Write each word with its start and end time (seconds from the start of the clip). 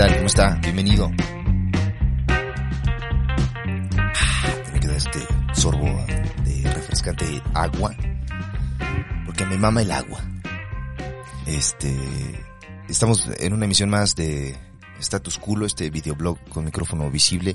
Tal? 0.00 0.14
¿Cómo 0.14 0.26
está? 0.28 0.54
Bienvenido. 0.62 1.10
Ah, 2.28 2.52
Tiene 4.64 4.80
que 4.80 4.86
dar 4.86 4.96
este 4.96 5.18
sorbo 5.52 5.84
de 6.44 6.72
refrescante 6.72 7.42
agua. 7.52 7.94
Porque 9.26 9.44
me 9.44 9.58
mama 9.58 9.82
el 9.82 9.90
agua. 9.90 10.20
Este. 11.46 11.94
Estamos 12.88 13.28
en 13.38 13.52
una 13.52 13.66
emisión 13.66 13.90
más 13.90 14.16
de 14.16 14.56
Status 14.98 15.36
Culo, 15.38 15.66
este 15.66 15.90
videoblog 15.90 16.38
con 16.48 16.64
micrófono 16.64 17.10
visible, 17.10 17.54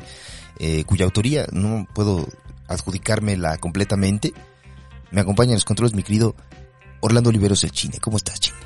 eh, 0.59 0.83
cuya 0.83 1.05
autoría 1.05 1.47
no 1.51 1.87
puedo 1.95 2.27
adjudicármela 2.67 3.57
completamente. 3.57 4.33
Me 5.09 5.21
acompaña 5.21 5.49
en 5.51 5.55
los 5.55 5.65
controles 5.65 5.95
mi 5.95 6.03
querido 6.03 6.35
Orlando 6.99 7.31
Oliveros 7.31 7.63
el 7.63 7.71
Chine. 7.71 7.97
¿Cómo 7.99 8.17
estás, 8.17 8.39
Chine? 8.39 8.57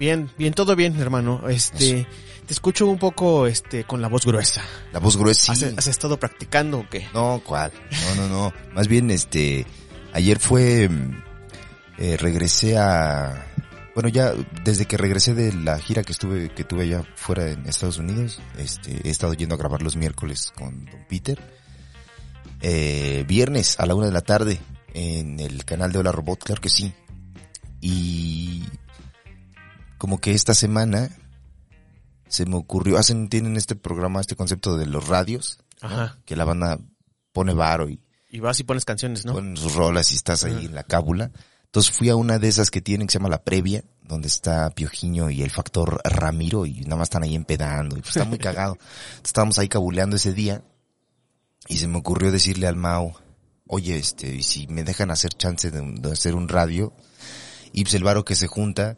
Bien, 0.00 0.30
bien, 0.36 0.52
todo 0.52 0.74
bien, 0.74 0.98
hermano. 0.98 1.48
Este, 1.48 2.06
te 2.50 2.54
escucho 2.54 2.88
un 2.88 2.98
poco, 2.98 3.46
este, 3.46 3.84
con 3.84 4.02
la 4.02 4.08
voz 4.08 4.26
gruesa. 4.26 4.64
La 4.92 4.98
voz 4.98 5.16
gruesa. 5.16 5.52
¿Has, 5.52 5.60
sí. 5.60 5.72
has 5.76 5.86
estado 5.86 6.18
practicando 6.18 6.80
o 6.80 6.88
qué? 6.90 7.06
No, 7.14 7.40
¿cuál? 7.46 7.70
No, 7.92 8.22
no, 8.22 8.28
no. 8.28 8.52
Más 8.74 8.88
bien, 8.88 9.08
este, 9.12 9.64
ayer 10.12 10.40
fue, 10.40 10.88
mm, 10.88 11.22
eh, 11.98 12.16
regresé 12.16 12.76
a, 12.76 13.46
bueno, 13.94 14.08
ya 14.08 14.34
desde 14.64 14.86
que 14.86 14.96
regresé 14.96 15.32
de 15.32 15.52
la 15.52 15.78
gira 15.78 16.02
que 16.02 16.10
estuve, 16.10 16.52
que 16.52 16.64
tuve 16.64 16.82
allá 16.82 17.04
fuera 17.14 17.48
en 17.52 17.68
Estados 17.68 17.98
Unidos, 17.98 18.40
este, 18.58 19.00
he 19.04 19.10
estado 19.10 19.32
yendo 19.34 19.54
a 19.54 19.58
grabar 19.58 19.82
los 19.82 19.94
miércoles 19.94 20.52
con 20.58 20.86
Don 20.86 21.06
Peter. 21.08 21.38
Eh, 22.62 23.24
viernes 23.28 23.78
a 23.78 23.86
la 23.86 23.94
una 23.94 24.06
de 24.06 24.12
la 24.12 24.22
tarde 24.22 24.58
en 24.92 25.38
el 25.38 25.64
canal 25.64 25.92
de 25.92 26.00
Hola 26.00 26.10
Robot, 26.10 26.42
claro 26.42 26.60
que 26.60 26.68
sí. 26.68 26.92
Y 27.80 28.64
como 29.98 30.18
que 30.18 30.32
esta 30.32 30.52
semana 30.52 31.10
se 32.30 32.46
me 32.46 32.56
ocurrió, 32.56 32.96
hacen, 32.96 33.28
tienen 33.28 33.56
este 33.56 33.74
programa, 33.74 34.20
este 34.20 34.36
concepto 34.36 34.76
de 34.76 34.86
los 34.86 35.08
radios, 35.08 35.58
¿no? 35.82 35.88
Ajá. 35.88 36.18
que 36.24 36.36
la 36.36 36.44
banda 36.44 36.78
pone 37.32 37.52
varo 37.54 37.88
y 37.88 38.00
Y 38.30 38.40
vas 38.40 38.60
y 38.60 38.64
pones 38.64 38.84
canciones, 38.84 39.26
¿no? 39.26 39.32
ponen 39.32 39.56
sus 39.56 39.74
rolas 39.74 40.12
y 40.12 40.14
estás 40.14 40.44
ahí 40.44 40.66
en 40.66 40.74
la 40.74 40.84
cábula. 40.84 41.30
Entonces 41.64 41.92
fui 41.92 42.08
a 42.08 42.16
una 42.16 42.38
de 42.38 42.48
esas 42.48 42.70
que 42.70 42.80
tienen 42.80 43.06
que 43.06 43.12
se 43.12 43.18
llama 43.18 43.28
La 43.28 43.42
Previa, 43.42 43.84
donde 44.02 44.28
está 44.28 44.70
Piojiño 44.70 45.30
y 45.30 45.42
el 45.42 45.50
factor 45.50 46.00
Ramiro 46.04 46.66
y 46.66 46.80
nada 46.82 46.96
más 46.96 47.06
están 47.06 47.22
ahí 47.22 47.34
empedando 47.34 47.96
y 47.96 48.00
pues 48.00 48.16
está 48.16 48.24
muy 48.24 48.38
cagado. 48.48 48.74
Entonces, 48.74 49.24
estábamos 49.24 49.58
ahí 49.58 49.68
cabuleando 49.68 50.16
ese 50.16 50.32
día 50.32 50.62
y 51.68 51.78
se 51.78 51.88
me 51.88 51.98
ocurrió 51.98 52.32
decirle 52.32 52.66
al 52.66 52.76
Mao, 52.76 53.14
oye, 53.66 53.96
este, 53.96 54.34
y 54.34 54.42
si 54.42 54.66
me 54.66 54.84
dejan 54.84 55.10
hacer 55.10 55.32
chance 55.32 55.70
de, 55.70 55.80
de 55.80 56.12
hacer 56.12 56.34
un 56.34 56.48
radio, 56.48 56.92
y 57.72 57.84
pues 57.84 57.94
el 57.94 58.02
varo 58.02 58.24
que 58.24 58.34
se 58.34 58.48
junta, 58.48 58.96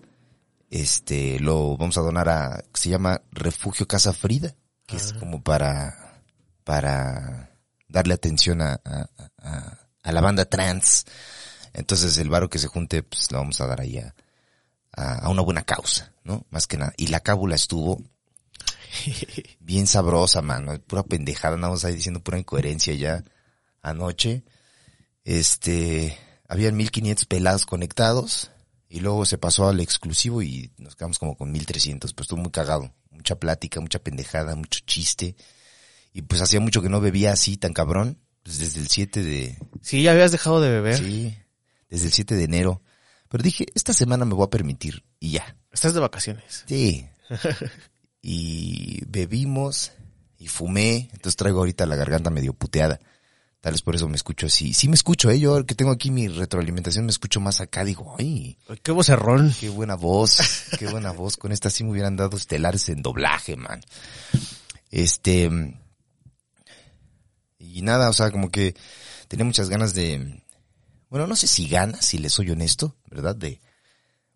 este, 0.73 1.39
lo 1.39 1.77
vamos 1.77 1.99
a 1.99 2.01
donar 2.01 2.31
a, 2.31 2.65
se 2.73 2.89
llama 2.89 3.21
Refugio 3.31 3.87
Casa 3.87 4.15
Frida, 4.15 4.55
que 4.87 4.97
es 4.97 5.13
como 5.13 5.43
para, 5.43 6.23
para 6.65 7.51
darle 7.89 8.15
atención 8.15 8.63
a, 8.63 8.81
a, 8.85 9.09
a- 9.39 9.79
a 10.03 10.13
la 10.13 10.21
banda 10.23 10.47
trans. 10.47 11.05
Entonces 11.75 12.17
el 12.17 12.31
varo 12.31 12.49
que 12.49 12.59
se 12.59 12.69
junte, 12.69 13.03
pues 13.03 13.31
lo 13.31 13.39
vamos 13.39 13.61
a 13.61 13.67
dar 13.67 13.83
ahí 13.83 13.99
a, 13.99 14.15
a, 14.93 15.29
una 15.29 15.43
buena 15.43 15.63
causa, 15.63 16.13
¿no? 16.25 16.47
Más 16.51 16.67
que 16.67 16.79
nada. 16.79 16.95
Y 16.97 17.09
la 17.09 17.21
cábula 17.21 17.55
estuvo 17.55 18.03
bien 19.61 19.87
sabrosa, 19.87 20.41
mano. 20.43 20.79
Pura 20.81 21.03
pendejada, 21.03 21.55
andamos 21.55 21.85
ahí 21.85 21.95
diciendo 21.95 22.21
pura 22.23 22.39
incoherencia 22.39 22.95
ya 22.95 23.23
anoche. 23.83 24.43
Este, 25.25 26.19
habían 26.49 26.77
1500 26.77 27.27
pelados 27.27 27.67
conectados 27.67 28.51
y 28.93 29.01
luego 29.01 29.25
se 29.25 29.39
pasó 29.39 29.69
al 29.69 29.81
exclusivo 29.81 30.43
y 30.43 30.71
nos 30.77 30.97
quedamos 30.97 31.19
como 31.19 31.35
con 31.35 31.51
1300, 31.51 32.13
pues 32.13 32.27
estuvo 32.27 32.43
muy 32.43 32.51
cagado. 32.51 32.93
Mucha 33.11 33.37
plática, 33.37 33.81
mucha 33.81 34.01
pendejada, 34.01 34.55
mucho 34.55 34.81
chiste. 34.85 35.35
Y 36.13 36.21
pues 36.21 36.43
hacía 36.43 36.61
mucho 36.61 36.83
que 36.83 36.91
no 36.91 37.01
bebía 37.01 37.33
así 37.33 37.57
tan 37.57 37.73
cabrón, 37.73 38.19
pues 38.43 38.59
desde 38.59 38.81
el 38.81 38.89
7 38.89 39.23
de, 39.23 39.59
Sí, 39.81 40.03
ya 40.03 40.13
habías 40.13 40.31
dejado 40.31 40.61
de 40.61 40.69
beber. 40.69 40.99
sí, 40.99 41.35
desde 41.89 42.09
el 42.09 42.13
7 42.13 42.35
de 42.35 42.45
enero. 42.45 42.83
Pero 43.31 43.43
dije, 43.43 43.65
esta 43.75 43.95
semana 43.95 44.27
me 44.27 44.35
voy 44.35 44.45
a 44.45 44.51
permitir 44.51 45.03
y 45.19 45.31
ya. 45.31 45.57
Estás 45.73 45.95
de 45.95 46.01
vacaciones. 46.01 46.65
Sí. 46.67 47.09
y 48.21 49.03
bebimos 49.07 49.93
y 50.37 50.49
fumé, 50.49 51.09
entonces 51.15 51.37
traigo 51.37 51.61
ahorita 51.61 51.87
la 51.87 51.97
garganta 51.97 52.29
medio 52.29 52.53
puteada. 52.53 53.01
Tal 53.63 53.75
vez 53.75 53.83
por 53.83 53.95
eso 53.95 54.09
me 54.09 54.17
escucho 54.17 54.47
así. 54.47 54.75
Sí 54.75 54.89
me 54.89 54.97
escucho, 54.97 55.31
eh. 55.31 55.39
Yo 55.39 55.65
que 55.65 55.77
tengo 55.77 55.93
aquí 55.93 56.11
mi 56.11 56.27
retroalimentación 56.27 57.05
me 57.05 57.13
escucho 57.13 57.41
más 57.41 57.61
acá. 57.61 57.85
Digo, 57.85 58.17
ay, 58.19 58.59
Qué 58.83 58.91
vocerrón. 58.91 59.55
qué 59.61 59.69
buena 59.69 59.95
voz. 59.95 60.37
Qué 60.81 60.89
buena 60.89 61.13
voz. 61.13 61.37
Con 61.37 61.53
esta 61.53 61.71
sí 61.71 61.85
me 61.85 61.93
hubieran 61.93 62.17
dado 62.17 62.37
estelares 62.37 62.89
en 62.89 63.03
doblaje, 63.03 63.55
man. 63.55 63.81
Este... 64.91 65.49
Y 67.61 67.83
nada, 67.83 68.11
o 68.11 68.13
sea, 68.13 68.33
como 68.33 68.51
que 68.51 68.75
tenía 69.29 69.45
muchas 69.45 69.69
ganas 69.69 69.95
de... 69.95 70.43
Bueno, 71.09 71.29
no 71.29 71.37
sé 71.37 71.47
si 71.47 71.69
ganas, 71.69 72.05
si 72.05 72.19
les 72.19 72.33
soy 72.33 72.51
honesto, 72.51 72.97
¿verdad? 73.09 73.37
De... 73.37 73.61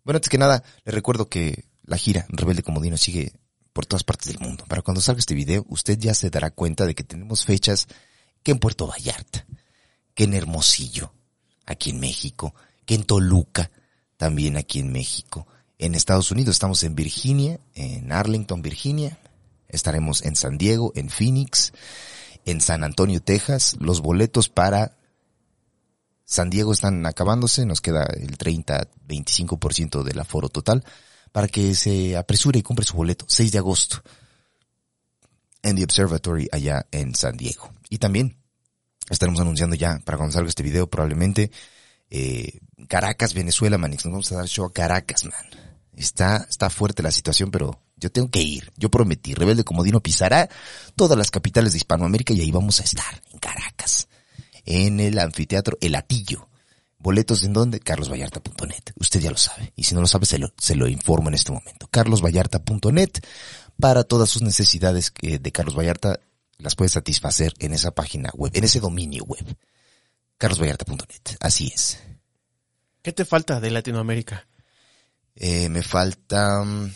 Bueno, 0.05 0.19
antes 0.19 0.29
que 0.29 0.37
nada, 0.37 0.63
les 0.85 0.95
recuerdo 0.95 1.27
que 1.27 1.65
la 1.83 1.97
gira 1.97 2.25
Rebelde 2.29 2.63
Comodino 2.63 2.95
sigue 2.95 3.33
por 3.73 3.85
todas 3.85 4.05
partes 4.05 4.29
del 4.29 4.39
mundo. 4.39 4.63
Para 4.69 4.81
cuando 4.83 5.01
salga 5.01 5.19
este 5.19 5.35
video, 5.35 5.65
usted 5.67 5.99
ya 5.99 6.13
se 6.13 6.29
dará 6.29 6.49
cuenta 6.49 6.85
de 6.85 6.95
que 6.95 7.03
tenemos 7.03 7.43
fechas 7.43 7.89
que 8.47 8.51
en 8.51 8.59
Puerto 8.59 8.87
Vallarta, 8.87 9.45
que 10.15 10.23
en 10.23 10.33
Hermosillo, 10.33 11.11
aquí 11.65 11.89
en 11.89 11.99
México, 11.99 12.55
que 12.85 12.95
en 12.95 13.03
Toluca, 13.03 13.71
también 14.15 14.55
aquí 14.55 14.79
en 14.79 14.89
México. 14.93 15.45
En 15.77 15.95
Estados 15.95 16.31
Unidos 16.31 16.55
estamos 16.55 16.81
en 16.83 16.95
Virginia, 16.95 17.59
en 17.75 18.09
Arlington, 18.09 18.61
Virginia. 18.61 19.19
Estaremos 19.67 20.23
en 20.23 20.37
San 20.37 20.57
Diego, 20.57 20.93
en 20.95 21.09
Phoenix, 21.09 21.73
en 22.45 22.61
San 22.61 22.85
Antonio, 22.85 23.21
Texas. 23.21 23.75
Los 23.81 23.99
boletos 23.99 24.47
para 24.47 24.95
San 26.23 26.49
Diego 26.49 26.71
están 26.71 27.05
acabándose, 27.05 27.65
nos 27.65 27.81
queda 27.81 28.05
el 28.15 28.37
30-25% 28.37 30.03
del 30.03 30.21
aforo 30.21 30.47
total 30.47 30.85
para 31.33 31.49
que 31.49 31.75
se 31.75 32.15
apresure 32.15 32.59
y 32.59 32.63
compre 32.63 32.85
su 32.85 32.95
boleto. 32.95 33.25
6 33.27 33.51
de 33.51 33.57
agosto 33.57 34.03
en 35.63 35.75
The 35.75 35.83
Observatory 35.83 36.47
allá 36.51 36.85
en 36.91 37.15
San 37.15 37.37
Diego. 37.37 37.71
Y 37.89 37.97
también 37.97 38.37
estaremos 39.09 39.39
anunciando 39.39 39.75
ya 39.75 39.99
para 40.03 40.17
cuando 40.17 40.33
salga 40.33 40.49
este 40.49 40.63
video 40.63 40.87
probablemente 40.87 41.51
eh, 42.09 42.59
Caracas, 42.87 43.33
Venezuela, 43.33 43.77
Manix. 43.77 44.05
Nos 44.05 44.11
vamos 44.11 44.31
a 44.31 44.35
dar 44.35 44.47
show 44.47 44.65
a 44.65 44.73
Caracas, 44.73 45.25
man. 45.25 45.33
Está, 45.95 46.45
está 46.49 46.69
fuerte 46.69 47.01
la 47.01 47.11
situación, 47.11 47.49
pero 47.49 47.81
yo 47.95 48.11
tengo 48.11 48.29
que 48.29 48.41
ir. 48.41 48.71
Yo 48.77 48.89
prometí, 48.89 49.33
Rebelde 49.33 49.63
Comodino 49.63 50.01
pisará 50.01 50.47
todas 50.95 51.17
las 51.17 51.31
capitales 51.31 51.73
de 51.73 51.77
Hispanoamérica 51.77 52.33
y 52.33 52.41
ahí 52.41 52.51
vamos 52.51 52.79
a 52.79 52.83
estar, 52.83 53.21
en 53.31 53.39
Caracas. 53.39 54.07
En 54.65 54.99
el 54.99 55.17
anfiteatro 55.17 55.77
El 55.81 55.95
Atillo. 55.95 56.49
Boletos 56.99 57.43
en 57.43 57.53
donde? 57.53 57.79
carlosvallarta.net. 57.79 58.93
Usted 58.95 59.19
ya 59.19 59.31
lo 59.31 59.37
sabe. 59.37 59.71
Y 59.75 59.83
si 59.83 59.95
no 59.95 60.01
lo 60.01 60.07
sabe, 60.07 60.25
se 60.25 60.39
lo, 60.39 60.51
se 60.57 60.75
lo 60.75 60.87
informo 60.87 61.29
en 61.29 61.35
este 61.35 61.51
momento. 61.51 61.87
carlosvallarta.net. 61.87 63.11
Para 63.79 64.03
todas 64.03 64.29
sus 64.29 64.41
necesidades 64.41 65.13
de 65.21 65.51
Carlos 65.51 65.75
Vallarta, 65.77 66.19
las 66.57 66.75
puede 66.75 66.89
satisfacer 66.89 67.53
en 67.59 67.73
esa 67.73 67.91
página 67.91 68.31
web, 68.33 68.51
en 68.55 68.63
ese 68.63 68.79
dominio 68.79 69.23
web. 69.25 69.45
carlosvallarta.net. 70.37 71.37
Así 71.39 71.71
es. 71.73 71.99
¿Qué 73.01 73.11
te 73.13 73.25
falta 73.25 73.59
de 73.59 73.71
Latinoamérica? 73.71 74.47
Eh, 75.35 75.69
me 75.69 75.83
falta 75.83 76.63
mm, 76.63 76.91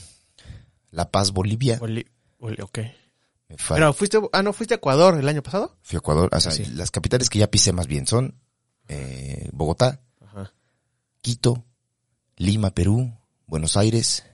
La 0.91 1.09
Paz, 1.11 1.31
Bolivia. 1.31 1.79
Boli- 1.79 2.07
ok. 2.39 2.79
Me 3.49 3.57
falta 3.57 3.75
Pero 3.75 3.93
fuiste, 3.93 4.19
ah, 4.33 4.41
no, 4.41 4.53
fuiste 4.53 4.73
a 4.73 4.77
Ecuador 4.77 5.17
el 5.19 5.27
año 5.27 5.43
pasado. 5.43 5.77
fui 5.83 5.97
a 5.97 5.99
Ecuador. 5.99 6.29
O 6.33 6.39
sea, 6.39 6.51
Sí. 6.51 6.65
las 6.65 6.89
capitales 6.91 7.29
que 7.29 7.39
ya 7.39 7.49
pisé 7.51 7.71
más 7.73 7.87
bien 7.87 8.07
son 8.07 8.39
eh, 8.87 9.47
Bogotá, 9.53 10.01
Ajá. 10.19 10.51
Quito, 11.21 11.63
Lima, 12.37 12.71
Perú, 12.71 13.15
Buenos 13.45 13.77
Aires. 13.77 14.25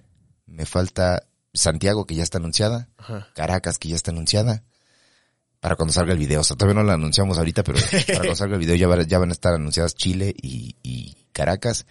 Me 0.46 0.66
falta 0.66 1.28
Santiago, 1.58 2.06
que 2.06 2.16
ya 2.16 2.24
está 2.24 2.38
anunciada. 2.38 2.90
Ajá. 2.98 3.28
Caracas, 3.36 3.78
que 3.80 3.90
ya 3.90 3.96
está 3.96 4.12
anunciada. 4.12 4.64
Para 5.60 5.76
cuando 5.76 5.92
salga 5.94 6.14
el 6.14 6.20
video. 6.20 6.42
O 6.42 6.44
sea, 6.44 6.56
todavía 6.56 6.82
no 6.82 6.84
lo 6.88 6.94
anunciamos 6.94 7.38
ahorita, 7.38 7.64
pero 7.64 7.80
para 8.08 8.20
cuando 8.20 8.36
salga 8.36 8.54
el 8.56 8.60
video 8.60 8.76
ya, 8.76 8.88
va- 8.88 9.02
ya 9.04 9.18
van 9.20 9.30
a 9.30 9.34
estar 9.34 9.54
anunciadas 9.54 9.96
Chile 9.96 10.34
y, 10.42 10.76
y 10.84 11.16
Caracas. 11.34 11.86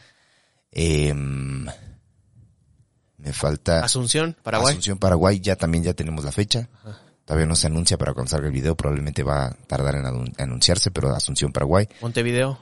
Em, 0.70 1.66
me 3.18 3.32
falta 3.32 3.84
Asunción, 3.84 4.36
Paraguay. 4.42 4.72
Asunción, 4.72 4.98
Paraguay. 4.98 5.40
Ya 5.40 5.56
también 5.56 5.82
ya 5.84 5.94
tenemos 5.94 6.24
la 6.24 6.32
fecha. 6.32 6.68
Todavía 7.24 7.46
no 7.46 7.56
se 7.56 7.66
anuncia 7.66 7.98
para 7.98 8.12
cuando 8.14 8.30
salga 8.30 8.46
el 8.46 8.52
video. 8.52 8.76
Probablemente 8.76 9.22
va 9.24 9.46
a 9.46 9.50
tardar 9.66 9.96
en 9.96 10.04
anun- 10.04 10.34
anunciarse, 10.40 10.90
pero 10.90 11.10
Asunción, 11.14 11.52
Paraguay. 11.52 11.88
Montevideo. 12.00 12.58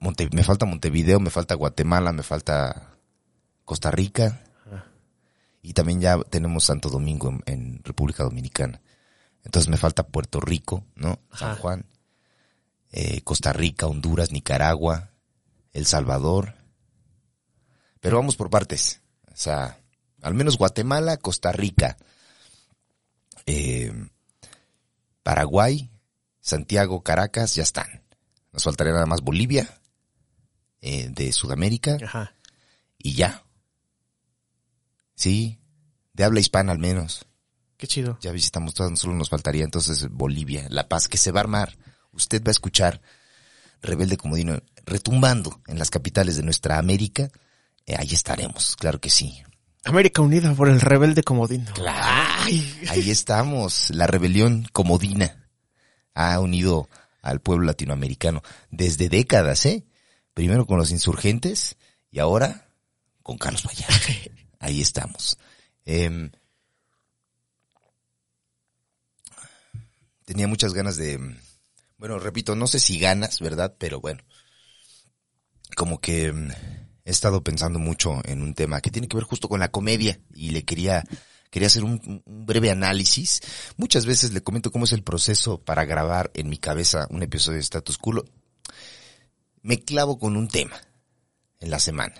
Monte- 0.00 0.28
me 0.32 0.42
falta 0.44 0.66
Montevideo, 0.66 1.20
me 1.20 1.30
falta 1.30 1.54
Guatemala, 1.54 2.12
me 2.12 2.22
falta 2.22 2.90
Costa 3.64 3.90
Rica. 3.90 4.42
Y 5.64 5.72
también 5.72 5.98
ya 5.98 6.20
tenemos 6.24 6.64
Santo 6.64 6.90
Domingo 6.90 7.30
en, 7.30 7.42
en 7.46 7.80
República 7.82 8.22
Dominicana. 8.22 8.82
Entonces 9.44 9.70
me 9.70 9.78
falta 9.78 10.06
Puerto 10.06 10.38
Rico, 10.38 10.84
¿no? 10.94 11.18
San. 11.32 11.56
Juan, 11.56 11.86
eh, 12.92 13.22
Costa 13.22 13.54
Rica, 13.54 13.86
Honduras, 13.86 14.30
Nicaragua, 14.30 15.10
El 15.72 15.86
Salvador. 15.86 16.54
Pero 18.00 18.18
vamos 18.18 18.36
por 18.36 18.50
partes. 18.50 19.00
O 19.32 19.36
sea, 19.36 19.80
al 20.20 20.34
menos 20.34 20.58
Guatemala, 20.58 21.16
Costa 21.16 21.50
Rica, 21.50 21.96
eh, 23.46 23.90
Paraguay, 25.22 25.90
Santiago, 26.40 27.02
Caracas, 27.02 27.54
ya 27.54 27.62
están. 27.62 28.02
Nos 28.52 28.64
faltaría 28.64 28.92
nada 28.92 29.06
más 29.06 29.22
Bolivia, 29.22 29.80
eh, 30.82 31.08
de 31.08 31.32
Sudamérica, 31.32 31.96
Ajá. 32.04 32.34
y 32.98 33.14
ya. 33.14 33.43
Sí, 35.14 35.60
de 36.12 36.24
habla 36.24 36.40
hispana 36.40 36.72
al 36.72 36.78
menos. 36.78 37.26
Qué 37.76 37.86
chido. 37.86 38.18
Ya 38.20 38.32
visitamos 38.32 38.74
todas, 38.74 38.98
solo 38.98 39.14
nos 39.14 39.30
faltaría 39.30 39.64
entonces 39.64 40.08
Bolivia, 40.10 40.66
La 40.70 40.88
Paz, 40.88 41.08
que 41.08 41.18
se 41.18 41.32
va 41.32 41.40
a 41.40 41.42
armar. 41.42 41.76
Usted 42.12 42.42
va 42.42 42.48
a 42.48 42.52
escuchar 42.52 43.00
Rebelde 43.82 44.16
Comodino 44.16 44.62
retumbando 44.86 45.60
en 45.66 45.78
las 45.78 45.90
capitales 45.90 46.36
de 46.36 46.42
nuestra 46.42 46.78
América. 46.78 47.30
Eh, 47.86 47.96
ahí 47.98 48.08
estaremos, 48.12 48.76
claro 48.76 49.00
que 49.00 49.10
sí. 49.10 49.42
América 49.84 50.22
Unida 50.22 50.54
por 50.54 50.68
el 50.68 50.80
rebelde 50.80 51.22
comodino. 51.22 51.70
Ay, 51.86 52.80
ahí 52.88 53.10
estamos. 53.10 53.90
La 53.90 54.06
rebelión 54.06 54.66
comodina 54.72 55.50
ha 56.14 56.40
unido 56.40 56.88
al 57.20 57.40
pueblo 57.40 57.66
latinoamericano 57.66 58.42
desde 58.70 59.10
décadas, 59.10 59.66
¿eh? 59.66 59.84
Primero 60.32 60.66
con 60.66 60.78
los 60.78 60.90
insurgentes 60.90 61.76
y 62.10 62.18
ahora 62.18 62.68
con 63.22 63.36
Carlos 63.36 63.64
Vallarta. 63.64 64.12
Ahí 64.58 64.80
estamos. 64.80 65.38
Em, 65.84 66.30
tenía 70.24 70.48
muchas 70.48 70.74
ganas 70.74 70.96
de, 70.96 71.18
bueno, 71.98 72.18
repito, 72.18 72.54
no 72.54 72.66
sé 72.66 72.80
si 72.80 72.98
ganas, 72.98 73.40
¿verdad? 73.40 73.74
Pero 73.78 74.00
bueno, 74.00 74.22
como 75.76 76.00
que 76.00 76.26
em, 76.26 76.50
he 77.04 77.10
estado 77.10 77.42
pensando 77.42 77.78
mucho 77.78 78.20
en 78.24 78.42
un 78.42 78.54
tema 78.54 78.80
que 78.80 78.90
tiene 78.90 79.08
que 79.08 79.16
ver 79.16 79.24
justo 79.24 79.48
con 79.48 79.60
la 79.60 79.70
comedia 79.70 80.20
y 80.34 80.50
le 80.50 80.64
quería 80.64 81.04
quería 81.50 81.68
hacer 81.68 81.84
un, 81.84 82.22
un 82.26 82.46
breve 82.46 82.70
análisis. 82.70 83.40
Muchas 83.76 84.06
veces 84.06 84.32
le 84.32 84.42
comento 84.42 84.72
cómo 84.72 84.86
es 84.86 84.92
el 84.92 85.04
proceso 85.04 85.62
para 85.62 85.84
grabar 85.84 86.32
en 86.34 86.48
mi 86.48 86.58
cabeza 86.58 87.06
un 87.10 87.22
episodio 87.22 87.58
de 87.58 87.62
Status 87.62 87.96
Quo. 87.96 88.24
Me 89.62 89.78
clavo 89.78 90.18
con 90.18 90.36
un 90.36 90.48
tema 90.48 90.76
en 91.60 91.70
la 91.70 91.78
semana 91.78 92.14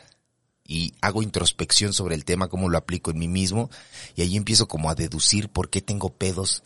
y 0.66 0.94
hago 1.00 1.22
introspección 1.22 1.92
sobre 1.92 2.14
el 2.14 2.24
tema, 2.24 2.48
cómo 2.48 2.68
lo 2.68 2.78
aplico 2.78 3.10
en 3.10 3.18
mí 3.18 3.28
mismo 3.28 3.70
y 4.16 4.22
ahí 4.22 4.36
empiezo 4.36 4.66
como 4.66 4.90
a 4.90 4.94
deducir 4.94 5.50
por 5.50 5.68
qué 5.68 5.82
tengo 5.82 6.10
pedos 6.10 6.62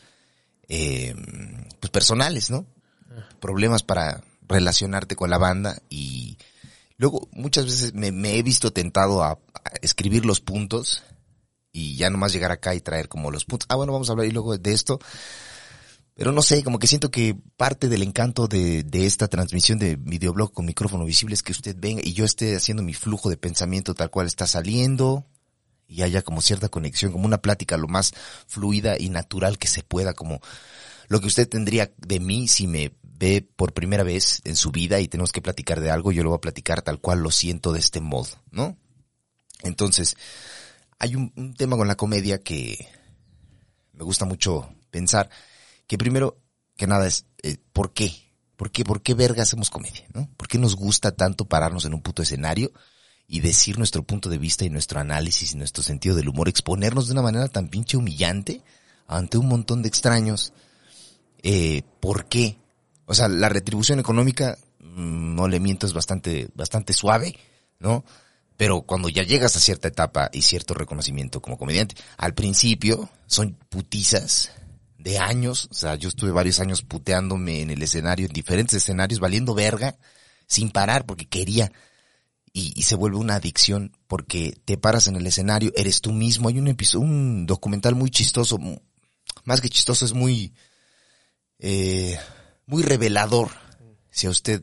eh, 0.68 1.14
pues 1.80 1.90
personales, 1.90 2.50
¿no? 2.50 2.66
Problemas 3.40 3.82
para 3.82 4.22
relacionarte 4.48 5.16
con 5.16 5.30
la 5.30 5.38
banda 5.38 5.82
y 5.88 6.38
luego 6.96 7.28
muchas 7.32 7.64
veces 7.64 7.94
me, 7.94 8.12
me 8.12 8.38
he 8.38 8.42
visto 8.42 8.72
tentado 8.72 9.22
a, 9.24 9.32
a 9.32 9.38
escribir 9.82 10.24
los 10.24 10.40
puntos 10.40 11.02
y 11.72 11.96
ya 11.96 12.10
nomás 12.10 12.32
llegar 12.32 12.52
acá 12.52 12.74
y 12.74 12.80
traer 12.80 13.08
como 13.08 13.30
los 13.30 13.44
puntos. 13.44 13.66
Ah, 13.70 13.76
bueno, 13.76 13.92
vamos 13.92 14.08
a 14.08 14.12
hablar 14.12 14.26
y 14.26 14.32
luego 14.32 14.56
de 14.56 14.72
esto. 14.72 15.00
Pero 16.18 16.32
no 16.32 16.42
sé, 16.42 16.64
como 16.64 16.80
que 16.80 16.88
siento 16.88 17.12
que 17.12 17.36
parte 17.56 17.88
del 17.88 18.02
encanto 18.02 18.48
de, 18.48 18.82
de 18.82 19.06
esta 19.06 19.28
transmisión 19.28 19.78
de 19.78 19.94
videoblog 19.94 20.52
con 20.52 20.66
micrófono 20.66 21.04
visible 21.04 21.32
es 21.32 21.44
que 21.44 21.52
usted 21.52 21.76
venga 21.78 22.02
y 22.04 22.12
yo 22.12 22.24
esté 22.24 22.56
haciendo 22.56 22.82
mi 22.82 22.92
flujo 22.92 23.30
de 23.30 23.36
pensamiento 23.36 23.94
tal 23.94 24.10
cual 24.10 24.26
está 24.26 24.48
saliendo 24.48 25.24
y 25.86 26.02
haya 26.02 26.22
como 26.22 26.42
cierta 26.42 26.68
conexión, 26.70 27.12
como 27.12 27.24
una 27.24 27.38
plática 27.38 27.76
lo 27.76 27.86
más 27.86 28.14
fluida 28.48 28.98
y 28.98 29.10
natural 29.10 29.58
que 29.58 29.68
se 29.68 29.84
pueda, 29.84 30.12
como 30.12 30.40
lo 31.06 31.20
que 31.20 31.28
usted 31.28 31.48
tendría 31.48 31.92
de 31.98 32.18
mí 32.18 32.48
si 32.48 32.66
me 32.66 32.96
ve 33.04 33.48
por 33.54 33.72
primera 33.72 34.02
vez 34.02 34.40
en 34.42 34.56
su 34.56 34.72
vida 34.72 34.98
y 34.98 35.06
tenemos 35.06 35.30
que 35.30 35.40
platicar 35.40 35.78
de 35.78 35.92
algo, 35.92 36.10
yo 36.10 36.24
lo 36.24 36.30
voy 36.30 36.38
a 36.38 36.40
platicar 36.40 36.82
tal 36.82 37.00
cual 37.00 37.20
lo 37.20 37.30
siento 37.30 37.72
de 37.72 37.78
este 37.78 38.00
modo, 38.00 38.42
¿no? 38.50 38.76
Entonces, 39.62 40.16
hay 40.98 41.14
un, 41.14 41.32
un 41.36 41.54
tema 41.54 41.76
con 41.76 41.86
la 41.86 41.94
comedia 41.94 42.42
que 42.42 42.88
me 43.92 44.02
gusta 44.02 44.24
mucho 44.24 44.68
pensar, 44.90 45.30
que 45.88 45.98
primero 45.98 46.38
que 46.76 46.86
nada 46.86 47.08
es, 47.08 47.26
eh, 47.42 47.56
¿por 47.72 47.92
qué? 47.92 48.12
¿Por 48.56 48.70
qué? 48.70 48.84
¿Por 48.84 49.02
qué 49.02 49.14
verga 49.14 49.42
hacemos 49.42 49.70
comedia? 49.70 50.04
¿no? 50.14 50.28
¿Por 50.36 50.46
qué 50.46 50.58
nos 50.58 50.76
gusta 50.76 51.12
tanto 51.12 51.46
pararnos 51.46 51.84
en 51.84 51.94
un 51.94 52.02
puto 52.02 52.22
escenario 52.22 52.70
y 53.26 53.40
decir 53.40 53.78
nuestro 53.78 54.04
punto 54.04 54.28
de 54.28 54.38
vista 54.38 54.64
y 54.64 54.70
nuestro 54.70 55.00
análisis 55.00 55.52
y 55.52 55.56
nuestro 55.56 55.82
sentido 55.82 56.14
del 56.14 56.28
humor, 56.28 56.48
exponernos 56.48 57.06
de 57.06 57.12
una 57.12 57.22
manera 57.22 57.48
tan 57.48 57.68
pinche 57.68 57.96
humillante 57.96 58.62
ante 59.06 59.38
un 59.38 59.48
montón 59.48 59.82
de 59.82 59.88
extraños? 59.88 60.52
Eh, 61.42 61.82
¿Por 62.00 62.26
qué? 62.26 62.58
O 63.06 63.14
sea, 63.14 63.28
la 63.28 63.48
retribución 63.48 63.98
económica, 63.98 64.58
mm, 64.80 65.34
no 65.34 65.48
le 65.48 65.60
miento, 65.60 65.86
es 65.86 65.94
bastante, 65.94 66.48
bastante 66.54 66.92
suave, 66.92 67.34
¿no? 67.78 68.04
Pero 68.56 68.82
cuando 68.82 69.08
ya 69.08 69.22
llegas 69.22 69.56
a 69.56 69.60
cierta 69.60 69.88
etapa 69.88 70.30
y 70.32 70.42
cierto 70.42 70.74
reconocimiento 70.74 71.40
como 71.40 71.56
comediante, 71.56 71.94
al 72.16 72.34
principio 72.34 73.08
son 73.26 73.56
putizas 73.68 74.50
de 74.98 75.18
años, 75.18 75.68
o 75.70 75.74
sea, 75.74 75.94
yo 75.94 76.08
estuve 76.08 76.32
varios 76.32 76.60
años 76.60 76.82
puteándome 76.82 77.62
en 77.62 77.70
el 77.70 77.82
escenario, 77.82 78.26
en 78.26 78.32
diferentes 78.32 78.74
escenarios, 78.74 79.20
valiendo 79.20 79.54
verga, 79.54 79.96
sin 80.46 80.70
parar, 80.70 81.06
porque 81.06 81.26
quería, 81.26 81.72
y, 82.52 82.82
se 82.82 82.96
vuelve 82.96 83.16
una 83.16 83.36
adicción, 83.36 83.96
porque 84.08 84.58
te 84.64 84.76
paras 84.76 85.06
en 85.06 85.14
el 85.14 85.26
escenario, 85.26 85.72
eres 85.76 86.00
tú 86.00 86.12
mismo, 86.12 86.48
hay 86.48 86.58
un 86.58 86.66
episodio, 86.66 87.06
un 87.06 87.46
documental 87.46 87.94
muy 87.94 88.10
chistoso, 88.10 88.58
más 89.44 89.60
que 89.60 89.68
chistoso, 89.68 90.04
es 90.04 90.14
muy, 90.14 90.52
eh, 91.60 92.18
muy 92.66 92.82
revelador, 92.82 93.50
si 94.10 94.26
a 94.26 94.30
usted 94.30 94.62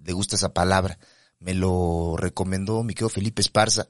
le 0.00 0.12
gusta 0.12 0.34
esa 0.34 0.52
palabra, 0.52 0.98
me 1.38 1.54
lo 1.54 2.16
recomendó 2.16 2.82
mi 2.82 2.94
querido 2.94 3.08
Felipe 3.08 3.40
Esparza, 3.40 3.86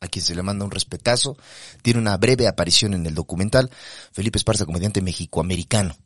a 0.00 0.08
quien 0.08 0.24
se 0.24 0.34
le 0.34 0.42
manda 0.42 0.64
un 0.64 0.70
respetazo. 0.70 1.36
Tiene 1.82 2.00
una 2.00 2.16
breve 2.16 2.48
aparición 2.48 2.94
en 2.94 3.06
el 3.06 3.14
documental. 3.14 3.70
Felipe 4.12 4.38
Esparza, 4.38 4.66
comediante 4.66 5.02
mexicoamericano. 5.02 5.96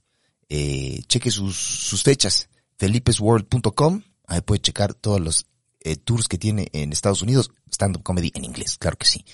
Eh, 0.49 1.03
cheque 1.07 1.31
sus, 1.31 1.57
sus 1.57 2.03
fechas. 2.03 2.49
felipesworld.com. 2.77 4.03
Ahí 4.27 4.41
puede 4.41 4.61
checar 4.61 4.95
todos 4.95 5.21
los 5.21 5.47
eh, 5.81 5.97
tours 5.97 6.29
que 6.29 6.39
tiene 6.39 6.69
en 6.73 6.93
Estados 6.93 7.23
Unidos. 7.23 7.51
Stand-up 7.71 8.03
comedy 8.03 8.33
en 8.35 8.45
inglés, 8.45 8.77
claro 8.79 8.97
que 8.99 9.07
sí. 9.07 9.25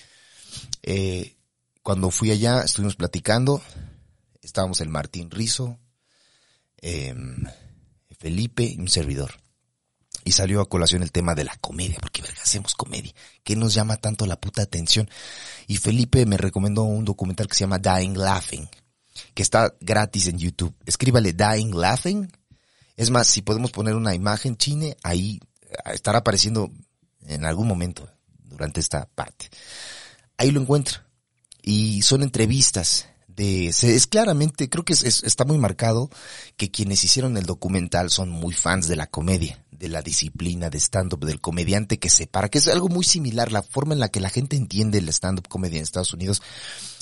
Eh, 0.83 1.37
cuando 1.83 2.11
fui 2.11 2.31
allá, 2.31 2.61
estuvimos 2.61 2.97
platicando. 2.97 3.63
Estábamos 4.43 4.81
el 4.81 4.89
Martín 4.89 5.31
Rizo, 5.31 5.79
em, 6.79 7.45
Felipe 8.19 8.65
y 8.65 8.79
un 8.79 8.89
servidor 8.89 9.33
y 10.31 10.33
salió 10.33 10.61
a 10.61 10.69
colación 10.69 11.03
el 11.03 11.13
tema 11.13 11.35
de 11.35 11.45
la 11.45 11.57
comedia, 11.61 11.99
porque 12.01 12.23
verga, 12.23 12.41
hacemos 12.43 12.75
comedia, 12.75 13.13
¿qué 13.45 13.57
nos 13.57 13.75
llama 13.75 13.97
tanto 13.97 14.27
la 14.27 14.41
puta 14.41 14.63
atención? 14.63 15.09
Y 15.67 15.77
Felipe 15.77 16.25
me 16.27 16.37
recomendó 16.37 16.83
un 16.85 17.05
documental 17.05 17.47
que 17.49 17.55
se 17.55 17.61
llama 17.65 17.79
Dying 17.79 18.17
Laughing, 18.17 18.69
que 19.35 19.43
está 19.43 19.75
gratis 19.81 20.27
en 20.29 20.39
YouTube. 20.39 20.75
Escríbale 20.87 21.33
Dying 21.33 21.75
Laughing. 21.77 22.31
Es 22.97 23.11
más, 23.11 23.27
si 23.29 23.43
podemos 23.43 23.71
poner 23.71 23.95
una 23.95 24.15
imagen 24.15 24.57
chine, 24.57 24.97
ahí 25.03 25.41
eh, 25.63 25.75
estará 25.93 26.19
apareciendo 26.19 26.71
en 27.27 27.45
algún 27.45 27.67
momento 27.69 28.09
durante 28.45 28.81
esta 28.81 29.07
parte. 29.15 29.49
Ahí 30.37 30.51
lo 30.51 30.61
encuentra. 30.61 31.07
Y 31.63 32.03
son 32.03 32.23
entrevistas 32.23 33.07
de, 33.29 33.73
se- 33.73 33.95
es 33.95 34.07
claramente, 34.07 34.69
creo 34.69 34.85
que 34.85 34.93
es- 34.95 35.03
está 35.25 35.45
muy 35.45 35.59
marcado 35.59 36.11
que 36.57 36.71
quienes 36.71 37.05
hicieron 37.05 37.37
el 37.37 37.45
documental 37.47 38.11
son 38.11 38.29
muy 38.31 38.55
fans 38.55 38.89
de 38.89 38.97
la 38.97 39.07
comedia, 39.07 39.65
de 39.81 39.89
la 39.89 40.03
disciplina 40.03 40.69
de 40.69 40.79
stand-up, 40.79 41.25
del 41.25 41.41
comediante 41.41 41.99
que 41.99 42.11
se 42.11 42.27
para, 42.27 42.51
que 42.51 42.59
es 42.59 42.69
algo 42.69 42.89
muy 42.89 43.03
similar, 43.03 43.51
la 43.51 43.63
forma 43.63 43.95
en 43.95 44.01
la 44.01 44.11
que 44.11 44.21
la 44.21 44.29
gente 44.29 44.55
entiende 44.55 44.99
el 44.99 45.09
stand-up 45.09 45.49
comedy 45.49 45.79
en 45.79 45.83
Estados 45.83 46.13
Unidos 46.13 46.43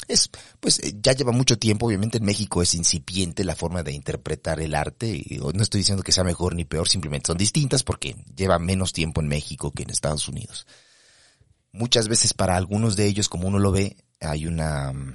es, 0.07 0.31
pues 0.61 0.79
eh, 0.79 0.95
ya 1.03 1.13
lleva 1.13 1.33
mucho 1.33 1.59
tiempo, 1.59 1.87
obviamente 1.87 2.19
en 2.19 2.25
México 2.25 2.63
es 2.63 2.75
incipiente 2.75 3.43
la 3.43 3.57
forma 3.57 3.83
de 3.83 3.93
interpretar 3.93 4.61
el 4.61 4.77
arte, 4.77 5.09
y 5.09 5.39
no 5.39 5.61
estoy 5.61 5.81
diciendo 5.81 6.05
que 6.05 6.13
sea 6.13 6.23
mejor 6.23 6.55
ni 6.55 6.65
peor, 6.65 6.89
simplemente 6.89 7.27
son 7.27 7.37
distintas 7.37 7.83
porque 7.83 8.15
lleva 8.37 8.61
menos 8.61 8.93
tiempo 8.93 9.21
en 9.21 9.27
México 9.27 9.73
que 9.73 9.83
en 9.83 9.91
Estados 9.91 10.29
Unidos. 10.29 10.69
Muchas 11.73 12.09
veces 12.09 12.33
para 12.33 12.57
algunos 12.57 12.95
de 12.95 13.07
ellos, 13.07 13.29
como 13.29 13.49
uno 13.49 13.59
lo 13.59 13.73
ve, 13.73 13.97
hay 14.21 14.47
una, 14.47 14.93
mm, 14.93 15.15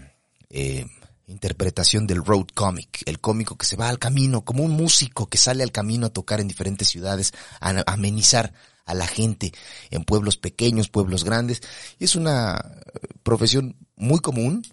eh, 0.49 0.85
interpretación 1.27 2.05
del 2.07 2.23
road 2.23 2.47
comic, 2.53 3.03
el 3.05 3.19
cómico 3.19 3.57
que 3.57 3.65
se 3.65 3.75
va 3.75 3.89
al 3.89 3.99
camino, 3.99 4.43
como 4.43 4.63
un 4.63 4.71
músico 4.71 5.27
que 5.27 5.37
sale 5.37 5.63
al 5.63 5.71
camino 5.71 6.07
a 6.07 6.13
tocar 6.13 6.41
en 6.41 6.47
diferentes 6.47 6.89
ciudades, 6.89 7.33
a 7.59 7.83
amenizar 7.87 8.53
a 8.85 8.93
la 8.93 9.07
gente 9.07 9.53
en 9.91 10.03
pueblos 10.03 10.37
pequeños, 10.37 10.89
pueblos 10.89 11.23
grandes. 11.23 11.61
Es 11.99 12.15
una 12.15 12.81
profesión 13.23 13.77
muy 13.95 14.19
común 14.19 14.65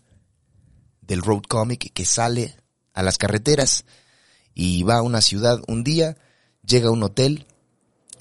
del 1.02 1.23
road 1.23 1.42
comic 1.49 1.92
que 1.92 2.04
sale 2.04 2.57
a 2.92 3.02
las 3.02 3.19
carreteras 3.19 3.85
y 4.54 4.83
va 4.83 4.97
a 4.97 5.02
una 5.02 5.21
ciudad 5.21 5.61
un 5.69 5.85
día, 5.85 6.16
llega 6.64 6.88
a 6.88 6.92
un 6.92 7.02
hotel, 7.02 7.47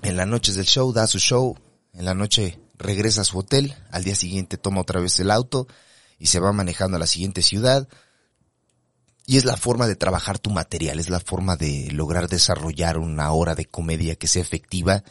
en 0.01 0.15
las 0.15 0.27
noches 0.27 0.55
del 0.55 0.65
show 0.65 0.93
da 0.93 1.07
su 1.07 1.19
show, 1.19 1.57
en 1.93 2.05
la 2.05 2.13
noche 2.13 2.59
regresa 2.77 3.21
a 3.21 3.25
su 3.25 3.38
hotel, 3.39 3.75
al 3.91 4.03
día 4.03 4.15
siguiente 4.15 4.57
toma 4.57 4.81
otra 4.81 5.01
vez 5.01 5.19
el 5.19 5.31
auto 5.31 5.67
y 6.17 6.27
se 6.27 6.39
va 6.39 6.53
manejando 6.53 6.98
a 6.98 7.00
la 7.00 7.07
siguiente 7.07 7.41
ciudad. 7.41 7.88
Y 9.29 9.38
es 9.38 9.45
la 9.45 9.57
forma 9.57 9.86
de 9.86 9.95
trabajar 9.95 10.39
tu 10.39 10.50
material, 10.50 11.00
es 11.00 11.12
la 11.12 11.19
forma 11.19 11.55
de 11.55 11.91
lograr 11.91 12.27
desarrollar 12.29 12.98
una 12.98 13.31
hora 13.31 13.53
de 13.53 13.65
comedia 13.65 14.15
que 14.15 14.25
sea 14.27 14.41
efectiva 14.41 15.03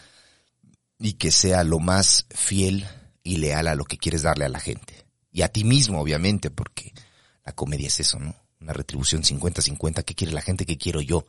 y 0.98 1.12
que 1.12 1.30
sea 1.30 1.62
lo 1.62 1.78
más 1.78 2.26
fiel 2.30 2.84
y 3.22 3.36
leal 3.36 3.68
a 3.68 3.76
lo 3.76 3.84
que 3.84 3.96
quieres 3.96 4.22
darle 4.22 4.44
a 4.44 4.48
la 4.48 4.58
gente. 4.58 5.06
Y 5.30 5.42
a 5.42 5.48
ti 5.50 5.62
mismo, 5.62 6.00
obviamente, 6.00 6.50
porque 6.50 6.92
la 7.44 7.52
comedia 7.52 7.86
es 7.86 8.00
eso, 8.00 8.18
¿no? 8.18 8.34
Una 8.60 8.72
retribución 8.72 9.22
50-50, 9.22 10.02
¿qué 10.02 10.16
quiere 10.16 10.32
la 10.32 10.42
gente? 10.42 10.66
¿Qué 10.66 10.78
quiero 10.78 11.00
yo? 11.00 11.28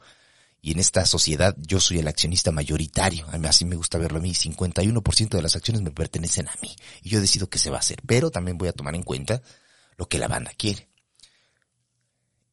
Y 0.60 0.72
en 0.72 0.79
esta 0.79 1.05
sociedad 1.05 1.55
yo 1.60 1.79
soy 1.79 2.00
el 2.00 2.08
accionista 2.08 2.51
mayoritario. 2.51 3.27
A 3.31 3.38
mí 3.38 3.48
así 3.48 3.65
me 3.65 3.75
gusta 3.75 4.00
verlo 4.00 4.17
a 4.17 4.22
mí. 4.24 4.31
51% 4.31 5.29
de 5.29 5.41
las 5.43 5.55
acciones 5.55 5.84
me 5.84 5.91
pertenecen 5.91 6.48
a 6.48 6.55
mí. 6.63 6.75
Y 7.03 7.10
yo 7.10 7.22
decido 7.22 7.51
qué 7.51 7.60
se 7.60 7.69
va 7.69 7.77
a 7.77 7.81
hacer. 7.81 8.01
Pero 8.08 8.31
también 8.31 8.58
voy 8.58 8.67
a 8.67 8.74
tomar 8.74 8.96
en 8.96 9.03
cuenta 9.03 9.43
lo 9.96 10.10
que 10.10 10.17
la 10.17 10.27
banda 10.27 10.53
quiere. 10.58 10.88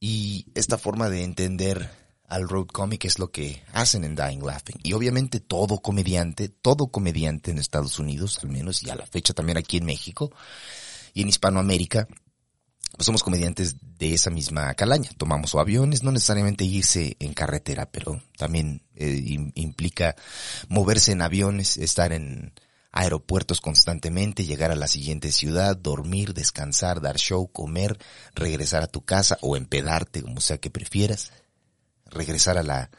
Y 0.00 0.47
esta 0.55 0.79
forma 0.79 1.09
de 1.09 1.25
entender 1.25 1.91
al 2.29 2.49
road 2.49 2.67
comic 2.67 3.05
es 3.05 3.19
lo 3.19 3.31
que 3.31 3.62
hacen 3.73 4.05
en 4.05 4.17
Dying 4.17 4.45
Laughing. 4.45 4.79
Y 4.83 4.93
obviamente 4.93 5.41
todo 5.41 5.79
comediante, 5.79 6.49
todo 6.49 6.88
comediante 6.88 7.50
en 7.50 7.59
Estados 7.59 7.99
Unidos, 7.99 8.41
al 8.43 8.50
menos, 8.50 8.83
y 8.83 8.91
a 8.91 8.97
la 8.97 9.07
fecha 9.07 9.33
también 9.33 9.59
aquí 9.59 9.79
en 9.79 9.87
México 9.87 10.33
y 11.15 11.23
en 11.23 11.29
Hispanoamérica, 11.29 12.09
pues 12.97 13.07
somos 13.07 13.23
comediantes 13.23 13.76
de 13.99 14.15
esa 14.15 14.31
misma 14.31 14.73
calaña. 14.75 15.11
Tomamos 15.17 15.55
aviones, 15.55 16.03
no 16.03 16.12
necesariamente 16.12 16.65
irse 16.65 17.17
en 17.21 17.35
carretera, 17.35 17.91
pero 17.91 18.23
también 18.37 18.83
eh, 18.95 19.50
implica 19.55 20.17
moverse 20.69 21.12
en 21.12 21.23
aviones, 21.23 21.76
estar 21.76 22.12
en 22.12 22.53
aeropuertos 22.97 23.61
constantemente, 23.61 24.47
llegar 24.47 24.71
a 24.71 24.76
la 24.76 24.88
siguiente 24.88 25.31
ciudad, 25.31 25.76
dormir, 25.76 26.33
descansar, 26.33 27.03
dar 27.03 27.17
show, 27.17 27.47
comer, 27.53 27.99
regresar 28.35 28.83
a 28.83 28.87
tu 28.87 29.03
casa 29.03 29.37
o 29.43 29.55
empedarte, 29.57 30.23
como 30.23 30.41
sea 30.41 30.57
que 30.57 30.71
prefieras, 30.71 31.31
regresar 32.07 32.57
a 32.57 32.62
la, 32.62 32.91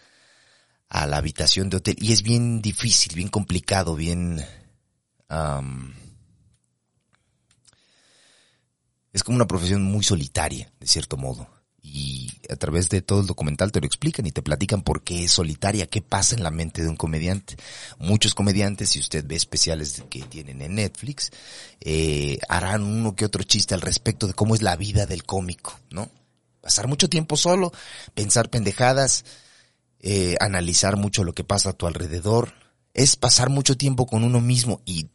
a 0.88 1.08
la 1.08 1.18
habitación 1.18 1.72
de 1.72 1.78
hotel. 1.78 1.96
Y 2.00 2.14
es 2.14 2.22
bien 2.22 2.62
difícil, 2.62 3.16
bien 3.16 3.30
complicado, 3.30 3.96
bien... 3.96 4.46
es 9.12 9.24
como 9.24 9.36
una 9.36 9.48
profesión 9.48 9.82
muy 9.82 10.04
solitaria, 10.04 10.72
de 10.80 10.88
cierto 10.88 11.18
modo. 11.18 11.57
Y 11.82 12.32
a 12.50 12.56
través 12.56 12.90
de 12.90 13.02
todo 13.02 13.22
el 13.22 13.28
documental 13.28 13.72
te 13.72 13.80
lo 13.80 13.86
explican 13.86 14.26
y 14.26 14.32
te 14.32 14.42
platican 14.42 14.82
por 14.82 15.04
qué 15.04 15.24
es 15.24 15.32
solitaria, 15.32 15.88
qué 15.88 16.02
pasa 16.02 16.36
en 16.36 16.44
la 16.44 16.52
mente 16.52 16.82
de 16.82 16.90
un 16.90 16.98
comediante. 16.98 17.56
Muchos 18.00 18.36
comediantes, 18.36 18.90
si 18.90 19.00
usted 19.00 19.26
ve 19.26 19.36
especiales 19.36 20.04
que 20.10 20.24
tienen 20.24 20.62
en 20.62 20.76
Netflix, 20.76 21.32
eh, 21.80 22.40
harán 22.50 22.84
uno 22.84 23.16
que 23.16 23.26
otro 23.26 23.44
chiste 23.44 23.74
al 23.74 23.82
respecto 23.82 24.28
de 24.28 24.34
cómo 24.34 24.56
es 24.56 24.62
la 24.62 24.76
vida 24.76 25.06
del 25.06 25.24
cómico, 25.24 25.80
¿no? 25.92 26.10
Pasar 26.62 26.88
mucho 26.88 27.08
tiempo 27.10 27.38
solo, 27.38 27.72
pensar 28.14 28.50
pendejadas, 28.50 29.24
eh, 30.00 30.36
analizar 30.40 30.98
mucho 30.98 31.24
lo 31.24 31.34
que 31.34 31.44
pasa 31.44 31.70
a 31.70 31.74
tu 31.74 31.88
alrededor, 31.88 32.54
es 32.94 33.16
pasar 33.16 33.50
mucho 33.50 33.78
tiempo 33.78 34.08
con 34.08 34.24
uno 34.24 34.42
mismo 34.42 34.82
y 34.86 35.08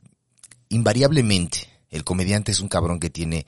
invariablemente 0.68 1.68
el 1.90 2.04
comediante 2.04 2.52
es 2.52 2.60
un 2.60 2.68
cabrón 2.68 2.98
que 2.98 3.10
tiene 3.10 3.46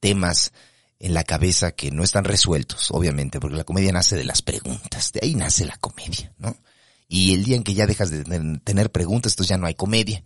temas 0.00 0.52
en 0.98 1.14
la 1.14 1.24
cabeza 1.24 1.72
que 1.72 1.90
no 1.90 2.02
están 2.02 2.24
resueltos, 2.24 2.90
obviamente, 2.90 3.40
porque 3.40 3.56
la 3.56 3.64
comedia 3.64 3.92
nace 3.92 4.16
de 4.16 4.24
las 4.24 4.42
preguntas, 4.42 5.12
de 5.12 5.20
ahí 5.22 5.34
nace 5.34 5.64
la 5.64 5.76
comedia, 5.76 6.32
¿no? 6.38 6.56
Y 7.08 7.34
el 7.34 7.44
día 7.44 7.56
en 7.56 7.64
que 7.64 7.74
ya 7.74 7.86
dejas 7.86 8.10
de 8.10 8.24
tener 8.64 8.90
preguntas, 8.90 9.32
entonces 9.32 9.50
ya 9.50 9.58
no 9.58 9.66
hay 9.66 9.74
comedia. 9.74 10.24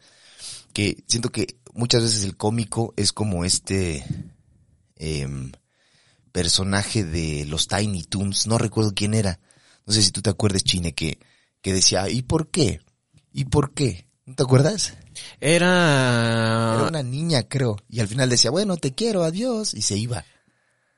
Que 0.72 1.02
siento 1.06 1.30
que 1.30 1.58
muchas 1.74 2.02
veces 2.02 2.22
el 2.22 2.36
cómico 2.36 2.94
es 2.96 3.12
como 3.12 3.44
este 3.44 4.04
em, 4.96 5.52
personaje 6.30 7.04
de 7.04 7.44
los 7.46 7.66
Tiny 7.66 8.04
Toons, 8.04 8.46
no 8.46 8.58
recuerdo 8.58 8.92
quién 8.94 9.14
era, 9.14 9.40
no 9.86 9.92
sé 9.92 10.02
si 10.02 10.12
tú 10.12 10.22
te 10.22 10.30
acuerdas, 10.30 10.64
Chine, 10.64 10.94
que, 10.94 11.18
que 11.62 11.72
decía, 11.72 12.08
¿y 12.08 12.22
por 12.22 12.50
qué? 12.50 12.80
¿Y 13.32 13.46
por 13.46 13.72
qué? 13.72 14.06
¿No 14.26 14.34
te 14.34 14.42
acuerdas? 14.42 14.92
Era... 15.40 16.74
Era 16.74 16.88
una 16.88 17.02
niña, 17.02 17.42
creo. 17.48 17.76
Y 17.88 18.00
al 18.00 18.08
final 18.08 18.28
decía, 18.28 18.50
bueno, 18.50 18.76
te 18.76 18.94
quiero, 18.94 19.24
adiós. 19.24 19.72
Y 19.72 19.82
se 19.82 19.96
iba. 19.96 20.24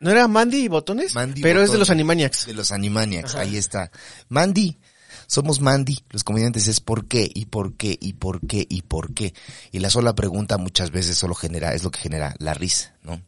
¿No 0.00 0.10
era 0.10 0.26
Mandy 0.28 0.64
y 0.64 0.68
Botones? 0.68 1.14
Mandy 1.14 1.42
Pero 1.42 1.62
es 1.62 1.70
de 1.70 1.78
los 1.78 1.90
Animaniacs. 1.90 2.46
De 2.46 2.54
los 2.54 2.72
Animaniacs, 2.72 3.34
ahí 3.34 3.56
está. 3.56 3.90
Mandy. 4.28 4.78
Somos 5.26 5.60
Mandy, 5.60 5.96
los 6.10 6.24
comediantes 6.24 6.66
es 6.66 6.80
por 6.80 7.06
qué, 7.06 7.30
y 7.32 7.44
por 7.44 7.76
qué, 7.76 7.96
y 8.00 8.14
por 8.14 8.44
qué, 8.44 8.66
y 8.68 8.82
por 8.82 9.14
qué. 9.14 9.32
Y 9.70 9.78
la 9.78 9.88
sola 9.88 10.12
pregunta 10.12 10.58
muchas 10.58 10.90
veces 10.90 11.16
solo 11.16 11.36
genera, 11.36 11.72
es 11.72 11.84
lo 11.84 11.92
que 11.92 12.00
genera 12.00 12.34
la 12.38 12.52
risa, 12.52 12.96
¿no? 13.02 13.22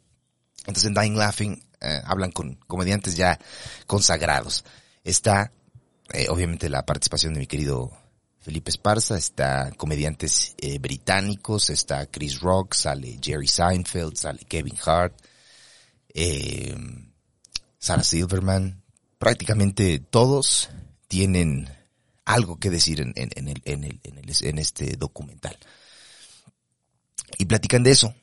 Entonces 0.67 0.87
en 0.87 0.95
Dying 0.95 1.17
Laughing 1.17 1.63
eh, 1.81 2.01
hablan 2.05 2.33
con 2.33 2.57
comediantes 2.67 3.17
ya 3.17 3.39
consagrados. 3.87 4.65
Está, 5.05 5.53
eh, 6.13 6.27
obviamente, 6.29 6.69
la 6.69 6.85
participación 6.85 7.35
de 7.35 7.41
mi 7.41 7.47
querido 7.47 7.93
Felipe 8.41 8.71
Esparza, 8.71 9.17
está 9.17 9.71
comediantes 9.77 10.57
eh, 10.59 10.81
británicos, 10.81 11.71
está 11.71 12.07
Chris 12.07 12.41
Rock, 12.41 12.75
sale 12.75 13.19
Jerry 13.23 13.47
Seinfeld, 13.47 14.17
sale 14.17 14.41
Kevin 14.49 14.77
Hart, 14.85 15.15
eh, 16.15 16.75
Sarah 17.79 18.05
Silverman, 18.05 18.83
prácticamente 19.19 19.99
todos 19.99 20.71
tienen 21.09 21.69
algo 22.25 22.59
que 22.59 22.71
decir 22.71 23.01
en, 23.01 23.13
en, 23.17 23.49
el, 23.49 23.63
en, 23.65 23.85
el, 23.85 24.01
en 24.41 24.59
este 24.59 24.97
documental. 24.97 25.57
Y 27.39 27.47
platican 27.47 27.83
de 27.83 27.91
eso, 27.91 28.15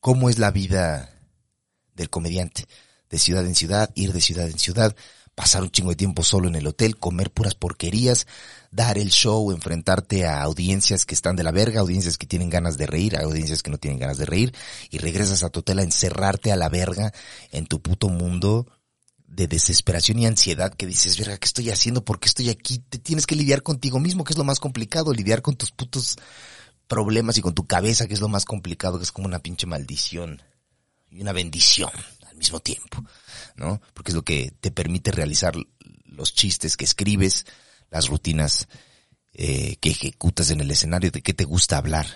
cómo 0.00 0.28
es 0.28 0.38
la 0.38 0.50
vida 0.50 1.14
del 1.94 2.10
comediante, 2.10 2.66
de 3.10 3.18
ciudad 3.18 3.44
en 3.46 3.54
ciudad, 3.54 3.90
ir 3.94 4.12
de 4.12 4.20
ciudad 4.20 4.46
en 4.48 4.58
ciudad, 4.58 4.94
pasar 5.38 5.62
un 5.62 5.70
chingo 5.70 5.90
de 5.90 5.96
tiempo 5.96 6.24
solo 6.24 6.48
en 6.48 6.56
el 6.56 6.66
hotel, 6.66 6.96
comer 6.96 7.30
puras 7.30 7.54
porquerías, 7.54 8.26
dar 8.72 8.98
el 8.98 9.10
show, 9.10 9.52
enfrentarte 9.52 10.26
a 10.26 10.42
audiencias 10.42 11.06
que 11.06 11.14
están 11.14 11.36
de 11.36 11.44
la 11.44 11.52
verga, 11.52 11.78
audiencias 11.78 12.18
que 12.18 12.26
tienen 12.26 12.50
ganas 12.50 12.76
de 12.76 12.88
reír, 12.88 13.16
audiencias 13.16 13.62
que 13.62 13.70
no 13.70 13.78
tienen 13.78 14.00
ganas 14.00 14.18
de 14.18 14.26
reír, 14.26 14.52
y 14.90 14.98
regresas 14.98 15.44
a 15.44 15.48
tu 15.48 15.60
hotel 15.60 15.78
a 15.78 15.84
encerrarte 15.84 16.50
a 16.50 16.56
la 16.56 16.68
verga 16.68 17.12
en 17.52 17.66
tu 17.66 17.80
puto 17.80 18.08
mundo 18.08 18.66
de 19.28 19.46
desesperación 19.46 20.18
y 20.18 20.26
ansiedad 20.26 20.74
que 20.74 20.88
dices, 20.88 21.16
verga, 21.16 21.36
¿qué 21.36 21.46
estoy 21.46 21.70
haciendo? 21.70 22.04
¿Por 22.04 22.18
qué 22.18 22.26
estoy 22.26 22.48
aquí? 22.48 22.80
Te 22.80 22.98
tienes 22.98 23.24
que 23.24 23.36
lidiar 23.36 23.62
contigo 23.62 24.00
mismo, 24.00 24.24
que 24.24 24.32
es 24.32 24.38
lo 24.38 24.44
más 24.44 24.58
complicado, 24.58 25.12
lidiar 25.12 25.40
con 25.40 25.54
tus 25.54 25.70
putos 25.70 26.16
problemas 26.88 27.38
y 27.38 27.42
con 27.42 27.54
tu 27.54 27.64
cabeza, 27.64 28.08
que 28.08 28.14
es 28.14 28.20
lo 28.20 28.28
más 28.28 28.44
complicado, 28.44 28.98
que 28.98 29.04
es 29.04 29.12
como 29.12 29.28
una 29.28 29.38
pinche 29.38 29.68
maldición 29.68 30.42
y 31.10 31.20
una 31.20 31.30
bendición 31.30 31.92
mismo 32.38 32.60
tiempo. 32.60 33.04
¿no? 33.56 33.80
Porque 33.92 34.12
es 34.12 34.14
lo 34.14 34.22
que 34.22 34.52
te 34.60 34.70
permite 34.70 35.10
realizar 35.10 35.54
los 36.04 36.32
chistes 36.32 36.76
que 36.76 36.84
escribes, 36.84 37.46
las 37.90 38.08
rutinas 38.08 38.68
eh, 39.34 39.76
que 39.80 39.90
ejecutas 39.90 40.50
en 40.50 40.60
el 40.60 40.70
escenario, 40.70 41.10
de 41.10 41.22
qué 41.22 41.34
te 41.34 41.44
gusta 41.44 41.76
hablar. 41.76 42.06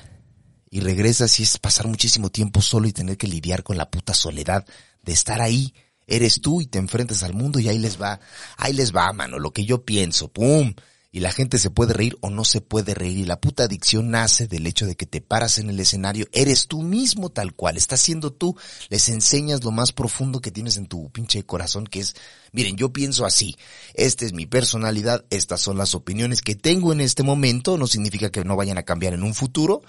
Y 0.71 0.81
regresas 0.81 1.38
y 1.38 1.43
es 1.43 1.59
pasar 1.59 1.87
muchísimo 1.87 2.31
tiempo 2.31 2.62
solo 2.62 2.88
y 2.88 2.93
tener 2.93 3.19
que 3.19 3.26
lidiar 3.26 3.62
con 3.62 3.76
la 3.76 3.91
puta 3.91 4.14
soledad 4.14 4.64
de 5.02 5.12
estar 5.12 5.43
ahí. 5.43 5.75
Eres 6.07 6.41
tú 6.41 6.61
y 6.61 6.67
te 6.67 6.79
enfrentas 6.79 7.23
al 7.23 7.35
mundo 7.35 7.61
y 7.61 7.69
ahí 7.69 7.79
les 7.79 8.00
va, 8.00 8.21
ahí 8.57 8.73
les 8.73 8.95
va, 8.95 9.12
mano, 9.12 9.38
lo 9.38 9.52
que 9.52 9.64
yo 9.64 9.85
pienso, 9.85 10.29
pum. 10.29 10.75
Y 11.14 11.21
la 11.21 11.31
gente 11.31 11.59
se 11.59 11.69
puede 11.69 11.92
reír 11.92 12.16
o 12.23 12.31
no 12.31 12.42
se 12.42 12.62
puede 12.62 12.95
reír. 12.95 13.19
Y 13.19 13.25
la 13.26 13.38
puta 13.38 13.64
adicción 13.64 14.11
nace 14.11 14.49
del 14.49 14.66
hecho 14.66 14.87
de 14.87 14.97
que 14.97 15.04
te 15.04 15.21
paras 15.21 15.59
en 15.59 15.69
el 15.69 15.78
escenario, 15.78 16.26
eres 16.33 16.69
tú 16.69 16.81
mismo 16.81 17.28
tal 17.28 17.52
cual, 17.52 17.76
estás 17.76 18.00
siendo 18.00 18.33
tú, 18.33 18.57
les 18.88 19.11
enseñas 19.11 19.62
lo 19.62 19.73
más 19.73 19.92
profundo 19.92 20.40
que 20.40 20.50
tienes 20.50 20.78
en 20.78 20.87
tu 20.87 21.11
pinche 21.11 21.45
corazón, 21.45 21.87
que 21.87 22.00
es, 22.00 22.16
miren, 22.52 22.76
yo 22.76 22.95
pienso 22.95 23.26
así, 23.26 23.59
esta 23.92 24.25
es 24.25 24.33
mi 24.33 24.47
personalidad, 24.47 25.26
estas 25.28 25.61
son 25.61 25.76
las 25.76 25.95
opiniones 25.95 26.40
que 26.40 26.54
tengo 26.54 26.95
en 26.95 27.02
este 27.02 27.23
momento, 27.23 27.76
no 27.76 27.87
significa 27.87 28.31
que 28.31 28.42
no 28.42 28.57
vayan 28.57 28.78
a 28.78 28.85
cambiar 28.85 29.12
en 29.12 29.23
un 29.23 29.35
futuro, 29.35 29.83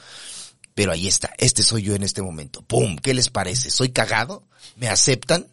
pero 0.75 0.91
ahí 0.91 1.07
está, 1.07 1.31
este 1.37 1.63
soy 1.63 1.83
yo 1.83 1.95
en 1.95 2.03
este 2.03 2.21
momento. 2.21 2.63
¡Pum! 2.63 2.97
¿Qué 2.97 3.13
les 3.13 3.29
parece? 3.29 3.69
¿Soy 3.69 3.89
cagado? 3.89 4.45
¿Me 4.75 4.89
aceptan? 4.89 5.47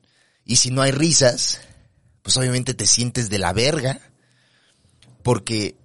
Y 0.45 0.57
si 0.57 0.73
no 0.73 0.83
hay 0.83 0.91
risas, 0.91 1.61
pues 2.23 2.37
obviamente 2.37 2.75
te 2.75 2.87
sientes 2.89 3.31
de 3.31 3.39
la 3.39 3.53
verga 3.53 4.10
porque 5.23 5.77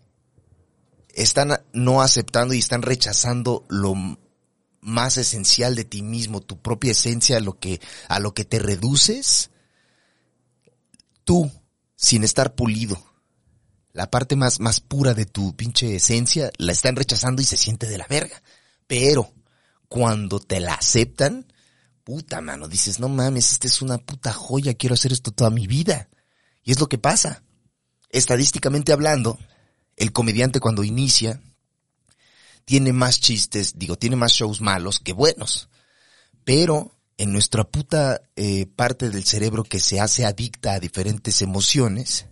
están 1.13 1.61
no 1.73 2.01
aceptando 2.01 2.53
y 2.53 2.59
están 2.59 2.81
rechazando 2.81 3.65
lo 3.69 3.95
más 4.81 5.17
esencial 5.17 5.75
de 5.75 5.85
ti 5.85 6.01
mismo, 6.01 6.41
tu 6.41 6.61
propia 6.61 6.91
esencia, 6.91 7.37
a 7.37 7.41
lo 7.41 7.59
que, 7.59 7.81
a 8.07 8.19
lo 8.19 8.33
que 8.33 8.45
te 8.45 8.59
reduces, 8.59 9.49
tú, 11.23 11.51
sin 11.95 12.23
estar 12.23 12.53
pulido, 12.53 13.03
la 13.93 14.11
parte 14.11 14.35
más, 14.35 14.59
más 14.59 14.81
pura 14.81 15.13
de 15.13 15.25
tu 15.25 15.55
pinche 15.55 15.95
esencia, 15.95 16.51
la 16.57 16.73
están 16.73 16.95
rechazando 16.95 17.41
y 17.41 17.45
se 17.45 17.57
siente 17.57 17.87
de 17.87 17.97
la 17.97 18.05
verga. 18.07 18.43
Pero, 18.87 19.33
cuando 19.87 20.39
te 20.39 20.59
la 20.59 20.73
aceptan, 20.73 21.47
puta 22.03 22.41
mano, 22.41 22.67
dices, 22.67 22.99
no 22.99 23.07
mames, 23.07 23.51
esta 23.51 23.67
es 23.67 23.81
una 23.81 23.97
puta 23.97 24.33
joya, 24.33 24.73
quiero 24.73 24.95
hacer 24.95 25.13
esto 25.13 25.31
toda 25.31 25.49
mi 25.49 25.65
vida. 25.65 26.09
Y 26.61 26.71
es 26.71 26.79
lo 26.79 26.87
que 26.87 26.97
pasa. 26.97 27.43
Estadísticamente 28.15 28.93
hablando, 28.93 29.37
el 29.97 30.13
comediante 30.13 30.61
cuando 30.61 30.85
inicia 30.85 31.41
tiene 32.63 32.93
más 32.93 33.19
chistes, 33.19 33.77
digo, 33.77 33.97
tiene 33.97 34.15
más 34.15 34.31
shows 34.31 34.61
malos 34.61 35.01
que 35.01 35.11
buenos. 35.11 35.67
Pero 36.45 36.95
en 37.17 37.33
nuestra 37.33 37.65
puta 37.65 38.21
eh, 38.37 38.67
parte 38.67 39.09
del 39.09 39.25
cerebro 39.25 39.65
que 39.65 39.81
se 39.81 39.99
hace 39.99 40.23
adicta 40.23 40.71
a 40.71 40.79
diferentes 40.79 41.41
emociones, 41.41 42.27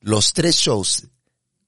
los 0.00 0.34
tres 0.34 0.56
shows 0.56 1.08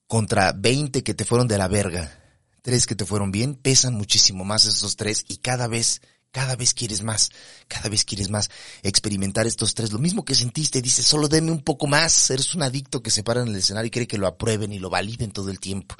contra 0.05 0.51
20 0.51 1.01
que 1.01 1.15
te 1.15 1.25
fueron 1.25 1.47
de 1.47 1.57
la 1.57 1.67
verga, 1.67 2.15
tres 2.61 2.85
que 2.85 2.93
te 2.93 3.03
fueron 3.03 3.31
bien, 3.31 3.55
pesan 3.55 3.95
muchísimo 3.95 4.45
más 4.45 4.65
esos 4.65 4.95
tres 4.95 5.25
y 5.27 5.37
cada 5.37 5.67
vez, 5.67 6.03
cada 6.33 6.55
vez 6.55 6.73
quieres 6.73 7.03
más, 7.03 7.29
cada 7.67 7.89
vez 7.89 8.03
quieres 8.03 8.29
más 8.29 8.49
experimentar 8.81 9.45
estos 9.45 9.75
tres. 9.75 9.91
Lo 9.93 9.99
mismo 9.99 10.25
que 10.25 10.33
sentiste, 10.33 10.81
dices, 10.81 11.05
solo 11.05 11.27
deme 11.29 11.51
un 11.51 11.61
poco 11.61 11.85
más, 11.85 12.31
eres 12.31 12.55
un 12.55 12.63
adicto 12.63 13.03
que 13.03 13.11
se 13.11 13.23
para 13.23 13.43
en 13.43 13.49
el 13.49 13.55
escenario 13.55 13.87
y 13.87 13.91
quiere 13.91 14.07
que 14.07 14.17
lo 14.17 14.25
aprueben 14.25 14.73
y 14.73 14.79
lo 14.79 14.89
validen 14.89 15.31
todo 15.31 15.51
el 15.51 15.59
tiempo. 15.59 15.95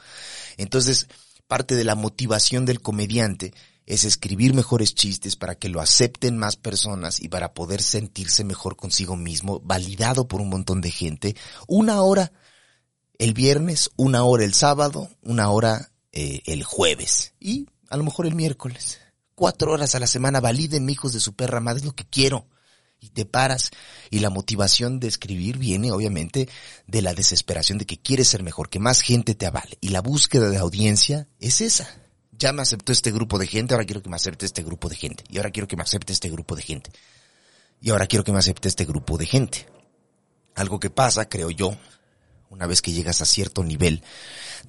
Entonces, 0.57 1.07
parte 1.47 1.75
de 1.75 1.83
la 1.83 1.93
motivación 1.93 2.65
del 2.65 2.81
comediante 2.81 3.53
es 3.85 4.05
escribir 4.05 4.55
mejores 4.55 4.95
chistes 4.95 5.35
para 5.35 5.53
que 5.53 5.69
lo 5.69 5.81
acepten 5.81 6.35
más 6.35 6.55
personas 6.55 7.19
y 7.19 7.27
para 7.27 7.53
poder 7.53 7.83
sentirse 7.83 8.43
mejor 8.43 8.75
consigo 8.75 9.15
mismo, 9.15 9.59
validado 9.59 10.27
por 10.27 10.41
un 10.41 10.49
montón 10.49 10.81
de 10.81 10.89
gente. 10.89 11.35
Una 11.67 12.01
hora 12.01 12.31
el 13.19 13.33
viernes, 13.33 13.91
una 13.97 14.23
hora 14.23 14.45
el 14.45 14.55
sábado, 14.55 15.11
una 15.21 15.51
hora 15.51 15.91
eh, 16.11 16.41
el 16.47 16.63
jueves 16.63 17.35
y 17.39 17.67
a 17.89 17.97
lo 17.97 18.03
mejor 18.03 18.25
el 18.25 18.33
miércoles. 18.33 18.99
Cuatro 19.43 19.73
horas 19.73 19.93
a 19.93 19.99
la 19.99 20.07
semana, 20.07 20.39
validen 20.39 20.89
hijos 20.89 21.11
de 21.11 21.19
su 21.19 21.33
perra 21.35 21.59
madre, 21.59 21.79
es 21.79 21.85
lo 21.85 21.93
que 21.93 22.05
quiero. 22.05 22.47
Y 23.01 23.09
te 23.09 23.25
paras. 23.25 23.71
Y 24.09 24.19
la 24.19 24.29
motivación 24.29 25.01
de 25.01 25.09
escribir 25.09 25.57
viene 25.57 25.91
obviamente 25.91 26.47
de 26.87 27.01
la 27.01 27.13
desesperación 27.13 27.77
de 27.77 27.85
que 27.85 27.99
quieres 27.99 28.29
ser 28.29 28.41
mejor, 28.41 28.69
que 28.69 28.79
más 28.79 29.01
gente 29.01 29.35
te 29.35 29.45
avale. 29.45 29.77
Y 29.81 29.89
la 29.89 29.99
búsqueda 29.99 30.49
de 30.49 30.59
audiencia 30.59 31.27
es 31.41 31.59
esa 31.59 31.89
ya 32.31 32.53
me 32.53 32.61
aceptó 32.61 32.93
este 32.93 33.11
grupo 33.11 33.37
de 33.37 33.47
gente, 33.47 33.73
ahora 33.73 33.85
quiero 33.85 34.01
que 34.01 34.07
me 34.07 34.15
acepte 34.15 34.45
este 34.45 34.63
grupo 34.63 34.87
de 34.87 34.95
gente. 34.95 35.25
Y 35.27 35.35
ahora 35.35 35.51
quiero 35.51 35.67
que 35.67 35.75
me 35.75 35.83
acepte 35.83 36.13
este 36.13 36.29
grupo 36.29 36.55
de 36.55 36.61
gente. 36.61 36.91
Y 37.81 37.89
ahora 37.89 38.07
quiero 38.07 38.23
que 38.23 38.31
me 38.31 38.39
acepte 38.39 38.69
este 38.69 38.85
grupo 38.85 39.17
de 39.17 39.25
gente. 39.25 39.67
Algo 40.55 40.79
que 40.79 40.89
pasa, 40.89 41.27
creo 41.27 41.51
yo, 41.51 41.75
una 42.49 42.65
vez 42.65 42.81
que 42.81 42.93
llegas 42.93 43.19
a 43.19 43.25
cierto 43.25 43.61
nivel 43.61 44.03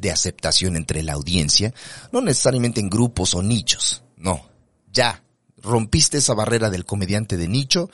de 0.00 0.11
aceptación 0.11 0.75
entre 0.75 1.04
la 1.04 1.12
audiencia, 1.12 1.73
no 2.11 2.21
necesariamente 2.21 2.81
en 2.81 2.90
grupos 2.90 3.35
o 3.35 3.43
nichos, 3.43 4.02
no, 4.16 4.52
ya 4.94 5.22
rompiste 5.58 6.18
esa 6.18 6.32
barrera 6.34 6.70
del 6.70 6.84
comediante 6.86 7.36
de 7.36 7.48
nicho 7.48 7.90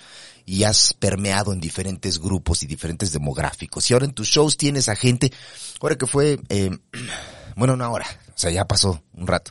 y 0.47 0.64
has 0.64 0.92
permeado 0.95 1.52
en 1.52 1.61
diferentes 1.61 2.19
grupos 2.19 2.62
y 2.62 2.66
diferentes 2.66 3.12
demográficos. 3.12 3.88
Y 3.90 3.95
ahora 3.95 4.07
en 4.07 4.12
tus 4.12 4.28
shows 4.28 4.57
tienes 4.57 4.88
a 4.88 4.95
gente, 4.97 5.33
ahora 5.80 5.97
que 5.97 6.07
fue, 6.07 6.38
eh, 6.49 6.71
bueno, 7.57 7.75
una 7.75 7.90
hora, 7.90 8.07
o 8.28 8.38
sea, 8.38 8.50
ya 8.50 8.66
pasó 8.66 9.02
un 9.14 9.26
rato. 9.26 9.50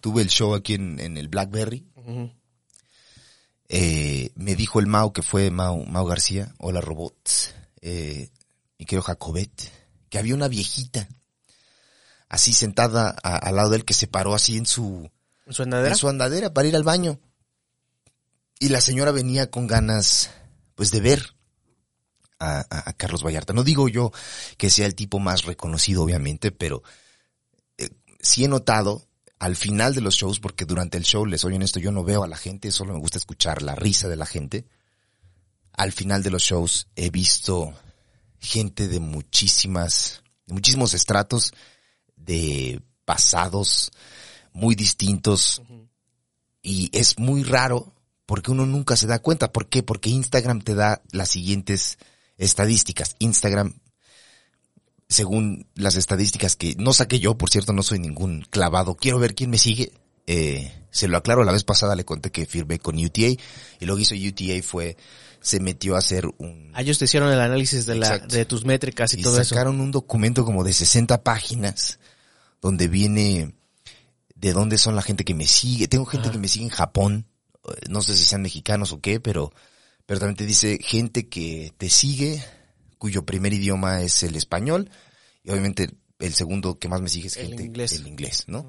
Tuve 0.00 0.22
el 0.22 0.28
show 0.28 0.54
aquí 0.54 0.74
en, 0.74 1.00
en 1.00 1.16
el 1.16 1.28
Blackberry. 1.28 1.86
eh, 3.68 4.30
me 4.34 4.54
dijo 4.54 4.78
el 4.80 4.86
Mao, 4.86 5.12
que 5.12 5.22
fue 5.22 5.50
Mao, 5.50 5.84
Mao 5.86 6.04
García, 6.04 6.54
hola 6.58 6.80
robots, 6.80 7.54
eh, 7.80 8.30
mi 8.78 8.84
querido 8.84 9.02
Jacobet, 9.02 9.50
que 10.10 10.18
había 10.18 10.34
una 10.34 10.48
viejita 10.48 11.08
así 12.28 12.52
sentada 12.52 13.14
a- 13.22 13.36
al 13.36 13.56
lado 13.56 13.70
de 13.70 13.76
él 13.78 13.84
que 13.84 13.94
se 13.94 14.06
paró 14.06 14.34
así 14.34 14.56
en 14.58 14.66
su, 14.66 15.10
¿En 15.46 15.52
su 15.52 15.62
andadera? 15.62 15.90
en 15.90 15.96
su 15.96 16.08
andadera 16.08 16.52
para 16.54 16.68
ir 16.68 16.76
al 16.76 16.84
baño. 16.84 17.20
Y 18.58 18.68
la 18.68 18.80
señora 18.80 19.10
venía 19.10 19.50
con 19.50 19.66
ganas, 19.66 20.30
pues, 20.74 20.90
de 20.90 21.00
ver 21.00 21.34
a, 22.38 22.64
a- 22.70 22.92
Carlos 22.94 23.22
Vallarta. 23.24 23.52
No 23.52 23.64
digo 23.64 23.88
yo 23.88 24.12
que 24.56 24.70
sea 24.70 24.86
el 24.86 24.94
tipo 24.94 25.18
más 25.18 25.44
reconocido, 25.44 26.02
obviamente, 26.02 26.50
pero 26.52 26.82
eh, 27.78 27.90
sí 28.20 28.44
he 28.44 28.48
notado 28.48 29.06
al 29.38 29.56
final 29.56 29.94
de 29.94 30.00
los 30.00 30.14
shows, 30.14 30.40
porque 30.40 30.64
durante 30.64 30.96
el 30.96 31.04
show, 31.04 31.26
les 31.26 31.42
soy 31.42 31.54
honesto, 31.54 31.78
yo 31.80 31.92
no 31.92 32.04
veo 32.04 32.22
a 32.24 32.28
la 32.28 32.36
gente, 32.36 32.70
solo 32.70 32.94
me 32.94 33.00
gusta 33.00 33.18
escuchar 33.18 33.60
la 33.62 33.74
risa 33.74 34.08
de 34.08 34.16
la 34.16 34.24
gente. 34.26 34.64
Al 35.72 35.92
final 35.92 36.22
de 36.22 36.30
los 36.30 36.42
shows 36.42 36.86
he 36.96 37.10
visto 37.10 37.74
gente 38.38 38.88
de 38.88 39.00
muchísimas, 39.00 40.22
de 40.46 40.54
muchísimos 40.54 40.94
estratos, 40.94 41.52
de 42.16 42.80
pasados 43.04 43.90
muy 44.54 44.74
distintos, 44.74 45.60
y 46.62 46.88
es 46.96 47.18
muy 47.18 47.42
raro 47.42 47.92
porque 48.24 48.50
uno 48.50 48.64
nunca 48.64 48.96
se 48.96 49.06
da 49.06 49.18
cuenta. 49.18 49.52
¿Por 49.52 49.68
qué? 49.68 49.82
Porque 49.82 50.08
Instagram 50.08 50.62
te 50.62 50.74
da 50.74 51.02
las 51.12 51.28
siguientes 51.28 51.98
estadísticas. 52.38 53.16
Instagram, 53.18 53.74
según 55.08 55.66
las 55.74 55.96
estadísticas 55.96 56.56
que 56.56 56.74
no 56.78 56.94
saqué 56.94 57.20
yo, 57.20 57.36
por 57.36 57.50
cierto, 57.50 57.72
no 57.74 57.82
soy 57.82 57.98
ningún 57.98 58.46
clavado. 58.48 58.96
Quiero 58.96 59.18
ver 59.18 59.34
quién 59.34 59.50
me 59.50 59.58
sigue. 59.58 59.92
Eh, 60.26 60.72
se 60.90 61.06
lo 61.08 61.18
aclaro, 61.18 61.44
la 61.44 61.52
vez 61.52 61.64
pasada 61.64 61.94
le 61.96 62.04
conté 62.06 62.30
que 62.30 62.46
firmé 62.46 62.78
con 62.78 62.96
UTA 62.96 63.26
y 63.26 63.38
lo 63.80 63.96
que 63.96 64.02
hizo 64.02 64.14
UTA 64.14 64.62
fue, 64.66 64.96
se 65.40 65.60
metió 65.60 65.96
a 65.96 65.98
hacer 65.98 66.26
un... 66.38 66.70
Ah, 66.72 66.80
Ellos 66.80 66.98
te 66.98 67.04
hicieron 67.04 67.30
el 67.30 67.40
análisis 67.40 67.84
de, 67.84 67.96
la, 67.96 68.20
de 68.20 68.46
tus 68.46 68.64
métricas 68.64 69.12
y, 69.12 69.20
y 69.20 69.22
todo 69.22 69.38
eso. 69.38 69.50
sacaron 69.50 69.80
un 69.80 69.90
documento 69.90 70.44
como 70.46 70.64
de 70.64 70.72
60 70.72 71.22
páginas 71.22 71.98
donde 72.62 72.88
viene 72.88 73.52
de 74.44 74.52
dónde 74.52 74.76
son 74.76 74.94
la 74.94 75.00
gente 75.00 75.24
que 75.24 75.34
me 75.34 75.46
sigue. 75.46 75.88
Tengo 75.88 76.04
gente 76.04 76.26
Ajá. 76.28 76.32
que 76.32 76.38
me 76.38 76.48
sigue 76.48 76.66
en 76.66 76.70
Japón, 76.70 77.26
eh, 77.66 77.86
no 77.88 78.02
sé 78.02 78.14
si 78.14 78.24
sean 78.26 78.42
mexicanos 78.42 78.92
o 78.92 79.00
qué, 79.00 79.18
pero, 79.18 79.50
pero 80.04 80.20
también 80.20 80.36
te 80.36 80.44
dice 80.44 80.78
gente 80.82 81.30
que 81.30 81.72
te 81.78 81.88
sigue, 81.88 82.44
cuyo 82.98 83.24
primer 83.24 83.54
idioma 83.54 84.02
es 84.02 84.22
el 84.22 84.36
español, 84.36 84.90
y 85.42 85.50
obviamente 85.50 85.88
el 86.18 86.34
segundo 86.34 86.78
que 86.78 86.88
más 86.88 87.00
me 87.00 87.08
sigue 87.08 87.28
es 87.28 87.38
El 87.38 87.48
gente 87.48 87.62
inglés. 87.64 87.92
el 87.92 88.06
inglés, 88.06 88.44
¿no? 88.46 88.68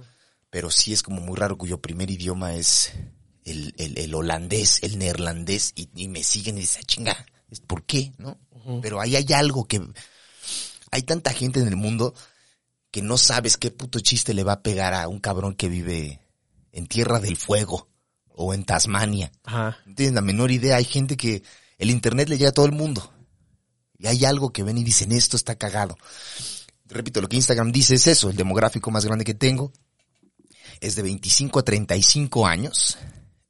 Pero 0.50 0.72
sí 0.72 0.94
es 0.94 1.04
como 1.04 1.20
muy 1.20 1.36
raro 1.36 1.58
cuyo 1.58 1.82
primer 1.82 2.10
idioma 2.10 2.54
es 2.56 2.94
el, 3.44 3.74
el, 3.78 3.98
el 3.98 4.16
holandés, 4.16 4.80
el 4.82 4.98
neerlandés, 4.98 5.74
y, 5.76 5.90
y 5.94 6.08
me 6.08 6.24
siguen 6.24 6.58
y 6.58 6.62
dicen, 6.62 6.84
"Ah, 6.84 6.88
chinga, 6.88 7.26
¿por 7.68 7.84
qué? 7.84 8.14
¿No? 8.18 8.40
Pero 8.82 9.02
ahí 9.02 9.18
hay 9.18 9.28
algo 9.34 9.66
que, 9.68 9.82
hay 10.92 11.02
tanta 11.04 11.34
gente 11.34 11.60
en 11.60 11.68
el 11.68 11.76
mundo 11.76 12.16
que 12.96 13.02
no 13.02 13.18
sabes 13.18 13.58
qué 13.58 13.72
puto 13.72 14.00
chiste 14.00 14.34
le 14.34 14.46
va 14.46 14.54
a 14.54 14.64
pegar 14.64 14.94
a 14.94 15.10
un 15.10 15.20
cabrón 15.20 15.54
que 15.54 15.68
vive 15.68 16.22
en 16.72 16.88
Tierra 16.88 17.20
del 17.20 17.36
Fuego 17.36 17.90
o 18.30 18.54
en 18.54 18.64
Tasmania. 18.64 19.34
Ajá. 19.44 19.78
No 19.86 19.96
tienes 19.96 20.16
la 20.16 20.22
menor 20.22 20.50
idea. 20.50 20.78
Hay 20.78 20.86
gente 20.86 21.18
que 21.18 21.44
el 21.78 21.90
internet 21.90 22.30
le 22.30 22.38
llega 22.38 22.52
a 22.52 22.54
todo 22.54 22.66
el 22.66 22.72
mundo. 22.72 23.14
Y 23.98 24.08
hay 24.08 24.24
algo 24.24 24.54
que 24.54 24.64
ven 24.64 24.78
y 24.78 24.86
dicen, 24.86 25.12
esto 25.12 25.36
está 25.36 25.58
cagado. 25.58 25.98
Repito, 26.86 27.20
lo 27.20 27.28
que 27.28 27.36
Instagram 27.36 27.74
dice 27.74 27.96
es 27.96 28.08
eso, 28.08 28.30
el 28.30 28.38
demográfico 28.38 28.90
más 28.92 29.04
grande 29.04 29.26
que 29.26 29.34
tengo 29.34 29.74
es 30.80 30.96
de 30.96 31.02
25 31.02 31.60
a 31.60 31.64
35 31.64 32.48
años. 32.48 32.98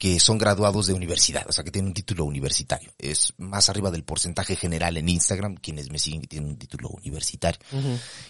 que 0.00 0.18
son 0.18 0.38
graduados 0.38 0.86
de 0.86 0.94
universidad, 0.94 1.44
o 1.46 1.52
sea, 1.52 1.62
que 1.62 1.70
tienen 1.70 1.88
un 1.88 1.94
título 1.94 2.24
universitario. 2.24 2.90
Es 2.96 3.34
más 3.36 3.68
arriba 3.68 3.90
del 3.90 4.02
porcentaje 4.02 4.56
general 4.56 4.96
en 4.96 5.10
Instagram, 5.10 5.56
quienes 5.56 5.90
me 5.90 5.98
siguen 5.98 6.22
que 6.22 6.26
tienen 6.26 6.48
un 6.48 6.56
título 6.56 6.88
universitario. 6.88 7.60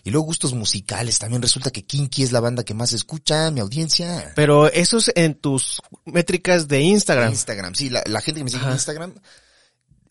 Y 0.02 0.10
luego 0.10 0.26
gustos 0.26 0.52
musicales, 0.52 1.20
también 1.20 1.40
resulta 1.40 1.70
que 1.70 1.84
Kinky 1.84 2.24
es 2.24 2.32
la 2.32 2.40
banda 2.40 2.64
que 2.64 2.74
más 2.74 2.92
escucha, 2.92 3.52
mi 3.52 3.60
audiencia. 3.60 4.32
Pero 4.34 4.66
eso 4.66 4.98
es 4.98 5.12
en 5.14 5.36
tus 5.36 5.80
métricas 6.06 6.66
de 6.66 6.80
Instagram. 6.80 7.30
Instagram, 7.30 7.76
sí, 7.76 7.88
la, 7.88 8.02
la 8.04 8.20
gente 8.20 8.40
que 8.40 8.44
me 8.44 8.50
sigue 8.50 8.62
Ajá. 8.62 8.70
en 8.70 8.76
Instagram, 8.76 9.14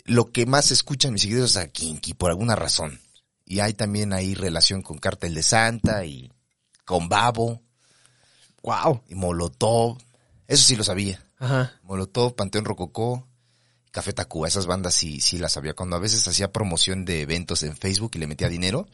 lo 0.06 0.32
que 0.32 0.46
más 0.46 0.72
escuchan 0.72 1.12
mis 1.12 1.24
seguidores 1.24 1.52
es 1.52 1.58
a 1.58 1.68
Kinky, 1.68 2.14
por 2.14 2.32
alguna 2.32 2.56
razón. 2.56 3.02
Y 3.50 3.60
hay 3.62 3.74
también 3.74 4.14
ahí 4.14 4.36
relación 4.36 4.82
con 4.84 5.00
Cartel 5.00 5.34
de 5.34 5.42
Santa 5.44 6.06
y 6.06 6.32
con 6.86 7.10
Babo 7.10 7.62
Wow. 8.62 9.04
y 9.08 9.16
Molotov. 9.16 9.98
Eso 10.48 10.64
sí 10.64 10.76
lo 10.76 10.84
sabía. 10.84 11.22
Ajá. 11.40 11.74
Molotov, 11.84 12.36
Panteón 12.36 12.66
Rococó, 12.66 13.28
Café 13.92 14.14
Tacuba, 14.14 14.48
esas 14.48 14.68
bandas 14.68 14.94
sí, 14.94 15.20
sí 15.20 15.38
las 15.40 15.54
sabía. 15.54 15.74
Cuando 15.74 15.96
a 15.96 16.00
veces 16.00 16.28
hacía 16.28 16.52
promoción 16.52 17.06
de 17.06 17.22
eventos 17.22 17.64
en 17.64 17.76
Facebook 17.76 18.12
y 18.16 18.20
le 18.20 18.28
metía 18.28 18.50
dinero, 18.50 18.88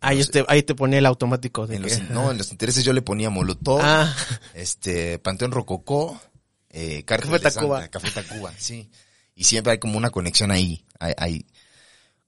Ahí, 0.00 0.22
te, 0.26 0.44
ahí 0.48 0.62
te 0.62 0.74
ponía 0.74 0.98
el 0.98 1.06
automático 1.06 1.66
de 1.66 1.76
en 1.76 1.82
los, 1.82 2.00
no, 2.10 2.30
en 2.30 2.36
los 2.36 2.50
intereses 2.50 2.84
yo 2.84 2.92
le 2.92 3.00
ponía 3.00 3.30
Molotov, 3.30 3.80
Ah, 3.82 4.14
este, 4.54 5.18
Panteón 5.18 5.52
Rococó, 5.52 6.20
eh, 6.68 7.02
Cártel 7.04 7.30
Café 7.30 7.44
de 7.44 7.50
Tacuba. 7.50 7.80
Santa, 7.80 7.90
Café 7.90 8.10
Tacuba, 8.10 8.52
sí. 8.58 8.90
Y 9.34 9.44
siempre 9.44 9.72
hay 9.72 9.78
como 9.78 9.96
una 9.96 10.10
conexión 10.10 10.50
ahí. 10.50 10.84
Hay, 10.98 11.14
hay- 11.16 11.46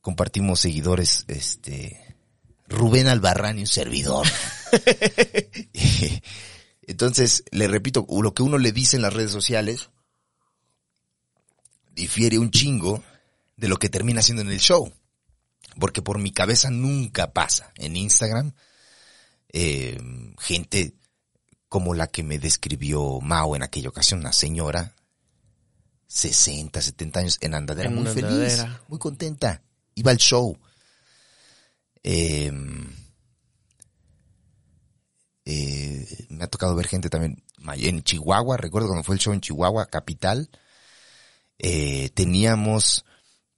compartimos 0.09 0.61
seguidores, 0.61 1.27
este, 1.29 2.17
Rubén 2.67 3.09
Albarrán 3.09 3.59
y 3.59 3.61
un 3.61 3.67
servidor. 3.67 4.27
Entonces, 6.83 7.45
le 7.51 7.69
repito, 7.69 8.07
lo 8.09 8.33
que 8.33 8.43
uno 8.43 8.57
le 8.57 8.73
dice 8.73 8.97
en 8.97 9.03
las 9.03 9.13
redes 9.13 9.31
sociales 9.31 9.91
difiere 11.95 12.39
un 12.39 12.51
chingo 12.51 13.05
de 13.59 13.69
lo 13.69 13.77
que 13.77 13.91
termina 13.91 14.21
haciendo 14.21 14.41
en 14.41 14.51
el 14.51 14.61
show. 14.61 14.91
Porque 15.79 16.01
por 16.01 16.19
mi 16.19 16.33
cabeza 16.33 16.71
nunca 16.71 17.35
pasa 17.35 17.71
en 17.77 17.95
Instagram 17.95 18.55
eh, 19.53 20.01
gente 20.39 20.95
como 21.69 21.93
la 21.93 22.07
que 22.07 22.23
me 22.23 22.39
describió 22.39 23.21
Mao 23.21 23.57
en 23.57 23.63
aquella 23.63 23.91
ocasión, 23.91 24.21
una 24.21 24.33
señora, 24.33 24.95
60, 26.07 26.81
70 26.81 27.21
años, 27.21 27.39
en 27.43 27.55
andadera, 27.55 27.91
En 27.91 27.97
muy 27.97 28.07
feliz, 28.07 28.65
muy 28.89 28.99
contenta, 28.99 29.63
iba 29.99 30.11
al 30.11 30.19
show. 30.19 30.57
Eh, 32.03 32.53
eh, 35.45 36.27
me 36.29 36.45
ha 36.45 36.49
tocado 36.49 36.75
ver 36.75 36.87
gente 36.87 37.11
también 37.11 37.43
en 37.77 38.03
Chihuahua, 38.03 38.57
recuerdo 38.57 38.89
cuando 38.89 39.05
fue 39.05 39.17
el 39.17 39.21
show 39.21 39.33
en 39.33 39.41
Chihuahua, 39.41 39.87
capital, 39.87 40.49
eh, 41.59 42.11
teníamos 42.15 43.05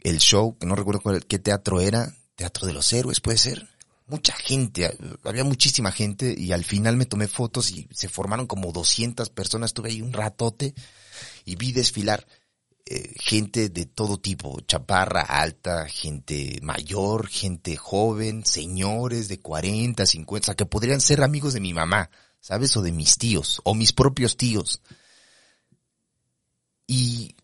el 0.00 0.18
show, 0.18 0.56
que 0.56 0.66
no 0.66 0.74
recuerdo 0.74 1.00
cuál, 1.00 1.26
qué 1.26 1.38
teatro 1.38 1.80
era, 1.80 2.14
Teatro 2.34 2.66
de 2.66 2.72
los 2.72 2.90
Héroes, 2.92 3.20
puede 3.20 3.36
ser. 3.36 3.68
Mucha 4.06 4.32
gente, 4.32 4.96
había 5.24 5.44
muchísima 5.44 5.92
gente 5.92 6.34
y 6.36 6.52
al 6.52 6.64
final 6.64 6.96
me 6.96 7.04
tomé 7.04 7.28
fotos 7.28 7.70
y 7.70 7.86
se 7.92 8.08
formaron 8.08 8.46
como 8.46 8.72
200 8.72 9.28
personas, 9.28 9.68
estuve 9.68 9.90
ahí 9.90 10.00
un 10.00 10.14
ratote 10.14 10.74
y 11.44 11.56
vi 11.56 11.72
desfilar 11.72 12.26
eh, 12.92 13.14
gente 13.20 13.68
de 13.68 13.86
todo 13.86 14.18
tipo, 14.18 14.60
chaparra, 14.62 15.20
alta, 15.20 15.86
gente 15.86 16.58
mayor, 16.60 17.28
gente 17.28 17.76
joven, 17.76 18.44
señores 18.44 19.28
de 19.28 19.38
40, 19.38 20.04
50, 20.04 20.42
o 20.42 20.46
sea, 20.46 20.56
que 20.56 20.66
podrían 20.66 21.00
ser 21.00 21.22
amigos 21.22 21.54
de 21.54 21.60
mi 21.60 21.72
mamá, 21.72 22.10
¿sabes? 22.40 22.76
O 22.76 22.82
de 22.82 22.90
mis 22.90 23.16
tíos, 23.16 23.60
o 23.62 23.76
mis 23.76 23.92
propios 23.92 24.36
tíos. 24.36 24.82
Y 26.88 27.36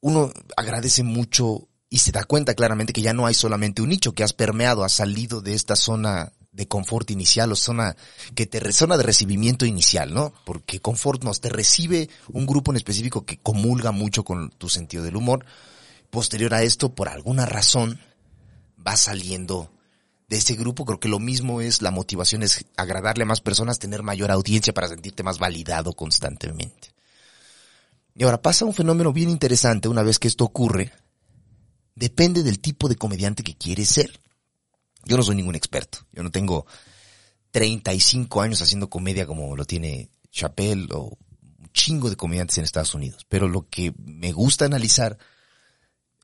uno 0.00 0.32
agradece 0.56 1.02
mucho 1.02 1.68
y 1.90 1.98
se 1.98 2.12
da 2.12 2.24
cuenta 2.24 2.54
claramente 2.54 2.94
que 2.94 3.02
ya 3.02 3.12
no 3.12 3.26
hay 3.26 3.34
solamente 3.34 3.82
un 3.82 3.90
nicho, 3.90 4.14
que 4.14 4.24
has 4.24 4.32
permeado, 4.32 4.82
has 4.82 4.94
salido 4.94 5.42
de 5.42 5.52
esta 5.52 5.76
zona 5.76 6.32
de 6.54 6.68
confort 6.68 7.10
inicial 7.10 7.50
o 7.52 7.56
zona 7.56 7.96
que 8.34 8.46
te 8.46 8.72
zona 8.72 8.96
de 8.96 9.02
recibimiento 9.02 9.66
inicial, 9.66 10.14
¿no? 10.14 10.32
Porque 10.46 10.80
confort 10.80 11.24
nos 11.24 11.40
te 11.40 11.48
recibe 11.48 12.08
un 12.28 12.46
grupo 12.46 12.72
en 12.72 12.76
específico 12.76 13.26
que 13.26 13.38
comulga 13.38 13.90
mucho 13.90 14.24
con 14.24 14.50
tu 14.50 14.68
sentido 14.68 15.02
del 15.02 15.16
humor. 15.16 15.44
Posterior 16.10 16.54
a 16.54 16.62
esto, 16.62 16.94
por 16.94 17.08
alguna 17.08 17.44
razón, 17.44 18.00
va 18.86 18.96
saliendo 18.96 19.72
de 20.28 20.36
ese 20.36 20.54
grupo. 20.54 20.84
Creo 20.84 21.00
que 21.00 21.08
lo 21.08 21.18
mismo 21.18 21.60
es 21.60 21.82
la 21.82 21.90
motivación 21.90 22.44
es 22.44 22.64
agradarle 22.76 23.24
a 23.24 23.26
más 23.26 23.40
personas, 23.40 23.80
tener 23.80 24.04
mayor 24.04 24.30
audiencia 24.30 24.72
para 24.72 24.88
sentirte 24.88 25.24
más 25.24 25.40
validado 25.40 25.92
constantemente. 25.92 26.94
Y 28.14 28.22
ahora 28.22 28.40
pasa 28.40 28.64
un 28.64 28.74
fenómeno 28.74 29.12
bien 29.12 29.28
interesante 29.28 29.88
una 29.88 30.04
vez 30.04 30.20
que 30.20 30.28
esto 30.28 30.44
ocurre. 30.44 30.92
Depende 31.96 32.44
del 32.44 32.60
tipo 32.60 32.88
de 32.88 32.94
comediante 32.94 33.42
que 33.42 33.56
quieres 33.56 33.88
ser. 33.88 34.20
Yo 35.06 35.16
no 35.16 35.22
soy 35.22 35.36
ningún 35.36 35.54
experto. 35.54 35.98
Yo 36.12 36.22
no 36.22 36.30
tengo 36.30 36.66
35 37.50 38.42
años 38.42 38.62
haciendo 38.62 38.90
comedia 38.90 39.26
como 39.26 39.56
lo 39.56 39.64
tiene 39.64 40.10
Chappelle 40.30 40.88
o 40.92 41.16
un 41.58 41.70
chingo 41.72 42.10
de 42.10 42.16
comediantes 42.16 42.58
en 42.58 42.64
Estados 42.64 42.94
Unidos. 42.94 43.26
Pero 43.28 43.48
lo 43.48 43.68
que 43.68 43.94
me 43.98 44.32
gusta 44.32 44.64
analizar 44.64 45.18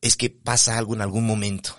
es 0.00 0.16
que 0.16 0.30
pasa 0.30 0.78
algo 0.78 0.94
en 0.94 1.02
algún 1.02 1.26
momento. 1.26 1.76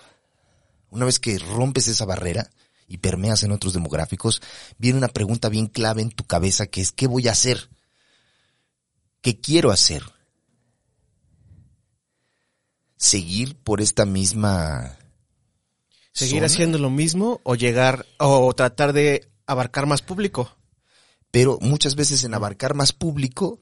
Una 0.90 1.06
vez 1.06 1.18
que 1.18 1.38
rompes 1.38 1.88
esa 1.88 2.04
barrera 2.04 2.50
y 2.86 2.98
permeas 2.98 3.42
en 3.42 3.52
otros 3.52 3.72
demográficos, 3.72 4.42
viene 4.78 4.98
una 4.98 5.08
pregunta 5.08 5.48
bien 5.48 5.66
clave 5.66 6.02
en 6.02 6.10
tu 6.10 6.24
cabeza 6.24 6.66
que 6.66 6.80
es 6.80 6.92
¿qué 6.92 7.06
voy 7.06 7.28
a 7.28 7.32
hacer? 7.32 7.70
¿Qué 9.20 9.40
quiero 9.40 9.70
hacer? 9.70 10.02
Seguir 12.96 13.56
por 13.56 13.80
esta 13.80 14.04
misma 14.04 14.98
seguir 16.12 16.36
zona? 16.36 16.46
haciendo 16.46 16.78
lo 16.78 16.90
mismo 16.90 17.40
o 17.44 17.54
llegar 17.54 18.06
o 18.18 18.52
tratar 18.54 18.92
de 18.92 19.30
abarcar 19.46 19.86
más 19.86 20.02
público. 20.02 20.56
pero 21.30 21.58
muchas 21.60 21.94
veces 21.96 22.24
en 22.24 22.34
abarcar 22.34 22.74
más 22.74 22.92
público 22.92 23.60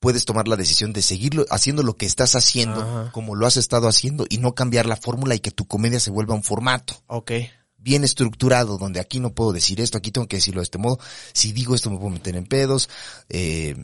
puedes 0.00 0.24
tomar 0.24 0.48
la 0.48 0.56
decisión 0.56 0.92
de 0.92 1.02
seguirlo 1.02 1.44
haciendo 1.50 1.82
lo 1.82 1.96
que 1.96 2.06
estás 2.06 2.34
haciendo 2.34 2.80
Ajá. 2.80 3.12
como 3.12 3.34
lo 3.34 3.46
has 3.46 3.56
estado 3.56 3.88
haciendo 3.88 4.26
y 4.28 4.38
no 4.38 4.54
cambiar 4.54 4.86
la 4.86 4.96
fórmula 4.96 5.34
y 5.34 5.40
que 5.40 5.50
tu 5.50 5.66
comedia 5.66 6.00
se 6.00 6.10
vuelva 6.10 6.34
un 6.34 6.42
formato 6.42 7.02
Ok. 7.06 7.32
bien 7.76 8.02
estructurado 8.04 8.78
donde 8.78 8.98
aquí 9.00 9.20
no 9.20 9.32
puedo 9.34 9.52
decir 9.52 9.80
esto, 9.80 9.98
aquí 9.98 10.10
tengo 10.10 10.26
que 10.28 10.36
decirlo 10.36 10.60
de 10.60 10.64
este 10.64 10.78
modo, 10.78 10.98
si 11.32 11.52
digo 11.52 11.74
esto 11.74 11.90
me 11.90 11.98
puedo 11.98 12.10
meter 12.10 12.34
en 12.36 12.46
pedos. 12.46 12.88
Eh, 13.28 13.76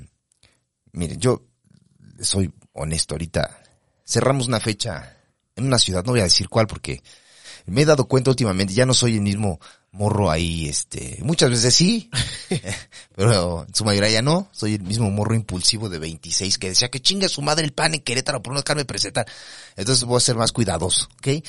miren, 0.92 1.20
yo 1.20 1.42
soy 2.20 2.52
honesto 2.72 3.14
ahorita, 3.14 3.60
cerramos 4.04 4.48
una 4.48 4.58
fecha 4.60 5.16
en 5.56 5.66
una 5.66 5.78
ciudad, 5.78 6.04
no 6.04 6.12
voy 6.12 6.20
a 6.20 6.24
decir 6.24 6.48
cuál 6.48 6.66
porque 6.66 7.02
me 7.68 7.82
he 7.82 7.84
dado 7.84 8.06
cuenta 8.06 8.30
últimamente, 8.30 8.74
ya 8.74 8.86
no 8.86 8.94
soy 8.94 9.14
el 9.14 9.20
mismo 9.20 9.60
morro 9.92 10.30
ahí, 10.30 10.68
este, 10.68 11.18
muchas 11.22 11.50
veces 11.50 11.74
sí, 11.74 12.10
pero 13.16 13.64
en 13.66 13.74
su 13.74 13.84
mayoría 13.84 14.10
ya 14.10 14.22
no, 14.22 14.48
soy 14.52 14.74
el 14.74 14.82
mismo 14.82 15.10
morro 15.10 15.34
impulsivo 15.34 15.88
de 15.88 15.98
26 15.98 16.58
que 16.58 16.68
decía 16.70 16.88
que 16.88 17.00
chingue 17.00 17.28
su 17.28 17.42
madre 17.42 17.64
el 17.64 17.72
pan 17.72 17.94
en 17.94 18.00
Querétaro 18.00 18.42
por 18.42 18.52
no 18.52 18.60
dejarme 18.60 18.84
presentar. 18.84 19.26
Entonces 19.76 20.04
voy 20.04 20.16
a 20.16 20.20
ser 20.20 20.36
más 20.36 20.52
cuidadoso, 20.52 21.08
¿ok? 21.18 21.44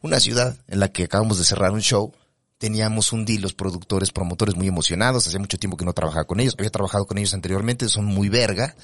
Una 0.00 0.20
ciudad 0.20 0.56
en 0.68 0.80
la 0.80 0.88
que 0.88 1.04
acabamos 1.04 1.38
de 1.38 1.44
cerrar 1.44 1.72
un 1.72 1.80
show, 1.80 2.12
teníamos 2.58 3.12
un 3.12 3.24
deal, 3.24 3.42
los 3.42 3.54
productores, 3.54 4.10
promotores 4.10 4.54
muy 4.56 4.68
emocionados, 4.68 5.26
hacía 5.26 5.38
mucho 5.38 5.58
tiempo 5.58 5.76
que 5.76 5.84
no 5.84 5.92
trabajaba 5.92 6.24
con 6.24 6.40
ellos, 6.40 6.54
había 6.58 6.70
trabajado 6.70 7.06
con 7.06 7.18
ellos 7.18 7.34
anteriormente, 7.34 7.88
son 7.88 8.06
muy 8.06 8.28
verga, 8.28 8.74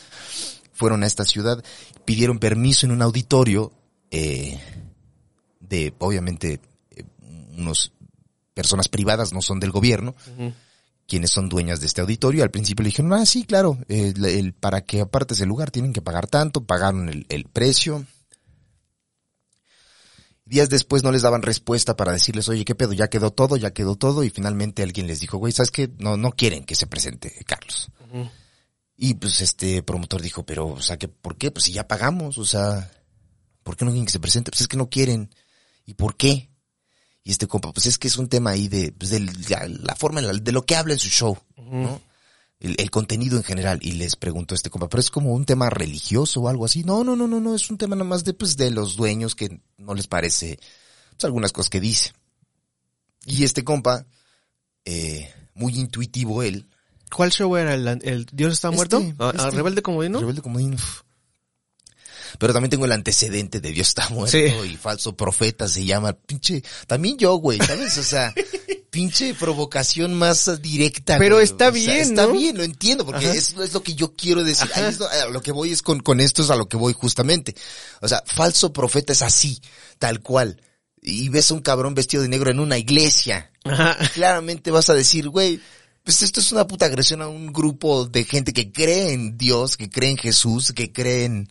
fueron 0.73 1.03
a 1.03 1.07
esta 1.07 1.25
ciudad, 1.25 1.63
pidieron 2.05 2.39
permiso 2.39 2.87
en 2.87 2.93
un 2.93 3.03
auditorio, 3.03 3.73
eh, 4.11 4.59
de, 5.61 5.95
obviamente, 5.99 6.61
unos 7.61 7.93
personas 8.55 8.89
privadas, 8.89 9.33
no 9.33 9.41
son 9.43 9.61
del 9.61 9.71
gobierno, 9.71 10.15
quienes 11.07 11.31
son 11.31 11.49
dueñas 11.49 11.81
de 11.81 11.87
este 11.87 12.01
auditorio. 12.01 12.43
Al 12.43 12.51
principio 12.51 12.83
le 12.83 12.89
dijeron, 12.91 13.13
ah, 13.13 13.25
sí, 13.27 13.45
claro, 13.45 13.79
el- 13.89 14.25
el- 14.25 14.53
para 14.53 14.83
que 14.83 15.01
apartes 15.01 15.41
el 15.41 15.49
lugar 15.49 15.71
tienen 15.71 15.93
que 15.93 16.03
pagar 16.03 16.27
tanto, 16.29 16.65
pagaron 16.65 17.09
el, 17.09 17.27
el 17.29 17.45
precio, 17.45 18.05
Días 20.45 20.69
después 20.69 21.05
no 21.05 21.13
les 21.13 21.23
daban 21.23 21.43
respuesta 21.43 21.97
para 21.97 22.11
decirles, 22.13 22.49
oye, 22.49 22.65
¿qué 22.65 22.75
pedo? 22.75 22.93
Ya 22.93 23.09
quedó 23.09 23.31
todo, 23.31 23.57
ya 23.57 23.71
quedó 23.73 23.95
todo. 23.95 24.25
Y 24.25 24.31
finalmente 24.31 24.83
alguien 24.83 25.07
les 25.07 25.21
dijo, 25.21 25.39
güey, 25.39 25.53
¿sabes 25.53 25.71
qué? 25.71 25.89
No, 25.99 26.17
no 26.17 26.33
quieren 26.33 26.65
que 26.65 26.75
se 26.75 26.89
presente 26.89 27.33
Carlos. 27.47 27.89
Y 28.97 29.15
pues 29.15 29.41
este 29.43 29.83
promotor 29.85 30.21
dijo, 30.21 30.45
pero, 30.45 30.67
o 30.67 30.83
sea, 30.83 30.99
que 30.99 31.07
¿por 31.07 31.37
qué? 31.37 31.53
Pues 31.53 31.67
si 31.67 31.73
ya 31.73 31.87
pagamos, 31.87 32.37
o 32.37 32.45
sea, 32.45 32.91
¿por 33.63 33.77
qué 33.77 33.85
no 33.85 33.93
quieren 33.93 34.07
que 34.07 34.13
se 34.13 34.19
presente? 34.19 34.51
Pues 34.51 34.63
es 34.63 34.69
que 34.69 34.77
no 34.77 34.91
quieren. 34.91 35.33
¿Y 35.87 35.95
por 35.95 36.17
qué? 36.17 36.50
Y 37.23 37.31
este 37.33 37.47
compa, 37.47 37.73
pues 37.73 37.87
es 37.87 37.99
que 37.99 38.09
es 38.09 38.17
un 38.17 38.29
tema 38.29 38.51
ahí 38.51 38.69
de, 38.69 38.93
pues 38.93 39.11
de 39.11 39.21
la, 39.21 39.69
la 39.69 39.95
forma, 39.95 40.21
en 40.21 40.27
la- 40.27 40.33
de 40.33 40.53
lo 40.53 40.65
que 40.65 40.75
habla 40.77 40.95
en 40.95 40.99
su 40.99 41.09
show, 41.09 41.37
¿no? 41.57 42.01
El, 42.61 42.77
el 42.79 42.91
contenido 42.91 43.37
en 43.37 43.43
general. 43.45 43.79
Y 43.83 43.93
les 43.93 44.17
preguntó 44.17 44.55
este 44.55 44.71
compa, 44.71 44.89
pero 44.89 45.01
es 45.01 45.11
como 45.11 45.33
un 45.35 45.45
tema 45.45 45.71
religioso 45.71 46.41
o 46.41 46.49
algo 46.49 46.65
así. 46.65 46.83
No, 46.85 47.05
no, 47.05 47.17
no, 47.17 47.27
no, 47.27 47.41
no, 47.41 47.55
es 47.55 47.71
un 47.71 47.79
tema 47.79 47.95
nada 47.97 48.09
más 48.09 48.25
de, 48.25 48.33
pues, 48.35 48.57
de 48.57 48.71
los 48.71 48.97
dueños 48.97 49.35
que 49.35 49.61
no 49.79 49.95
les 49.95 50.07
parece, 50.07 50.59
pues, 51.11 51.25
algunas 51.25 51.53
cosas 51.53 51.71
que 51.71 51.81
dice. 51.81 52.13
Y 53.27 53.45
este 53.45 53.65
compa, 53.65 54.07
eh, 54.85 55.31
muy 55.55 55.75
intuitivo 55.79 56.43
él, 56.43 56.67
¿Cuál 57.15 57.33
show 57.33 57.57
era? 57.57 57.75
¿El, 57.75 57.89
el 58.05 58.27
Dios 58.33 58.53
está 58.53 58.69
Este, 58.69 58.77
muerto? 58.77 59.03
¿A, 59.19 59.31
a 59.31 59.33
este. 59.49 59.51
Rebelde 59.51 59.83
Comodino? 59.83 60.21
Rebelde 60.21 60.43
Comodino. 60.43 60.77
uf. 60.77 61.03
Pero 62.39 62.53
también 62.53 62.71
tengo 62.71 62.85
el 62.85 62.93
antecedente 62.93 63.61
de 63.61 63.73
Dios 63.73 63.89
está 63.89 64.09
muerto 64.11 64.37
Sí. 64.39 64.45
y 64.73 64.77
falso 64.77 65.17
profeta 65.17 65.69
se 65.69 65.85
llama. 65.85 66.13
Pinche, 66.13 66.63
también 66.87 67.17
yo, 67.19 67.35
güey, 67.37 67.59
¿sabes? 67.59 67.97
O 67.99 68.03
sea, 68.03 68.33
pinche 68.91 69.35
provocación 69.35 70.15
más 70.15 70.61
directa. 70.63 71.19
Pero 71.19 71.37
güey. 71.37 71.45
está 71.45 71.69
O 71.69 71.73
sea, 71.73 71.83
bien, 71.83 72.01
Está 72.01 72.27
¿no? 72.27 72.33
bien, 72.33 72.57
lo 72.57 72.63
entiendo, 72.65 73.05
porque 73.07 73.31
eso 73.31 73.63
es 73.63 73.73
lo 73.73 73.83
que 73.83 73.95
yo 73.95 74.15
quiero 74.15 74.43
decir. 74.45 74.69
Ahí 74.75 74.85
es 74.85 74.99
lo- 74.99 75.09
a 75.09 75.27
lo 75.29 75.43
que 75.43 75.53
voy 75.53 75.71
es 75.73 75.83
con, 75.83 76.01
con 76.01 76.21
esto 76.21 76.43
es 76.43 76.51
a 76.51 76.57
lo 76.57 76.69
que 76.69 76.77
voy 76.77 76.93
justamente. 76.93 77.55
O 78.01 78.09
sea, 78.09 78.23
falso 78.27 78.73
profeta 78.73 79.13
es 79.13 79.23
así, 79.23 79.61
tal 79.99 80.21
cual. 80.21 80.61
Y 81.03 81.29
ves 81.31 81.51
a 81.51 81.55
un 81.55 81.61
cabrón 81.61 81.95
vestido 81.95 82.23
de 82.23 82.29
negro 82.29 82.51
en 82.51 82.61
una 82.61 82.77
iglesia 82.77 83.51
Ajá. 83.65 83.97
claramente 84.13 84.71
vas 84.71 84.91
a 84.91 84.95
decir, 84.95 85.29
güey, 85.31 85.61
pues 86.05 86.21
esto 86.23 86.41
es 86.41 86.51
una 86.53 86.67
puta 86.67 86.87
agresión 86.87 87.23
a 87.23 87.29
un 87.29 87.53
grupo 87.53 88.05
de 88.07 88.25
gente 88.25 88.53
que 88.53 88.71
cree 88.73 89.13
en 89.13 89.39
Dios, 89.39 89.77
que 89.77 89.89
cree 89.89 90.11
en 90.11 90.17
Jesús, 90.19 90.73
que 90.75 90.93
cree 90.93 91.25
en 91.25 91.49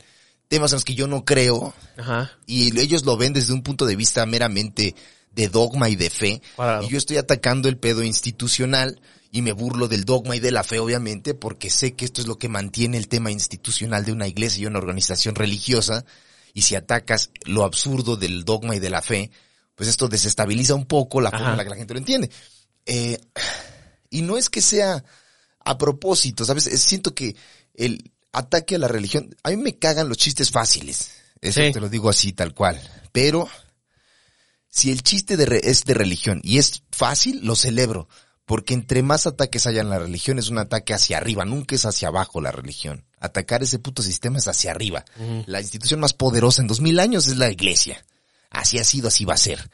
temas 0.49 0.71
en 0.73 0.77
los 0.77 0.85
que 0.85 0.95
yo 0.95 1.07
no 1.07 1.23
creo, 1.23 1.73
Ajá. 1.97 2.31
y 2.45 2.77
ellos 2.79 3.05
lo 3.05 3.15
ven 3.15 3.31
desde 3.33 3.53
un 3.53 3.63
punto 3.63 3.85
de 3.85 3.95
vista 3.95 4.25
meramente 4.25 4.95
de 5.31 5.47
dogma 5.47 5.89
y 5.89 5.95
de 5.95 6.09
fe, 6.09 6.41
y 6.83 6.89
yo 6.89 6.97
estoy 6.97 7.17
atacando 7.17 7.69
el 7.69 7.77
pedo 7.77 8.03
institucional 8.03 8.99
y 9.31 9.43
me 9.43 9.51
burlo 9.53 9.87
del 9.87 10.05
dogma 10.05 10.35
y 10.35 10.39
de 10.39 10.51
la 10.51 10.63
fe, 10.63 10.79
obviamente, 10.79 11.35
porque 11.35 11.69
sé 11.69 11.93
que 11.93 12.03
esto 12.03 12.19
es 12.19 12.27
lo 12.27 12.39
que 12.39 12.49
mantiene 12.49 12.97
el 12.97 13.07
tema 13.07 13.29
institucional 13.31 14.03
de 14.03 14.11
una 14.11 14.27
iglesia 14.27 14.63
y 14.63 14.65
una 14.65 14.79
organización 14.79 15.35
religiosa, 15.35 16.03
y 16.55 16.63
si 16.63 16.73
atacas 16.75 17.29
lo 17.45 17.63
absurdo 17.63 18.17
del 18.17 18.43
dogma 18.43 18.75
y 18.75 18.79
de 18.79 18.89
la 18.89 19.03
fe, 19.03 19.29
pues 19.75 19.87
esto 19.87 20.07
desestabiliza 20.09 20.73
un 20.73 20.85
poco 20.87 21.21
la 21.21 21.29
forma 21.29 21.51
en 21.51 21.57
la 21.57 21.63
que 21.63 21.69
la 21.69 21.75
gente 21.75 21.93
lo 21.93 21.99
entiende. 21.99 22.31
Eh, 22.87 23.19
y 24.09 24.23
no 24.23 24.35
es 24.35 24.49
que 24.49 24.61
sea 24.61 25.05
a 25.63 25.77
propósito, 25.77 26.43
¿sabes? 26.43 26.65
Es- 26.65 26.81
Siento 26.81 27.13
que 27.13 27.35
el 27.75 28.11
ataque 28.31 28.75
a 28.75 28.79
la 28.79 28.87
religión, 28.87 29.35
a 29.43 29.49
mí 29.49 29.57
me 29.57 29.77
cagan 29.77 30.09
los 30.09 30.17
chistes 30.17 30.51
fáciles. 30.51 31.11
Eso 31.41 31.61
Sí. 31.61 31.71
te 31.71 31.79
lo 31.79 31.89
digo 31.89 32.09
así, 32.09 32.33
tal 32.33 32.53
cual. 32.53 32.79
Pero, 33.11 33.49
si 34.69 34.91
el 34.91 35.01
chiste 35.03 35.37
de 35.37 35.45
re- 35.45 35.61
es 35.63 35.83
de 35.85 35.93
religión 35.93 36.41
y 36.43 36.57
es 36.57 36.83
fácil, 36.91 37.39
lo 37.43 37.55
celebro. 37.55 38.07
Porque 38.45 38.73
entre 38.73 39.03
más 39.03 39.27
ataques 39.27 39.67
haya 39.67 39.81
en 39.81 39.89
la 39.89 39.99
religión 39.99 40.39
es 40.39 40.49
un 40.49 40.57
ataque 40.57 40.93
hacia 40.95 41.17
arriba, 41.17 41.45
nunca 41.45 41.75
es 41.75 41.85
hacia 41.85 42.07
abajo 42.07 42.41
la 42.41 42.51
religión. 42.51 43.05
Atacar 43.19 43.61
ese 43.61 43.77
puto 43.77 44.01
sistema 44.01 44.39
es 44.39 44.47
hacia 44.47 44.71
arriba. 44.71 45.05
La 45.45 45.61
institución 45.61 45.99
más 45.99 46.13
poderosa 46.13 46.61
en 46.63 46.67
dos 46.67 46.81
mil 46.81 46.99
años 46.99 47.27
es 47.27 47.37
la 47.37 47.51
iglesia. 47.51 48.03
Así 48.49 48.79
ha 48.79 48.83
sido, 48.83 49.09
así 49.09 49.23
va 49.23 49.35
a 49.35 49.37
ser. 49.37 49.69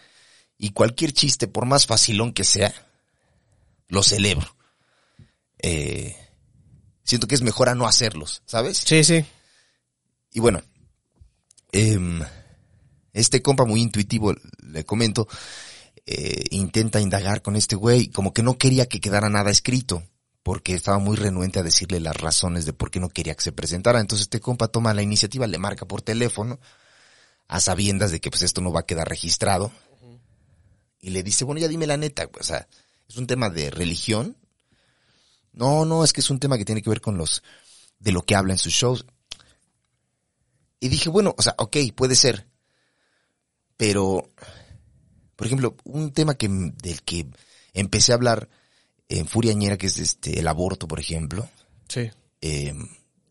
Y 0.57 0.71
cualquier 0.71 1.13
chiste, 1.13 1.47
por 1.47 1.65
más 1.65 1.85
facilón 1.85 2.33
que 2.33 2.43
sea, 2.43 2.73
lo 3.87 4.03
celebro. 4.03 4.53
Eh, 5.59 6.15
siento 7.05 7.27
que 7.27 7.35
es 7.35 7.41
mejor 7.41 7.69
a 7.69 7.75
no 7.75 7.87
hacerlos, 7.87 8.41
¿sabes? 8.45 8.79
Sí, 8.79 9.03
sí. 9.03 9.23
Y 10.33 10.41
bueno, 10.41 10.61
em, 11.71 12.21
este 13.13 13.41
compa 13.41 13.63
muy 13.63 13.81
intuitivo, 13.81 14.35
le 14.63 14.83
comento, 14.83 15.27
eh, 16.05 16.43
intenta 16.51 16.99
indagar 16.99 17.41
con 17.41 17.55
este 17.55 17.77
güey, 17.77 18.07
como 18.09 18.33
que 18.33 18.43
no 18.43 18.57
quería 18.57 18.87
que 18.87 18.99
quedara 18.99 19.29
nada 19.29 19.51
escrito, 19.51 20.03
porque 20.43 20.73
estaba 20.73 20.99
muy 20.99 21.15
renuente 21.15 21.59
a 21.59 21.63
decirle 21.63 22.01
las 22.01 22.17
razones 22.17 22.65
de 22.65 22.73
por 22.73 22.91
qué 22.91 22.99
no 22.99 23.09
quería 23.09 23.35
que 23.35 23.43
se 23.43 23.53
presentara. 23.53 24.01
Entonces 24.01 24.25
este 24.25 24.41
compa 24.41 24.67
toma 24.67 24.93
la 24.93 25.01
iniciativa, 25.01 25.47
le 25.47 25.57
marca 25.57 25.85
por 25.85 26.01
teléfono, 26.01 26.59
a 27.47 27.61
sabiendas 27.61 28.11
de 28.11 28.19
que 28.19 28.29
pues 28.29 28.41
esto 28.41 28.59
no 28.59 28.73
va 28.73 28.81
a 28.81 28.85
quedar 28.85 29.07
registrado, 29.07 29.71
y 30.99 31.11
le 31.11 31.21
dice, 31.21 31.45
bueno, 31.45 31.61
ya 31.61 31.67
dime 31.67 31.85
la 31.85 31.97
neta, 31.97 32.27
o 32.39 32.43
sea, 32.43 32.67
es 33.07 33.17
un 33.17 33.27
tema 33.27 33.51
de 33.51 33.69
religión. 33.69 34.35
No, 35.55 35.85
no, 35.85 36.03
es 36.03 36.13
que 36.13 36.21
es 36.21 36.29
un 36.29 36.39
tema 36.39 36.57
que 36.57 36.65
tiene 36.65 36.81
que 36.81 36.89
ver 36.89 37.01
con 37.01 37.17
los, 37.17 37.41
de 37.99 38.11
lo 38.11 38.23
que 38.23 38.35
habla 38.35 38.53
en 38.53 38.57
sus 38.59 38.73
shows. 38.73 39.05
Y 40.79 40.89
dije, 40.89 41.09
bueno, 41.09 41.33
o 41.37 41.41
sea, 41.41 41.55
ok, 41.57 41.77
puede 41.95 42.15
ser. 42.15 42.47
Pero, 43.77 44.31
por 45.35 45.47
ejemplo, 45.47 45.75
un 45.83 46.11
tema 46.13 46.35
que, 46.35 46.47
del 46.49 47.01
que 47.03 47.27
empecé 47.73 48.11
a 48.11 48.15
hablar 48.15 48.49
en 49.09 49.27
Furiañera, 49.27 49.77
que 49.77 49.87
es 49.87 49.97
este, 49.97 50.39
el 50.39 50.47
aborto, 50.47 50.87
por 50.87 50.99
ejemplo, 50.99 51.47
Sí. 51.87 52.09
eh, 52.41 52.73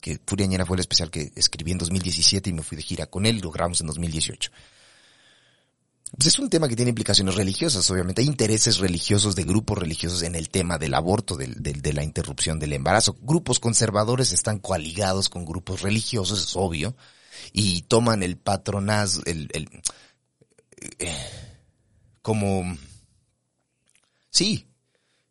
que 0.00 0.20
Furiañera 0.26 0.66
fue 0.66 0.76
el 0.76 0.80
especial 0.80 1.10
que 1.10 1.32
escribí 1.34 1.72
en 1.72 1.78
2017 1.78 2.50
y 2.50 2.52
me 2.52 2.62
fui 2.62 2.76
de 2.76 2.82
gira 2.82 3.06
con 3.06 3.24
él, 3.26 3.38
lo 3.38 3.50
grabamos 3.50 3.80
en 3.80 3.87
2018. 3.87 4.50
Pues 6.16 6.29
es 6.29 6.38
un 6.38 6.48
tema 6.48 6.68
que 6.68 6.77
tiene 6.77 6.90
implicaciones 6.90 7.35
religiosas, 7.35 7.90
obviamente. 7.90 8.22
Hay 8.22 8.29
intereses 8.29 8.79
religiosos 8.79 9.35
de 9.35 9.42
grupos 9.44 9.79
religiosos 9.79 10.22
en 10.22 10.35
el 10.37 10.48
tema 10.48 10.79
del 10.79 10.94
aborto, 10.94 11.37
del, 11.37 11.62
del- 11.62 11.83
de 11.83 11.92
la 11.92 12.05
interrupción 12.05 12.59
del 12.59 12.72
embarazo. 12.72 13.16
Grupos 13.20 13.59
conservadores 13.59 14.33
están 14.33 14.59
coaligados 14.59 15.29
con 15.29 15.44
grupos 15.44 15.83
religiosos, 15.83 16.40
es 16.42 16.57
obvio, 16.57 16.94
y 17.53 17.83
toman 17.83 18.22
el 18.22 18.37
patronazgo, 18.37 19.22
el, 19.27 19.48
el, 19.53 19.68
eh, 21.00 21.16
como, 22.22 22.77
sí, 24.31 24.66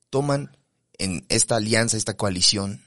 toman 0.10 0.56
en 0.98 1.26
esta 1.30 1.56
alianza, 1.56 1.96
esta 1.98 2.16
coalición, 2.18 2.84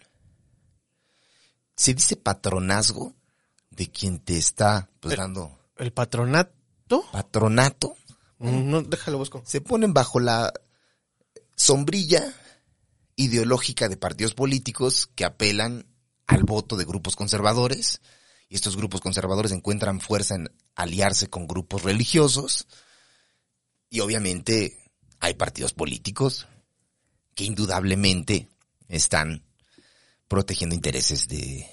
se 1.77 1.95
dice 1.95 2.17
patronazgo 2.17 3.15
de 3.71 3.91
quien 3.91 4.19
te 4.19 4.37
está 4.39 4.89
pues, 5.01 5.17
dando 5.17 5.59
¿El 5.77 5.93
patronato? 5.93 6.56
Patronato, 7.13 7.97
Mm, 8.39 8.69
No, 8.71 8.83
déjalo 8.83 9.17
busco. 9.19 9.43
se 9.47 9.61
ponen 9.63 9.95
bajo 9.95 10.21
la 10.21 10.53
sombrilla 11.55 12.33
ideológica 13.17 13.89
de 13.89 13.97
partidos 13.97 14.35
políticos 14.35 15.09
que 15.15 15.25
apelan 15.25 15.87
al 16.27 16.43
voto 16.45 16.77
de 16.77 16.85
grupos 16.85 17.17
conservadores 17.17 18.03
y 18.51 18.57
estos 18.57 18.77
grupos 18.77 19.01
conservadores 19.01 19.53
encuentran 19.53 20.01
fuerza 20.01 20.35
en 20.35 20.51
aliarse 20.75 21.29
con 21.29 21.47
grupos 21.47 21.83
religiosos 21.83 22.67
y 23.89 24.01
obviamente 24.01 24.93
hay 25.21 25.33
partidos 25.35 25.73
políticos 25.73 26.47
que 27.35 27.45
indudablemente 27.45 28.49
están 28.89 29.45
protegiendo 30.29 30.75
intereses 30.75 31.27
de 31.29 31.67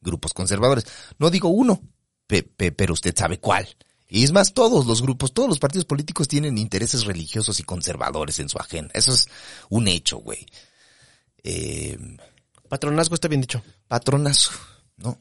grupos 0.00 0.34
conservadores. 0.34 0.86
No 1.18 1.30
digo 1.30 1.48
uno, 1.50 1.80
pe- 2.26 2.42
pe- 2.42 2.72
pero 2.72 2.94
usted 2.94 3.14
sabe 3.16 3.38
cuál. 3.38 3.68
Y 4.08 4.24
es 4.24 4.32
más, 4.32 4.54
todos 4.54 4.86
los 4.86 5.02
grupos, 5.02 5.34
todos 5.34 5.48
los 5.48 5.58
partidos 5.58 5.84
políticos 5.84 6.28
tienen 6.28 6.56
intereses 6.56 7.04
religiosos 7.04 7.60
y 7.60 7.62
conservadores 7.62 8.38
en 8.38 8.48
su 8.48 8.58
agenda. 8.58 8.90
Eso 8.94 9.12
es 9.12 9.28
un 9.68 9.86
hecho, 9.86 10.18
güey. 10.18 10.46
Eh, 11.44 11.98
Patronazgo 12.68 13.14
está 13.14 13.28
bien 13.28 13.42
dicho. 13.42 13.62
patronazo, 13.86 14.50
¿no? 14.96 15.20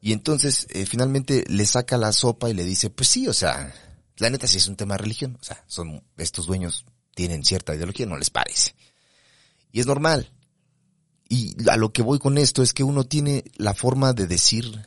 Y 0.00 0.12
entonces, 0.12 0.66
eh, 0.70 0.84
finalmente 0.86 1.44
le 1.48 1.64
saca 1.66 1.96
la 1.96 2.12
sopa 2.12 2.50
y 2.50 2.54
le 2.54 2.64
dice, 2.64 2.90
pues 2.90 3.08
sí, 3.08 3.28
o 3.28 3.32
sea, 3.32 3.72
la 4.16 4.30
neta 4.30 4.48
sí 4.48 4.58
es 4.58 4.66
un 4.66 4.76
tema 4.76 4.94
de 4.94 5.02
religión. 5.02 5.38
O 5.40 5.44
sea, 5.44 5.62
son, 5.68 6.02
estos 6.16 6.46
dueños 6.46 6.84
tienen 7.14 7.44
cierta 7.44 7.74
ideología, 7.74 8.06
no 8.06 8.16
les 8.16 8.30
parece. 8.30 8.74
Y 9.70 9.80
es 9.80 9.86
normal. 9.86 10.32
Y 11.28 11.54
a 11.68 11.76
lo 11.76 11.92
que 11.92 12.02
voy 12.02 12.18
con 12.18 12.36
esto 12.36 12.62
es 12.62 12.74
que 12.74 12.84
uno 12.84 13.04
tiene 13.04 13.44
la 13.56 13.74
forma 13.74 14.12
de 14.12 14.26
decir 14.26 14.86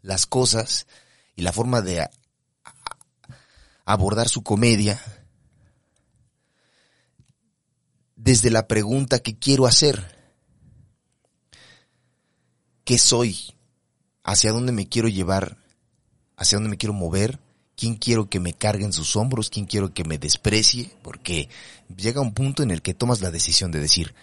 las 0.00 0.26
cosas 0.26 0.86
y 1.40 1.42
la 1.42 1.54
forma 1.54 1.80
de 1.80 2.06
abordar 3.86 4.28
su 4.28 4.42
comedia 4.42 5.00
desde 8.14 8.50
la 8.50 8.68
pregunta 8.68 9.20
que 9.20 9.38
quiero 9.38 9.66
hacer. 9.66 10.36
¿Qué 12.84 12.98
soy? 12.98 13.54
¿Hacia 14.22 14.52
dónde 14.52 14.72
me 14.72 14.86
quiero 14.86 15.08
llevar? 15.08 15.56
¿Hacia 16.36 16.56
dónde 16.56 16.68
me 16.68 16.76
quiero 16.76 16.92
mover? 16.92 17.40
¿Quién 17.74 17.94
quiero 17.94 18.28
que 18.28 18.38
me 18.38 18.52
cargue 18.52 18.84
en 18.84 18.92
sus 18.92 19.16
hombros? 19.16 19.48
¿Quién 19.48 19.64
quiero 19.64 19.94
que 19.94 20.04
me 20.04 20.18
desprecie? 20.18 20.94
Porque 21.02 21.48
llega 21.96 22.20
un 22.20 22.34
punto 22.34 22.62
en 22.62 22.70
el 22.70 22.82
que 22.82 22.92
tomas 22.92 23.22
la 23.22 23.30
decisión 23.30 23.70
de 23.70 23.80
decir, 23.80 24.14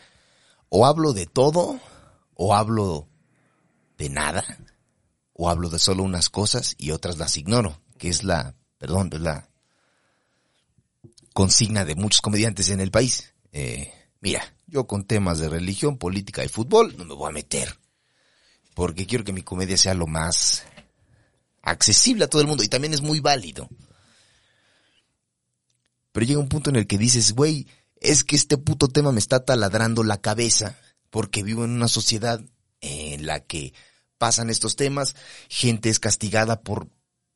o 0.70 0.86
hablo 0.86 1.14
de 1.14 1.26
todo, 1.26 1.80
o 2.36 2.54
hablo 2.54 3.08
de 3.98 4.10
nada, 4.10 4.46
o 5.38 5.50
hablo 5.50 5.70
de 5.70 5.80
solo 5.80 6.04
unas 6.04 6.30
cosas 6.30 6.76
y 6.78 6.92
otras 6.92 7.18
las 7.18 7.38
ignoro. 7.38 7.80
que 7.98 8.10
es 8.10 8.24
la, 8.24 8.56
perdón, 8.78 9.10
es 9.14 9.22
la 9.22 9.50
consigna 11.34 11.86
de 11.86 11.96
muchos 11.96 12.22
comediantes 12.22 12.70
en 12.70 12.82
el 12.82 12.92
país. 12.92 13.34
Eh, 13.52 13.94
mira, 14.20 14.56
yo 14.66 14.88
con 14.88 15.06
temas 15.06 15.40
de 15.40 15.50
religión, 15.50 15.98
política 15.98 16.44
y 16.44 16.48
fútbol 16.48 16.96
no 16.98 17.06
me 17.06 17.14
voy 17.14 17.30
a 17.30 17.34
meter. 17.34 17.78
Porque 18.74 19.06
quiero 19.06 19.24
que 19.24 19.34
mi 19.34 19.44
comedia 19.44 19.78
sea 19.78 19.94
lo 19.94 20.08
más 20.08 20.64
accesible 21.62 22.26
a 22.26 22.28
todo 22.28 22.42
el 22.42 22.48
mundo 22.48 22.64
y 22.64 22.68
también 22.68 22.94
es 22.94 23.02
muy 23.02 23.20
válido. 23.20 23.70
Pero 26.12 26.26
llega 26.26 26.40
un 26.40 26.50
punto 26.50 26.72
en 26.72 26.78
el 26.78 26.88
que 26.88 26.98
dices, 26.98 27.34
güey, 27.34 27.68
es 28.00 28.24
que 28.24 28.36
este 28.36 28.58
puto 28.58 28.88
tema 28.88 29.12
me 29.12 29.20
está 29.20 29.46
taladrando 29.46 30.04
la 30.04 30.18
cabeza 30.18 30.78
porque 31.12 31.44
vivo 31.44 31.64
en 31.64 31.72
una 31.72 31.88
sociedad 31.88 32.42
en 32.82 33.26
la 33.26 33.40
que 33.42 33.74
pasan 34.18 34.50
estos 34.50 34.76
temas, 34.76 35.16
gente 35.50 35.90
es 35.90 36.00
castigada 36.00 36.62
por 36.62 36.88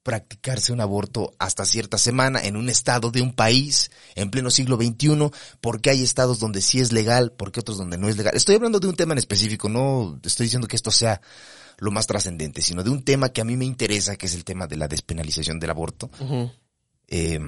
practicarse 0.04 0.74
un 0.74 0.82
aborto 0.82 1.36
hasta 1.38 1.66
cierta 1.66 1.98
semana 1.98 2.42
en 2.44 2.56
un 2.56 2.70
estado 2.70 3.12
de 3.12 3.22
un 3.22 3.34
país 3.34 3.92
en 4.16 4.32
pleno 4.32 4.50
siglo 4.50 4.78
XXI, 4.78 5.30
porque 5.62 5.92
hay 5.92 6.02
estados 6.02 6.40
donde 6.40 6.62
sí 6.62 6.80
es 6.80 6.92
legal, 6.92 7.34
porque 7.38 7.60
otros 7.60 7.78
donde 7.78 7.98
no 7.98 8.10
es 8.10 8.18
legal. 8.18 8.36
Estoy 8.36 8.56
hablando 8.56 8.80
de 8.80 8.88
un 8.88 8.96
tema 8.96 9.14
en 9.14 9.20
específico, 9.20 9.70
no 9.70 10.20
estoy 10.24 10.46
diciendo 10.46 10.68
que 10.68 10.76
esto 10.76 10.92
sea 10.92 11.22
lo 11.78 11.92
más 11.92 12.08
trascendente, 12.08 12.62
sino 12.62 12.84
de 12.84 12.90
un 12.90 13.04
tema 13.04 13.30
que 13.30 13.42
a 13.42 13.46
mí 13.46 13.58
me 13.58 13.66
interesa, 13.66 14.16
que 14.16 14.26
es 14.26 14.36
el 14.36 14.44
tema 14.44 14.68
de 14.68 14.78
la 14.78 14.88
despenalización 14.88 15.60
del 15.60 15.70
aborto. 15.70 16.10
eh, 17.08 17.40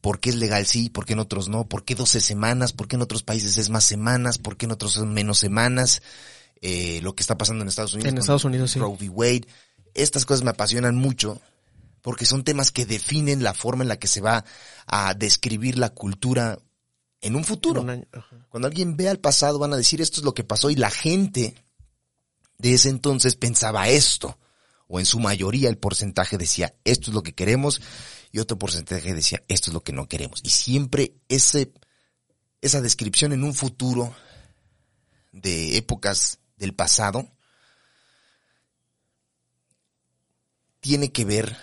¿Por 0.00 0.20
qué 0.20 0.28
es 0.28 0.36
legal 0.36 0.66
sí? 0.66 0.90
¿Por 0.90 1.06
qué 1.06 1.14
en 1.14 1.20
otros 1.20 1.48
no? 1.48 1.66
¿Por 1.66 1.84
qué 1.84 1.94
12 1.94 2.20
semanas? 2.20 2.74
¿Por 2.74 2.88
qué 2.88 2.96
en 2.96 3.02
otros 3.02 3.22
países 3.22 3.56
es 3.56 3.70
más 3.70 3.84
semanas? 3.84 4.36
¿Por 4.36 4.58
qué 4.58 4.66
en 4.66 4.72
otros 4.72 4.92
son 4.92 5.14
menos 5.14 5.38
semanas? 5.38 6.02
Eh, 6.66 7.00
lo 7.02 7.14
que 7.14 7.22
está 7.22 7.36
pasando 7.36 7.60
en 7.60 7.68
Estados 7.68 7.92
Unidos. 7.92 8.10
En 8.10 8.16
Estados 8.16 8.46
Unidos, 8.46 8.70
sí. 8.70 8.78
Roe 8.78 8.96
v. 8.98 9.10
Wade. 9.10 9.46
Estas 9.92 10.24
cosas 10.24 10.44
me 10.44 10.50
apasionan 10.50 10.96
mucho 10.96 11.38
porque 12.00 12.24
son 12.24 12.42
temas 12.42 12.70
que 12.70 12.86
definen 12.86 13.42
la 13.42 13.52
forma 13.52 13.84
en 13.84 13.88
la 13.88 13.98
que 13.98 14.06
se 14.08 14.22
va 14.22 14.46
a 14.86 15.12
describir 15.12 15.76
la 15.76 15.90
cultura 15.90 16.58
en 17.20 17.36
un 17.36 17.44
futuro. 17.44 17.82
Un 17.82 17.90
año, 17.90 18.06
ajá. 18.12 18.46
Cuando 18.48 18.66
alguien 18.66 18.96
vea 18.96 19.10
el 19.10 19.20
pasado 19.20 19.58
van 19.58 19.74
a 19.74 19.76
decir 19.76 20.00
esto 20.00 20.20
es 20.20 20.24
lo 20.24 20.32
que 20.32 20.42
pasó 20.42 20.70
y 20.70 20.76
la 20.76 20.88
gente 20.88 21.54
de 22.56 22.72
ese 22.72 22.88
entonces 22.88 23.36
pensaba 23.36 23.90
esto. 23.90 24.38
O 24.88 24.98
en 24.98 25.04
su 25.04 25.20
mayoría 25.20 25.68
el 25.68 25.76
porcentaje 25.76 26.38
decía 26.38 26.74
esto 26.84 27.10
es 27.10 27.14
lo 27.14 27.22
que 27.22 27.34
queremos 27.34 27.82
y 28.32 28.38
otro 28.38 28.58
porcentaje 28.58 29.12
decía 29.12 29.42
esto 29.48 29.68
es 29.68 29.74
lo 29.74 29.82
que 29.82 29.92
no 29.92 30.08
queremos. 30.08 30.40
Y 30.42 30.48
siempre 30.48 31.12
ese, 31.28 31.74
esa 32.62 32.80
descripción 32.80 33.34
en 33.34 33.44
un 33.44 33.52
futuro 33.52 34.14
de 35.30 35.76
épocas 35.76 36.38
del 36.56 36.74
pasado 36.74 37.30
tiene 40.80 41.10
que 41.12 41.24
ver 41.24 41.56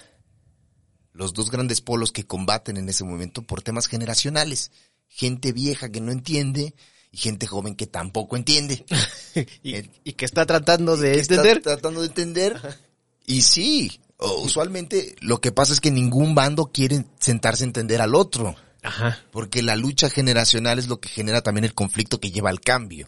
los 1.14 1.34
dos 1.34 1.52
grandes 1.52 1.82
polos 1.82 2.12
que 2.12 2.26
combaten 2.26 2.78
en 2.78 2.90
ese 2.90 3.04
momento 3.04 3.44
por 3.44 3.62
temas 3.62 3.88
generacionales. 3.88 4.72
Gente 5.08 5.52
vieja 5.52 5.90
que 5.90 6.02
no 6.02 6.12
entiende 6.12 6.74
y 7.12 7.18
gente 7.18 7.46
joven 7.46 7.76
que 7.76 7.86
tampoco 7.86 8.36
entiende. 8.38 8.86
y, 9.64 9.76
Eh, 9.76 9.90
y 10.04 10.14
que 10.14 10.26
está 10.26 10.46
tratando 10.46 10.98
de 10.98 11.20
está 11.20 11.36
entender. 11.36 11.62
tratando 11.62 12.02
de 12.02 12.08
entender. 12.08 12.80
Y 13.28 13.44
sí, 13.44 14.02
usualmente 14.18 15.16
lo 15.20 15.40
que 15.42 15.52
pasa 15.52 15.74
es 15.74 15.82
que 15.82 15.92
ningún 15.92 16.34
bando 16.34 16.72
quiere 16.72 17.06
sentarse 17.20 17.64
a 17.64 17.68
entender 17.68 18.02
al 18.02 18.16
otro. 18.16 18.56
Ajá. 18.82 19.20
Porque 19.32 19.62
la 19.62 19.76
lucha 19.76 20.10
generacional 20.10 20.80
es 20.80 20.88
lo 20.88 21.00
que 21.00 21.10
genera 21.10 21.42
también 21.42 21.66
el 21.66 21.76
conflicto 21.76 22.20
que 22.20 22.32
lleva 22.32 22.50
al 22.50 22.62
cambio. 22.62 23.08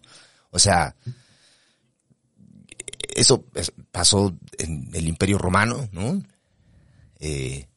O 0.51 0.59
sea, 0.59 0.95
eso 3.15 3.45
es- 3.55 3.71
pasó 3.91 4.35
en 4.57 4.89
el 4.93 5.07
Imperio 5.07 5.37
Romano, 5.37 5.89
¿no? 5.91 6.21
Eh, 7.19 7.67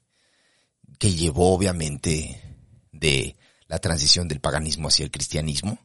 que 0.99 1.13
llevó 1.13 1.55
obviamente 1.55 2.43
de 2.93 3.37
la 3.69 3.79
transición 3.79 4.29
del 4.29 4.41
paganismo 4.41 4.89
hacia 4.89 5.05
el 5.05 5.11
cristianismo. 5.11 5.79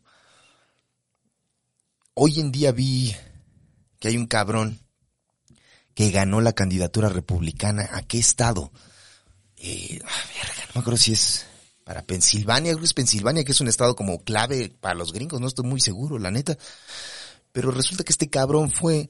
Hoy 2.13 2.39
en 2.39 2.51
día 2.51 2.71
vi 2.71 3.15
que 3.99 4.09
hay 4.09 4.17
un 4.17 4.27
cabrón 4.27 4.79
que 5.93 6.11
ganó 6.11 6.41
la 6.41 6.53
candidatura 6.53 7.09
republicana. 7.09 7.89
¿A 7.93 8.01
qué 8.03 8.19
estado? 8.19 8.71
Eh, 9.57 9.99
ah, 10.03 10.23
verga, 10.35 10.63
no 10.67 10.71
me 10.75 10.81
acuerdo 10.81 10.97
si 10.97 11.13
es 11.13 11.45
para 11.83 12.03
Pensilvania, 12.03 12.71
creo 12.71 12.79
que 12.79 12.85
es 12.85 12.93
Pensilvania, 12.93 13.43
que 13.43 13.51
es 13.51 13.61
un 13.61 13.67
estado 13.67 13.95
como 13.95 14.23
clave 14.23 14.69
para 14.79 14.95
los 14.95 15.13
gringos, 15.13 15.41
no 15.41 15.47
estoy 15.47 15.65
muy 15.65 15.81
seguro, 15.81 16.17
la 16.19 16.31
neta. 16.31 16.57
Pero 17.51 17.71
resulta 17.71 18.03
que 18.03 18.11
este 18.13 18.29
cabrón 18.29 18.71
fue 18.71 19.09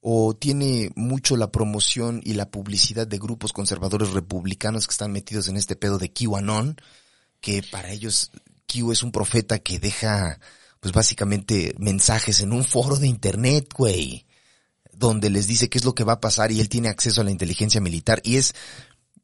o 0.00 0.34
tiene 0.34 0.90
mucho 0.94 1.36
la 1.36 1.50
promoción 1.50 2.20
y 2.24 2.34
la 2.34 2.50
publicidad 2.50 3.06
de 3.06 3.18
grupos 3.18 3.52
conservadores 3.52 4.10
republicanos 4.10 4.86
que 4.86 4.92
están 4.92 5.12
metidos 5.12 5.48
en 5.48 5.56
este 5.56 5.76
pedo 5.76 5.98
de 5.98 6.12
QAnon, 6.12 6.76
que 7.40 7.62
para 7.62 7.90
ellos 7.90 8.30
Q 8.66 8.92
es 8.92 9.02
un 9.02 9.12
profeta 9.12 9.58
que 9.58 9.78
deja, 9.78 10.38
pues 10.80 10.92
básicamente 10.92 11.74
mensajes 11.78 12.40
en 12.40 12.52
un 12.52 12.64
foro 12.64 12.96
de 12.96 13.08
internet, 13.08 13.68
güey, 13.76 14.26
donde 14.92 15.30
les 15.30 15.46
dice 15.46 15.68
qué 15.68 15.78
es 15.78 15.84
lo 15.84 15.94
que 15.94 16.04
va 16.04 16.14
a 16.14 16.20
pasar 16.20 16.52
y 16.52 16.60
él 16.60 16.68
tiene 16.68 16.88
acceso 16.88 17.20
a 17.20 17.24
la 17.24 17.30
inteligencia 17.30 17.80
militar 17.80 18.20
y 18.24 18.36
es 18.36 18.54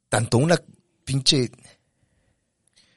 tanto 0.09 0.39
una 0.39 0.61
pinche 1.05 1.51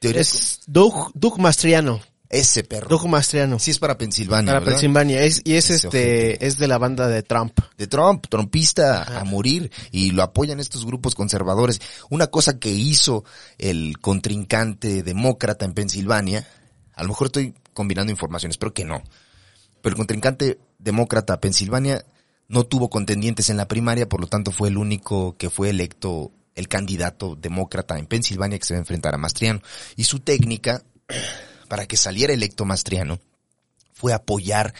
teoría 0.00 0.20
Es 0.20 0.60
Doug, 0.66 1.12
Doug 1.14 1.38
Mastriano. 1.38 2.00
Ese 2.30 2.62
perro. 2.64 2.88
Doug 2.88 3.08
Mastriano. 3.08 3.58
Sí 3.58 3.70
es 3.70 3.78
para 3.78 3.96
Pensilvania, 3.96 4.52
para 4.52 4.60
¿verdad? 4.60 4.72
Pensilvania. 4.72 5.22
Es, 5.22 5.40
y 5.44 5.54
es 5.54 5.70
Ese 5.70 5.86
este, 5.86 5.88
ojete. 5.88 6.46
es 6.46 6.58
de 6.58 6.68
la 6.68 6.78
banda 6.78 7.08
de 7.08 7.22
Trump. 7.22 7.58
de 7.76 7.86
Trump, 7.86 8.26
trumpista 8.28 9.20
a 9.20 9.24
morir, 9.24 9.70
y 9.90 10.10
lo 10.10 10.22
apoyan 10.22 10.60
estos 10.60 10.84
grupos 10.84 11.14
conservadores. 11.14 11.80
Una 12.10 12.26
cosa 12.26 12.58
que 12.58 12.70
hizo 12.70 13.24
el 13.56 13.98
contrincante 13.98 15.02
demócrata 15.02 15.64
en 15.64 15.72
Pensilvania, 15.72 16.46
a 16.94 17.02
lo 17.02 17.08
mejor 17.08 17.28
estoy 17.28 17.54
combinando 17.72 18.10
informaciones, 18.10 18.54
espero 18.54 18.74
que 18.74 18.84
no, 18.84 19.02
pero 19.80 19.94
el 19.94 19.96
contrincante 19.96 20.58
demócrata 20.78 21.34
a 21.34 21.40
Pensilvania 21.40 22.04
no 22.48 22.64
tuvo 22.64 22.90
contendientes 22.90 23.50
en 23.50 23.56
la 23.56 23.68
primaria, 23.68 24.08
por 24.08 24.20
lo 24.20 24.26
tanto 24.26 24.50
fue 24.52 24.68
el 24.68 24.78
único 24.78 25.36
que 25.36 25.50
fue 25.50 25.70
electo 25.70 26.32
el 26.54 26.66
candidato 26.66 27.36
demócrata 27.36 27.98
en 27.98 28.06
Pensilvania 28.06 28.58
que 28.58 28.66
se 28.66 28.74
va 28.74 28.78
a 28.78 28.80
enfrentar 28.80 29.14
a 29.14 29.18
Mastriano. 29.18 29.60
Y 29.94 30.04
su 30.04 30.18
técnica, 30.18 30.82
para 31.68 31.86
que 31.86 31.96
saliera 31.96 32.32
electo 32.32 32.64
Mastriano, 32.64 33.20
fue 33.92 34.12
apoyar 34.12 34.74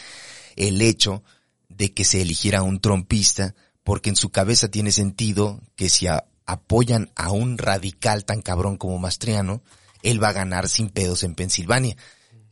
el 0.57 0.81
hecho 0.83 1.23
de 1.69 1.93
que 1.93 2.05
se 2.05 2.23
eligiera 2.23 2.63
un 2.63 2.81
trompista, 2.81 3.55
porque 3.85 4.11
en 4.11 4.17
su 4.17 4.31
cabeza 4.31 4.69
tiene 4.69 4.91
sentido 4.93 5.61
que 5.77 5.89
si 5.89 6.07
a- 6.07 6.25
apoyan 6.47 7.11
a 7.15 7.31
un 7.31 7.59
radical 7.59 8.25
tan 8.25 8.43
cabrón 8.43 8.77
como 8.77 8.99
Mastriano, 8.99 9.63
él 10.03 10.23
va 10.23 10.29
a 10.29 10.33
ganar 10.33 10.69
sin 10.69 10.89
pedos 10.89 11.23
en 11.25 11.35
Pensilvania, 11.35 11.97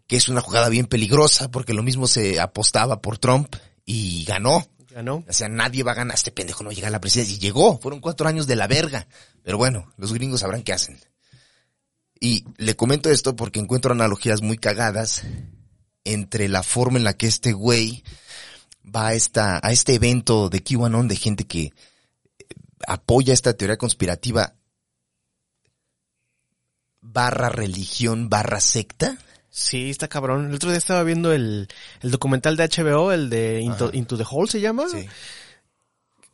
que 0.07 0.17
es 0.17 0.29
una 0.29 0.41
jugada 0.41 0.69
bien 0.69 0.87
peligrosa, 0.87 1.51
porque 1.51 1.75
lo 1.75 1.83
mismo 1.83 2.07
se 2.07 2.39
apostaba 2.41 3.01
por 3.01 3.19
Trump 3.19 3.55
y 3.85 4.25
ganó. 4.25 4.67
¿Ganó? 4.91 5.25
O 5.29 5.33
sea, 5.33 5.49
nadie 5.49 5.83
va 5.83 5.93
a 5.93 5.97
ganar, 5.97 6.15
este 6.17 6.31
pendejo 6.33 6.65
no 6.65 6.73
llega 6.73 6.89
a 6.89 6.91
la 6.91 7.01
presidencia 7.01 7.35
y 7.37 7.39
llegó, 7.39 7.79
fueron 7.79 8.01
cuatro 8.01 8.27
años 8.29 8.47
de 8.47 8.57
la 8.57 8.67
verga. 8.67 9.07
Pero 9.43 9.59
bueno, 9.59 9.93
los 9.97 10.13
gringos 10.13 10.41
sabrán 10.41 10.63
qué 10.63 10.73
hacen. 10.73 10.99
Y 12.21 12.45
le 12.57 12.77
comento 12.77 13.11
esto 13.11 13.37
porque 13.37 13.61
encuentro 13.61 13.93
analogías 13.93 14.43
muy 14.43 14.59
cagadas 14.59 15.23
entre 16.05 16.49
la 16.49 16.63
forma 16.63 16.99
en 16.99 17.05
la 17.05 17.15
que 17.15 17.27
este 17.27 17.53
güey 17.53 18.05
va 18.85 19.09
a, 19.09 19.15
esta, 19.15 19.61
a 19.63 19.73
este 19.73 19.95
evento 19.95 20.49
de 20.49 20.63
QAnon 20.63 21.09
de 21.09 21.17
gente 21.17 21.45
que 21.45 21.65
eh, 21.65 21.73
apoya 22.87 23.35
esta 23.35 23.55
teoría 23.55 23.77
conspirativa 23.77 24.55
barra 27.01 27.49
religión 27.49 28.29
barra 28.29 28.61
secta. 28.61 29.19
Sí, 29.51 29.91
está 29.91 30.09
cabrón. 30.09 30.49
El 30.49 30.55
otro 30.55 30.71
día 30.71 30.79
estaba 30.79 31.03
viendo 31.03 31.33
el, 31.33 31.69
el 32.03 32.11
documental 32.11 32.57
de 32.57 32.69
HBO, 32.69 33.13
el 33.13 33.31
de 33.31 33.61
Into. 33.63 33.91
Into 33.93 34.17
the 34.17 34.25
Hole 34.29 34.51
se 34.51 34.61
llama. 34.61 34.89
Sí. 34.89 35.07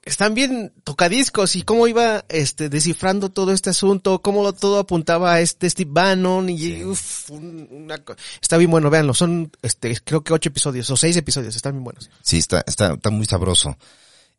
Están 0.04 0.34
bien 0.34 0.72
tocadiscos 0.82 1.54
y 1.54 1.62
cómo 1.62 1.86
iba 1.86 2.24
este 2.28 2.68
descifrando 2.68 3.30
todo 3.30 3.52
este 3.52 3.70
asunto, 3.70 4.20
cómo 4.20 4.52
todo 4.52 4.80
apuntaba 4.80 5.34
a 5.34 5.40
este 5.40 5.70
Steve 5.70 5.90
Bannon 5.92 6.50
y 6.50 6.58
Sí. 6.58 6.84
uf, 6.84 7.30
una 7.30 8.02
está 8.40 8.56
bien 8.56 8.70
bueno, 8.70 8.90
véanlo, 8.90 9.14
son 9.14 9.52
este 9.62 9.96
creo 10.02 10.24
que 10.24 10.32
ocho 10.32 10.48
episodios 10.48 10.90
o 10.90 10.96
seis 10.96 11.16
episodios, 11.16 11.54
están 11.54 11.74
bien 11.74 11.84
buenos. 11.84 12.10
Sí, 12.20 12.38
está, 12.38 12.64
está, 12.66 12.94
está 12.94 13.10
muy 13.10 13.26
sabroso. 13.26 13.76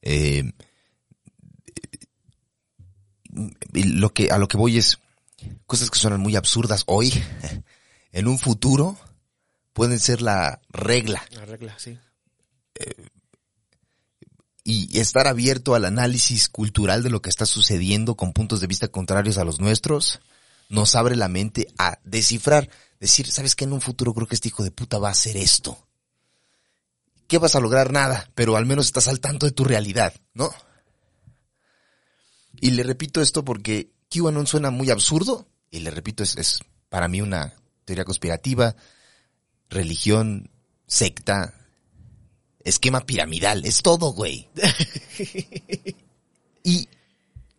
Eh, 0.02 0.44
lo 3.74 4.14
que, 4.14 4.32
a 4.32 4.38
lo 4.38 4.50
que 4.50 4.58
voy 4.58 4.78
es 4.78 5.00
cosas 5.66 5.90
que 5.90 6.00
suenan 6.00 6.20
muy 6.20 6.36
absurdas 6.36 6.84
hoy, 6.88 7.14
en 8.12 8.28
un 8.28 8.38
futuro, 8.38 8.98
pueden 9.72 10.00
ser 10.00 10.22
la 10.22 10.62
regla. 10.70 11.24
La 11.32 11.46
regla, 11.46 11.80
sí. 11.80 11.98
Y 14.64 15.00
estar 15.00 15.28
abierto 15.28 15.76
al 15.76 15.86
análisis 15.86 16.48
cultural 16.48 17.04
de 17.04 17.10
lo 17.10 17.22
que 17.22 17.30
está 17.30 17.46
sucediendo 17.46 18.16
con 18.16 18.32
puntos 18.32 18.62
de 18.62 18.68
vista 18.68 18.88
contrarios 18.88 19.38
a 19.38 19.44
los 19.44 19.60
nuestros, 19.60 20.22
nos 20.70 20.96
abre 20.96 21.16
la 21.16 21.28
mente 21.28 21.68
a 21.78 22.00
descifrar, 22.04 22.70
decir, 23.00 23.30
¿sabes 23.30 23.56
qué? 23.56 23.66
En 23.66 23.74
un 23.74 23.82
futuro 23.82 24.14
creo 24.14 24.28
que 24.28 24.36
este 24.36 24.48
hijo 24.48 24.64
de 24.64 24.72
puta 24.72 25.00
va 25.00 25.10
a 25.10 25.12
hacer 25.12 25.36
esto. 25.36 25.78
¿Qué 27.28 27.38
vas 27.38 27.56
a 27.56 27.60
lograr? 27.60 27.92
Nada, 27.92 28.30
pero 28.36 28.56
al 28.56 28.66
menos 28.66 28.86
estás 28.86 29.08
al 29.08 29.20
tanto 29.20 29.46
de 29.46 29.52
tu 29.52 29.64
realidad, 29.64 30.14
¿no? 30.34 30.52
Y 32.60 32.72
le 32.72 32.84
repito 32.84 33.22
esto 33.22 33.44
porque 33.44 33.92
QAnon 34.10 34.48
suena 34.48 34.70
muy 34.70 34.90
absurdo, 34.90 35.48
y 35.72 35.80
le 35.80 35.92
repito, 35.92 36.24
es, 36.24 36.38
es 36.38 36.60
para 36.90 37.08
mí 37.08 37.22
una 37.22 37.54
teoría 37.86 38.06
conspirativa, 38.06 38.76
religión, 39.70 40.50
secta, 40.88 41.54
esquema 42.64 43.06
piramidal, 43.06 43.66
es 43.66 43.82
todo, 43.82 44.14
güey. 44.14 44.50
y 46.64 46.88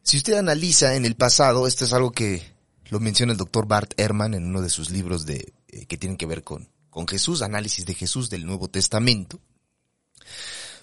si 0.03 0.17
usted 0.17 0.35
analiza 0.35 0.95
en 0.97 1.05
el 1.05 1.17
pasado, 1.17 1.67
esto 1.67 1.85
es 1.85 1.93
algo 1.93 2.13
que 2.13 2.43
lo 2.91 3.01
menciona 3.01 3.33
el 3.33 3.39
doctor 3.39 3.67
Bart 3.67 3.93
Ehrman 3.99 4.35
en 4.35 4.45
uno 4.47 4.61
de 4.61 4.71
sus 4.71 4.91
libros 4.91 5.27
de, 5.27 5.53
eh, 5.69 5.87
que 5.87 5.99
tienen 5.99 6.17
que 6.17 6.27
ver 6.27 6.45
con, 6.45 6.69
con 6.91 7.09
Jesús, 7.09 7.43
análisis 7.43 7.87
de 7.87 7.95
Jesús 7.95 8.31
del 8.31 8.47
Nuevo 8.47 8.69
Testamento. 8.69 9.41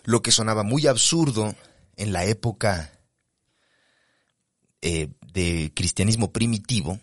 Lo 0.03 0.21
que 0.21 0.31
sonaba 0.31 0.63
muy 0.63 0.87
absurdo 0.87 1.55
en 1.95 2.13
la 2.13 2.25
época 2.25 2.91
eh, 4.81 5.09
de 5.33 5.71
cristianismo 5.75 6.31
primitivo 6.31 6.99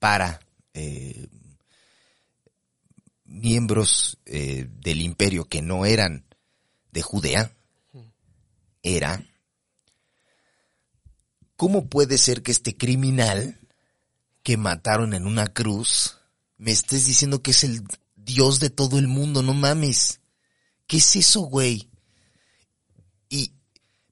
para 0.00 0.40
eh, 0.74 1.28
miembros 3.34 4.18
eh, 4.26 4.68
del 4.80 5.00
imperio 5.00 5.44
que 5.44 5.62
no 5.62 5.84
eran 5.84 6.24
de 6.92 7.02
Judea 7.02 7.52
era 8.82 9.24
¿cómo 11.56 11.86
puede 11.86 12.18
ser 12.18 12.42
que 12.42 12.52
este 12.52 12.76
criminal 12.76 13.58
que 14.42 14.56
mataron 14.56 15.14
en 15.14 15.26
una 15.26 15.46
cruz 15.46 16.18
me 16.58 16.70
estés 16.70 17.06
diciendo 17.06 17.42
que 17.42 17.52
es 17.52 17.64
el 17.64 17.82
Dios 18.16 18.60
de 18.60 18.70
todo 18.70 18.98
el 18.98 19.08
mundo? 19.08 19.42
No 19.42 19.54
mames. 19.54 20.20
¿Qué 20.86 20.98
es 20.98 21.16
eso, 21.16 21.40
güey? 21.40 21.88
Y 23.28 23.52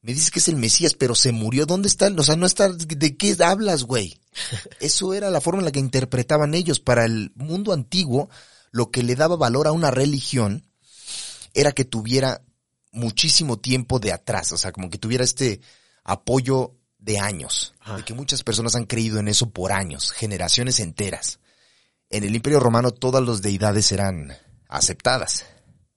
me 0.00 0.14
dices 0.14 0.30
que 0.30 0.38
es 0.38 0.48
el 0.48 0.56
Mesías, 0.56 0.94
pero 0.94 1.14
se 1.14 1.32
murió. 1.32 1.66
¿Dónde 1.66 1.88
está? 1.88 2.08
O 2.08 2.22
sea, 2.22 2.36
no 2.36 2.46
está. 2.46 2.68
¿De 2.70 3.16
qué 3.16 3.36
hablas, 3.40 3.84
güey? 3.84 4.18
Eso 4.80 5.14
era 5.14 5.30
la 5.30 5.40
forma 5.40 5.60
en 5.60 5.66
la 5.66 5.72
que 5.72 5.78
interpretaban 5.78 6.54
ellos. 6.54 6.80
Para 6.80 7.04
el 7.04 7.32
mundo 7.34 7.72
antiguo, 7.72 8.30
lo 8.72 8.90
que 8.90 9.02
le 9.02 9.14
daba 9.14 9.36
valor 9.36 9.68
a 9.68 9.72
una 9.72 9.90
religión 9.90 10.66
era 11.54 11.72
que 11.72 11.84
tuviera 11.84 12.42
muchísimo 12.90 13.58
tiempo 13.58 14.00
de 14.00 14.12
atrás. 14.12 14.50
O 14.52 14.58
sea, 14.58 14.72
como 14.72 14.90
que 14.90 14.98
tuviera 14.98 15.22
este 15.22 15.60
apoyo 16.02 16.74
de 16.98 17.18
años. 17.18 17.74
De 17.96 18.04
que 18.04 18.14
muchas 18.14 18.42
personas 18.42 18.74
han 18.74 18.86
creído 18.86 19.20
en 19.20 19.28
eso 19.28 19.50
por 19.50 19.72
años, 19.72 20.10
generaciones 20.12 20.80
enteras. 20.80 21.38
En 22.08 22.24
el 22.24 22.34
Imperio 22.34 22.60
Romano 22.60 22.90
todas 22.90 23.24
las 23.24 23.42
deidades 23.42 23.92
eran 23.92 24.32
aceptadas. 24.68 25.46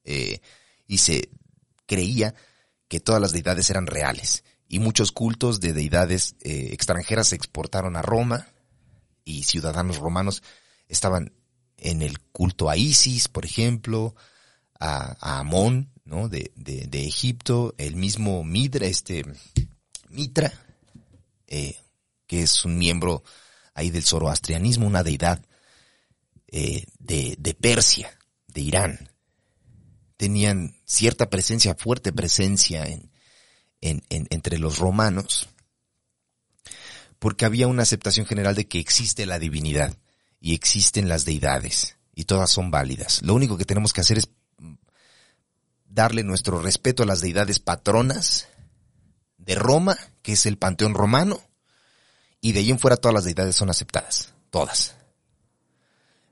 Eh, 0.03 0.41
y 0.85 0.99
se 0.99 1.29
creía 1.85 2.35
que 2.87 2.99
todas 2.99 3.21
las 3.21 3.31
deidades 3.31 3.69
eran 3.69 3.87
reales. 3.87 4.43
Y 4.67 4.79
muchos 4.79 5.11
cultos 5.11 5.59
de 5.61 5.73
deidades 5.73 6.35
eh, 6.41 6.69
extranjeras 6.71 7.29
se 7.29 7.35
exportaron 7.35 7.95
a 7.95 8.01
Roma 8.01 8.47
y 9.23 9.43
ciudadanos 9.43 9.97
romanos 9.97 10.43
estaban 10.87 11.31
en 11.77 12.01
el 12.01 12.19
culto 12.19 12.69
a 12.69 12.77
Isis, 12.77 13.27
por 13.27 13.45
ejemplo, 13.45 14.15
a, 14.79 15.39
Amón, 15.39 15.91
¿no? 16.03 16.29
De, 16.29 16.51
de, 16.55 17.07
Egipto, 17.07 17.73
el 17.77 17.95
mismo 17.95 18.43
Midra, 18.43 18.87
este, 18.87 19.25
Mitra, 20.09 20.51
eh, 21.47 21.75
que 22.27 22.43
es 22.43 22.65
un 22.65 22.77
miembro 22.77 23.23
ahí 23.73 23.89
del 23.89 24.03
zoroastrianismo, 24.03 24.87
una 24.87 25.03
deidad 25.03 25.43
eh, 26.47 26.85
de, 26.99 27.35
de 27.37 27.53
Persia, 27.53 28.17
de 28.47 28.61
Irán 28.61 29.09
tenían 30.17 30.75
cierta 30.85 31.29
presencia, 31.29 31.75
fuerte 31.75 32.13
presencia 32.13 32.85
en, 32.85 33.11
entre 34.09 34.57
los 34.57 34.79
romanos, 34.79 35.49
porque 37.19 37.45
había 37.45 37.67
una 37.67 37.83
aceptación 37.83 38.25
general 38.25 38.55
de 38.55 38.67
que 38.67 38.79
existe 38.79 39.25
la 39.25 39.39
divinidad 39.39 39.95
y 40.45 40.53
existen 40.53 41.09
las 41.09 41.25
deidades 41.25 41.97
y 42.13 42.25
todas 42.25 42.51
son 42.51 42.69
válidas. 42.69 43.23
Lo 43.23 43.33
único 43.33 43.57
que 43.57 43.65
tenemos 43.65 43.93
que 43.93 44.01
hacer 44.01 44.19
es 44.19 44.29
darle 45.89 46.23
nuestro 46.23 46.61
respeto 46.61 47.01
a 47.01 47.07
las 47.07 47.19
deidades 47.19 47.57
patronas 47.57 48.47
de 49.39 49.55
Roma, 49.55 49.97
que 50.21 50.33
es 50.33 50.45
el 50.45 50.59
panteón 50.59 50.93
romano, 50.93 51.41
y 52.41 52.51
de 52.51 52.59
ahí 52.59 52.69
en 52.69 52.77
fuera 52.77 52.95
todas 52.95 53.15
las 53.15 53.23
deidades 53.23 53.55
son 53.55 53.71
aceptadas, 53.71 54.35
todas. 54.51 54.93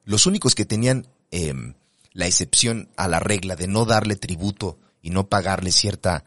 Los 0.05 0.27
únicos 0.27 0.53
que 0.53 0.65
tenían 0.65 1.07
em, 1.31 1.73
la 2.11 2.27
excepción 2.27 2.89
a 2.95 3.07
la 3.07 3.19
regla 3.19 3.55
de 3.55 3.65
no 3.65 3.83
darle 3.85 4.15
tributo 4.15 4.77
y 5.01 5.09
no 5.09 5.27
pagarle 5.27 5.71
cierta 5.71 6.23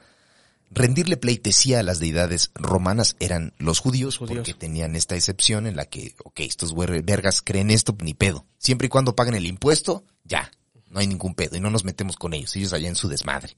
rendirle 0.70 1.16
pleitesía 1.16 1.80
a 1.80 1.82
las 1.82 2.00
deidades 2.00 2.50
romanas 2.54 3.16
eran 3.20 3.52
los 3.58 3.80
judíos, 3.80 4.18
porque 4.18 4.54
tenían 4.54 4.96
esta 4.96 5.14
excepción 5.14 5.66
en 5.66 5.76
la 5.76 5.86
que, 5.86 6.14
ok, 6.24 6.40
estos 6.40 6.74
vergas 6.74 7.42
creen 7.42 7.70
esto, 7.70 7.96
ni 8.00 8.14
pedo. 8.14 8.46
Siempre 8.58 8.86
y 8.86 8.90
cuando 8.90 9.16
paguen 9.16 9.34
el 9.34 9.46
impuesto, 9.46 10.04
ya, 10.24 10.50
no 10.88 11.00
hay 11.00 11.06
ningún 11.06 11.34
pedo 11.34 11.56
y 11.56 11.60
no 11.60 11.70
nos 11.70 11.84
metemos 11.84 12.16
con 12.16 12.34
ellos, 12.34 12.54
ellos 12.56 12.72
allá 12.72 12.88
en 12.88 12.96
su 12.96 13.08
desmadre. 13.08 13.56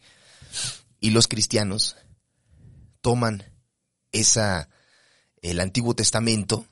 Y 1.01 1.11
los 1.11 1.29
cristianos 1.29 1.97
toman 3.01 3.45
esa, 4.13 4.69
el 5.43 5.61
Antiguo 5.61 5.95
Testamento 5.95 6.67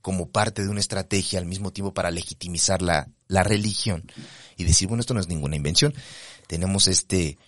como 0.00 0.28
parte 0.28 0.62
de 0.62 0.68
una 0.68 0.80
estrategia 0.80 1.38
al 1.38 1.46
mismo 1.46 1.72
tiempo 1.72 1.94
para 1.94 2.10
legitimizar 2.10 2.82
la, 2.82 3.08
la 3.26 3.42
religión 3.42 4.10
y 4.56 4.64
decir, 4.64 4.88
bueno, 4.88 5.00
esto 5.00 5.14
no 5.14 5.20
es 5.20 5.28
ninguna 5.28 5.56
invención. 5.56 5.94
Tenemos 6.46 6.88
este, 6.88 7.38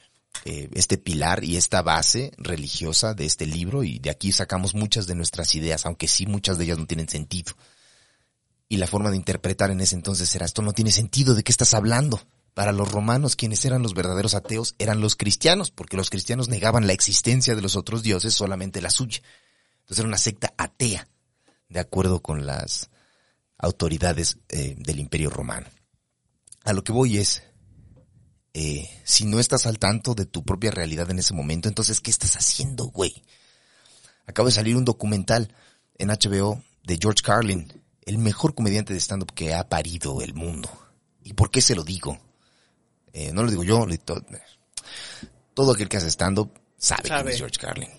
eh, 0.45 0.69
este 0.75 0.99
pilar 0.99 1.45
y 1.45 1.57
esta 1.57 1.83
base 1.83 2.33
religiosa 2.37 3.15
de 3.15 3.25
este 3.25 3.47
libro 3.47 3.83
y 3.85 3.99
de 3.99 4.11
aquí 4.11 4.33
sacamos 4.33 4.75
muchas 4.75 5.07
de 5.07 5.15
nuestras 5.15 5.55
ideas, 5.55 5.87
aunque 5.87 6.09
sí 6.09 6.27
muchas 6.27 6.59
de 6.59 6.65
ellas 6.65 6.79
no 6.79 6.87
tienen 6.87 7.09
sentido. 7.09 7.53
Y 8.69 8.79
la 8.79 8.87
forma 8.87 9.11
de 9.11 9.17
interpretar 9.17 9.71
en 9.71 9.81
ese 9.81 9.95
entonces 9.95 10.35
era, 10.35 10.45
esto 10.45 10.63
no 10.63 10.73
tiene 10.73 10.91
sentido, 10.91 11.35
¿de 11.35 11.45
qué 11.45 11.53
estás 11.53 11.75
hablando? 11.75 12.21
Para 12.55 12.73
los 12.73 12.91
romanos, 12.91 13.37
quienes 13.37 13.65
eran 13.65 13.83
los 13.83 13.95
verdaderos 13.95 14.35
ateos 14.35 14.75
eran 14.79 15.01
los 15.01 15.15
cristianos, 15.15 15.71
porque 15.71 15.97
los 15.97 16.11
cristianos 16.11 16.49
negaban 16.49 16.87
la 16.87 16.93
existencia 16.93 17.55
de 17.55 17.63
los 17.63 17.77
otros 17.77 18.03
dioses, 18.03 18.35
solamente 18.35 18.81
la 18.81 18.91
suya. 18.91 19.21
Entonces 19.81 19.99
era 20.01 20.09
una 20.09 20.19
secta 20.19 20.53
atea, 20.57 21.07
de 21.69 21.81
acuerdo 21.81 22.23
con 22.23 22.47
las 22.47 22.91
autoridades 23.59 24.39
eh, 24.49 24.75
del 24.79 24.99
imperio 24.99 25.31
romano 25.31 25.67
a 26.67 26.73
lo 26.73 26.83
que 26.83 26.93
voy 26.93 27.19
es, 27.19 27.45
eh, 28.59 28.89
si 29.05 29.27
no 29.27 29.39
estás 29.39 29.67
al 29.67 29.79
tanto 29.79 30.15
de 30.15 30.25
tu 30.25 30.43
propia 30.43 30.71
realidad 30.71 31.11
en 31.11 31.19
ese 31.19 31.35
momento, 31.35 31.69
entonces, 31.69 32.01
¿qué 32.01 32.11
estás 32.11 32.37
haciendo, 32.37 32.87
güey? 32.87 33.23
Acaba 34.25 34.49
de 34.49 34.55
salir 34.55 34.79
un 34.79 34.87
documental 34.87 35.55
en 35.99 36.09
HBO 36.09 36.63
de 36.83 36.97
George 36.99 37.23
Carlin, 37.23 37.83
el 38.07 38.17
mejor 38.17 38.55
comediante 38.55 38.95
de 38.95 38.99
stand-up 39.01 39.35
que 39.35 39.53
ha 39.53 39.69
parido 39.69 40.23
el 40.23 40.33
mundo. 40.33 40.71
¿Y 41.23 41.35
por 41.35 41.51
qué 41.51 41.61
se 41.61 41.75
lo 41.75 41.85
digo? 41.85 42.19
Eh, 43.13 43.31
no 43.35 43.43
lo 43.43 43.51
digo 43.51 43.63
yo, 43.63 43.87
todo 45.53 45.73
aquel 45.73 45.91
que 45.91 45.99
hace 45.99 46.09
stand-up 46.09 46.51
sabe, 46.79 47.09
sabe 47.09 47.25
quién 47.25 47.35
es 47.35 47.39
George 47.39 47.59
Carlin. 47.61 47.91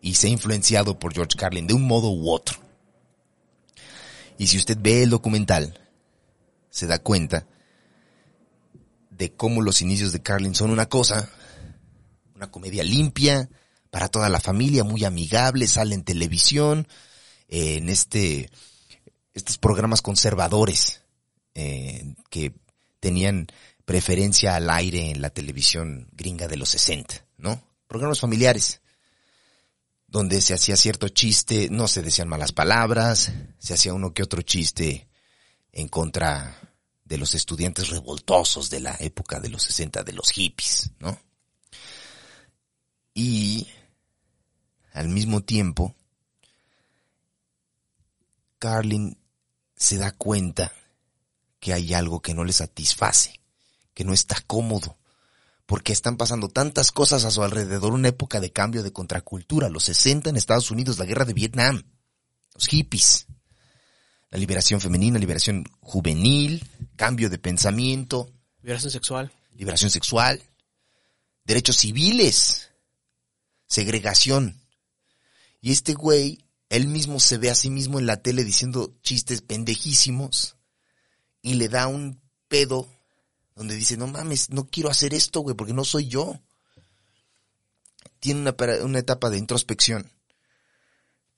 Y 0.00 0.14
se 0.16 0.26
ha 0.26 0.30
influenciado 0.30 0.98
por 0.98 1.14
George 1.14 1.38
Carlin 1.38 1.68
de 1.68 1.74
un 1.74 1.82
modo 1.82 2.10
u 2.10 2.32
otro. 2.32 2.58
Y 4.38 4.48
si 4.48 4.56
usted 4.56 4.76
ve 4.76 5.04
el 5.04 5.10
documental, 5.10 5.78
se 6.68 6.88
da 6.88 6.98
cuenta 6.98 7.46
de 9.16 9.32
cómo 9.32 9.62
los 9.62 9.80
inicios 9.80 10.12
de 10.12 10.22
Carlin 10.22 10.54
son 10.54 10.70
una 10.70 10.86
cosa, 10.86 11.30
una 12.34 12.50
comedia 12.50 12.82
limpia, 12.82 13.48
para 13.90 14.08
toda 14.08 14.28
la 14.28 14.40
familia, 14.40 14.82
muy 14.82 15.04
amigable, 15.04 15.68
sale 15.68 15.94
en 15.94 16.02
televisión, 16.02 16.88
eh, 17.48 17.76
en 17.76 17.88
este, 17.88 18.50
estos 19.34 19.56
programas 19.58 20.02
conservadores, 20.02 21.02
eh, 21.54 22.14
que 22.28 22.52
tenían 22.98 23.46
preferencia 23.84 24.56
al 24.56 24.68
aire 24.70 25.10
en 25.10 25.22
la 25.22 25.30
televisión 25.30 26.08
gringa 26.12 26.48
de 26.48 26.56
los 26.56 26.70
60, 26.70 27.24
¿no? 27.36 27.62
Programas 27.86 28.18
familiares, 28.18 28.80
donde 30.08 30.40
se 30.40 30.54
hacía 30.54 30.76
cierto 30.76 31.08
chiste, 31.08 31.68
no 31.70 31.86
se 31.86 32.02
decían 32.02 32.28
malas 32.28 32.50
palabras, 32.50 33.32
se 33.58 33.74
hacía 33.74 33.94
uno 33.94 34.12
que 34.12 34.24
otro 34.24 34.42
chiste 34.42 35.06
en 35.70 35.86
contra 35.86 36.73
de 37.04 37.18
los 37.18 37.34
estudiantes 37.34 37.90
revoltosos 37.90 38.70
de 38.70 38.80
la 38.80 38.96
época 38.98 39.40
de 39.40 39.50
los 39.50 39.62
60, 39.64 40.02
de 40.02 40.12
los 40.12 40.30
hippies, 40.30 40.90
¿no? 40.98 41.18
Y 43.12 43.68
al 44.92 45.08
mismo 45.08 45.42
tiempo, 45.42 45.94
Carlin 48.58 49.18
se 49.76 49.98
da 49.98 50.12
cuenta 50.12 50.72
que 51.60 51.72
hay 51.72 51.94
algo 51.94 52.20
que 52.20 52.34
no 52.34 52.44
le 52.44 52.52
satisface, 52.52 53.40
que 53.92 54.04
no 54.04 54.12
está 54.12 54.40
cómodo, 54.46 54.98
porque 55.66 55.92
están 55.92 56.16
pasando 56.16 56.48
tantas 56.48 56.92
cosas 56.92 57.24
a 57.24 57.30
su 57.30 57.42
alrededor, 57.42 57.92
una 57.92 58.08
época 58.08 58.40
de 58.40 58.52
cambio 58.52 58.82
de 58.82 58.92
contracultura, 58.92 59.68
los 59.68 59.84
60 59.84 60.30
en 60.30 60.36
Estados 60.36 60.70
Unidos, 60.70 60.98
la 60.98 61.04
guerra 61.04 61.24
de 61.24 61.32
Vietnam, 61.32 61.82
los 62.54 62.66
hippies, 62.66 63.26
la 64.30 64.38
liberación 64.38 64.80
femenina, 64.80 65.18
liberación 65.18 65.64
juvenil, 65.80 66.68
cambio 66.96 67.30
de 67.30 67.38
pensamiento. 67.38 68.32
Liberación 68.62 68.90
sexual. 68.90 69.32
Liberación 69.52 69.90
sexual. 69.90 70.42
Derechos 71.44 71.76
civiles. 71.76 72.70
Segregación. 73.66 74.60
Y 75.60 75.72
este 75.72 75.94
güey, 75.94 76.44
Él 76.68 76.88
mismo 76.88 77.20
se 77.20 77.38
ve 77.38 77.50
a 77.50 77.54
sí 77.54 77.70
mismo 77.70 77.98
en 77.98 78.06
la 78.06 78.22
tele 78.22 78.44
diciendo 78.44 78.94
chistes 79.02 79.42
pendejísimos 79.42 80.56
y 81.42 81.54
le 81.54 81.68
da 81.68 81.86
un 81.86 82.20
pedo 82.48 82.88
donde 83.54 83.74
dice, 83.74 83.96
no 83.96 84.06
mames, 84.06 84.50
no 84.50 84.68
quiero 84.68 84.90
hacer 84.90 85.14
esto, 85.14 85.40
güey, 85.40 85.56
porque 85.56 85.72
no 85.72 85.84
soy 85.84 86.08
yo. 86.08 86.40
Tiene 88.18 88.40
una, 88.40 88.54
una 88.82 88.98
etapa 88.98 89.30
de 89.30 89.38
introspección 89.38 90.10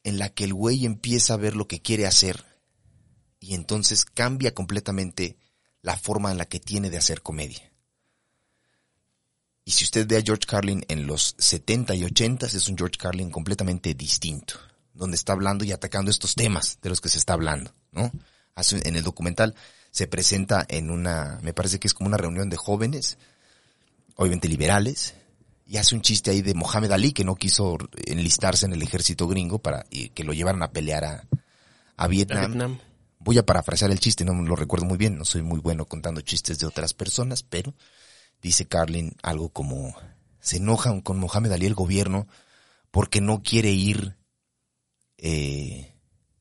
en 0.05 0.19
la 0.19 0.29
que 0.31 0.45
el 0.45 0.55
güey 0.55 0.87
empieza 0.87 1.35
a 1.35 1.39
ver 1.39 1.57
lo 1.57 1.67
que 1.67 1.83
quiere 1.83 2.07
hacer 2.07 2.45
y 3.41 3.55
entonces 3.55 4.05
cambia 4.05 4.55
completamente 4.55 5.37
la 5.87 5.97
forma 5.97 6.33
en 6.33 6.39
la 6.39 6.47
que 6.47 6.59
tiene 6.59 6.91
de 6.91 6.99
hacer 6.99 7.23
comedia. 7.23 7.71
Y 9.65 9.71
si 9.71 9.85
usted 9.85 10.05
ve 10.05 10.17
a 10.17 10.21
George 10.21 10.45
Carlin 10.45 10.85
en 10.89 11.07
los 11.07 11.37
70 11.39 11.95
y 11.95 12.03
80, 12.03 12.47
es 12.47 12.69
un 12.69 12.77
George 12.77 12.99
Carlin 12.99 13.31
completamente 13.31 13.95
distinto, 13.95 14.55
donde 14.93 15.15
está 15.15 15.33
hablando 15.33 15.65
y 15.65 15.71
atacando 15.71 16.11
estos 16.11 16.35
temas 16.35 16.81
de 16.83 16.89
los 16.89 17.01
que 17.01 17.09
se 17.09 17.19
está 17.19 17.35
hablando, 17.35 17.73
¿no? 17.93 18.11
en 18.57 18.97
el 18.97 19.05
documental 19.05 19.55
se 19.93 20.09
presenta 20.09 20.67
en 20.69 20.91
una, 20.91 21.39
me 21.43 21.53
parece 21.53 21.79
que 21.79 21.87
es 21.87 21.95
como 21.95 22.09
una 22.09 22.17
reunión 22.17 22.51
de 22.51 22.57
jóvenes, 22.57 23.17
obviamente 24.17 24.49
liberales, 24.49 25.15
y 25.69 25.77
hace 25.77 25.95
un 25.95 26.03
chiste 26.03 26.33
ahí 26.33 26.43
de 26.43 26.55
Mohamed 26.55 26.91
Ali 26.91 27.13
que 27.13 27.25
no 27.25 27.37
quiso 27.37 27.79
enlistarse 28.07 28.67
en 28.67 28.73
el 28.73 28.83
ejército 28.83 29.29
gringo 29.29 29.61
para 29.61 29.85
que 30.15 30.25
lo 30.25 30.33
llevaran 30.33 30.65
a 30.65 30.73
pelear 30.73 31.29
a 31.97 32.09
Vietnam. 32.09 32.81
Voy 33.27 33.39
a 33.39 33.45
parafrasear 33.45 33.91
el 33.91 33.99
chiste, 33.99 34.25
no 34.25 34.41
lo 34.41 34.55
recuerdo 34.55 34.87
muy 34.87 34.97
bien, 34.97 35.19
no 35.19 35.25
soy 35.25 35.43
muy 35.43 35.59
bueno 35.59 35.87
contando 35.87 36.21
chistes 36.21 36.61
de 36.61 36.67
otras 36.67 36.95
personas, 36.95 37.43
pero 37.43 37.75
dice 38.41 38.67
Carlin 38.67 39.17
algo 39.21 39.49
como, 39.49 39.97
se 40.39 40.59
enojan 40.59 41.01
con 41.01 41.19
Mohamed 41.19 41.51
Ali 41.51 41.67
el 41.67 41.75
gobierno 41.75 42.29
porque 42.93 43.21
no 43.21 43.43
quiere 43.43 43.73
ir 43.73 44.17
eh, 45.19 45.93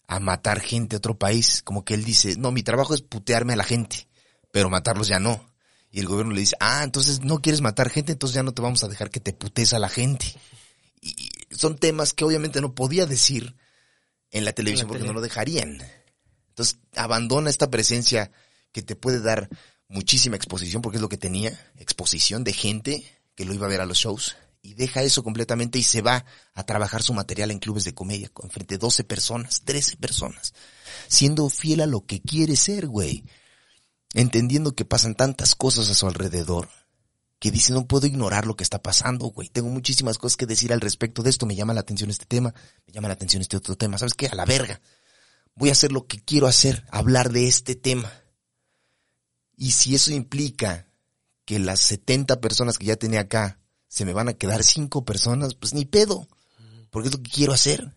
a 0.06 0.20
matar 0.20 0.60
gente 0.60 0.96
a 0.96 1.00
otro 1.00 1.18
país. 1.18 1.64
Como 1.64 1.84
que 1.84 1.96
él 1.96 2.06
dice, 2.06 2.36
no, 2.38 2.52
mi 2.52 2.62
trabajo 2.62 2.94
es 2.94 3.02
putearme 3.02 3.54
a 3.54 3.58
la 3.58 3.64
gente, 3.64 4.08
pero 4.52 4.70
matarlos 4.70 5.08
ya 5.08 5.18
no. 5.18 5.44
Y 5.90 6.02
el 6.02 6.06
gobierno 6.06 6.34
le 6.34 6.42
dice, 6.42 6.56
ah, 6.60 6.84
entonces 6.84 7.22
no 7.22 7.42
quieres 7.42 7.62
matar 7.62 7.90
gente, 7.90 8.12
entonces 8.12 8.36
ya 8.36 8.44
no 8.44 8.54
te 8.54 8.62
vamos 8.62 8.84
a 8.84 8.90
dejar 8.90 9.10
que 9.10 9.20
te 9.20 9.34
putes 9.34 9.74
a 9.74 9.80
la 9.80 9.90
gente. 9.90 10.36
Y 11.02 11.16
son 11.50 11.80
temas 11.80 12.14
que 12.14 12.26
obviamente 12.26 12.62
no 12.62 12.76
podía 12.76 13.08
decir 13.08 13.56
en 14.30 14.46
la 14.46 14.54
televisión 14.54 14.88
porque 14.88 15.04
no 15.04 15.14
lo 15.14 15.22
dejarían. 15.22 15.82
Entonces 16.56 16.80
abandona 16.96 17.50
esta 17.50 17.70
presencia 17.70 18.32
que 18.72 18.82
te 18.82 18.96
puede 18.96 19.20
dar 19.20 19.50
muchísima 19.90 20.38
exposición, 20.38 20.82
porque 20.82 20.98
es 20.98 21.02
lo 21.02 21.10
que 21.10 21.18
tenía, 21.18 21.52
exposición 21.78 22.46
de 22.46 22.54
gente 22.54 23.06
que 23.36 23.44
lo 23.44 23.54
iba 23.54 23.66
a 23.66 23.70
ver 23.70 23.82
a 23.82 23.86
los 23.86 23.98
shows, 23.98 24.38
y 24.62 24.74
deja 24.74 25.04
eso 25.04 25.22
completamente 25.22 25.78
y 25.78 25.84
se 25.84 26.02
va 26.02 26.26
a 26.54 26.64
trabajar 26.64 27.04
su 27.04 27.14
material 27.14 27.52
en 27.52 27.60
clubes 27.60 27.84
de 27.84 27.94
comedia 27.94 28.30
con 28.30 28.50
frente 28.50 28.76
a 28.76 28.78
12 28.78 29.04
personas, 29.04 29.64
13 29.66 29.98
personas, 29.98 30.54
siendo 31.10 31.50
fiel 31.50 31.82
a 31.82 31.88
lo 31.88 32.06
que 32.06 32.22
quiere 32.22 32.56
ser, 32.56 32.88
güey. 32.88 33.26
Entendiendo 34.14 34.74
que 34.74 34.86
pasan 34.86 35.14
tantas 35.14 35.56
cosas 35.56 35.90
a 35.90 35.94
su 35.94 36.08
alrededor, 36.08 36.70
que 37.38 37.52
dice 37.52 37.74
no 37.74 37.86
puedo 37.86 38.08
ignorar 38.08 38.48
lo 38.48 38.56
que 38.56 38.64
está 38.64 38.82
pasando, 38.82 39.26
güey. 39.28 39.50
Tengo 39.50 39.68
muchísimas 39.68 40.18
cosas 40.18 40.38
que 40.38 40.46
decir 40.46 40.72
al 40.72 40.80
respecto 40.80 41.22
de 41.22 41.32
esto, 41.32 41.46
me 41.46 41.56
llama 41.56 41.74
la 41.74 41.82
atención 41.82 42.10
este 42.10 42.26
tema, 42.26 42.54
me 42.88 42.94
llama 42.94 43.10
la 43.10 43.16
atención 43.16 43.42
este 43.42 43.58
otro 43.58 43.76
tema. 43.76 43.98
¿Sabes 43.98 44.14
qué? 44.14 44.28
A 44.28 44.36
la 44.36 44.46
verga. 44.46 44.80
Voy 45.56 45.70
a 45.70 45.74
hacer 45.74 45.92
lo 45.92 46.08
que 46.08 46.20
quiero 46.20 46.48
hacer, 46.48 46.86
hablar 46.92 47.32
de 47.32 47.48
este 47.48 47.76
tema 47.76 48.12
y 49.58 49.72
si 49.72 49.96
eso 49.96 50.12
implica 50.12 50.88
que 51.46 51.60
las 51.60 51.82
70 51.82 52.42
personas 52.42 52.78
que 52.78 52.86
ya 52.86 52.96
tenía 52.96 53.22
acá 53.22 53.60
se 53.88 54.06
me 54.06 54.14
van 54.14 54.28
a 54.28 54.34
quedar 54.34 54.64
5 54.64 55.06
personas, 55.06 55.54
pues 55.56 55.74
ni 55.74 55.86
pedo, 55.86 56.28
porque 56.90 57.08
es 57.08 57.16
lo 57.16 57.22
que 57.22 57.32
quiero 57.32 57.54
hacer. 57.54 57.94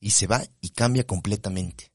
Y 0.00 0.10
se 0.10 0.26
va 0.26 0.42
y 0.60 0.70
cambia 0.70 1.06
completamente. 1.06 1.92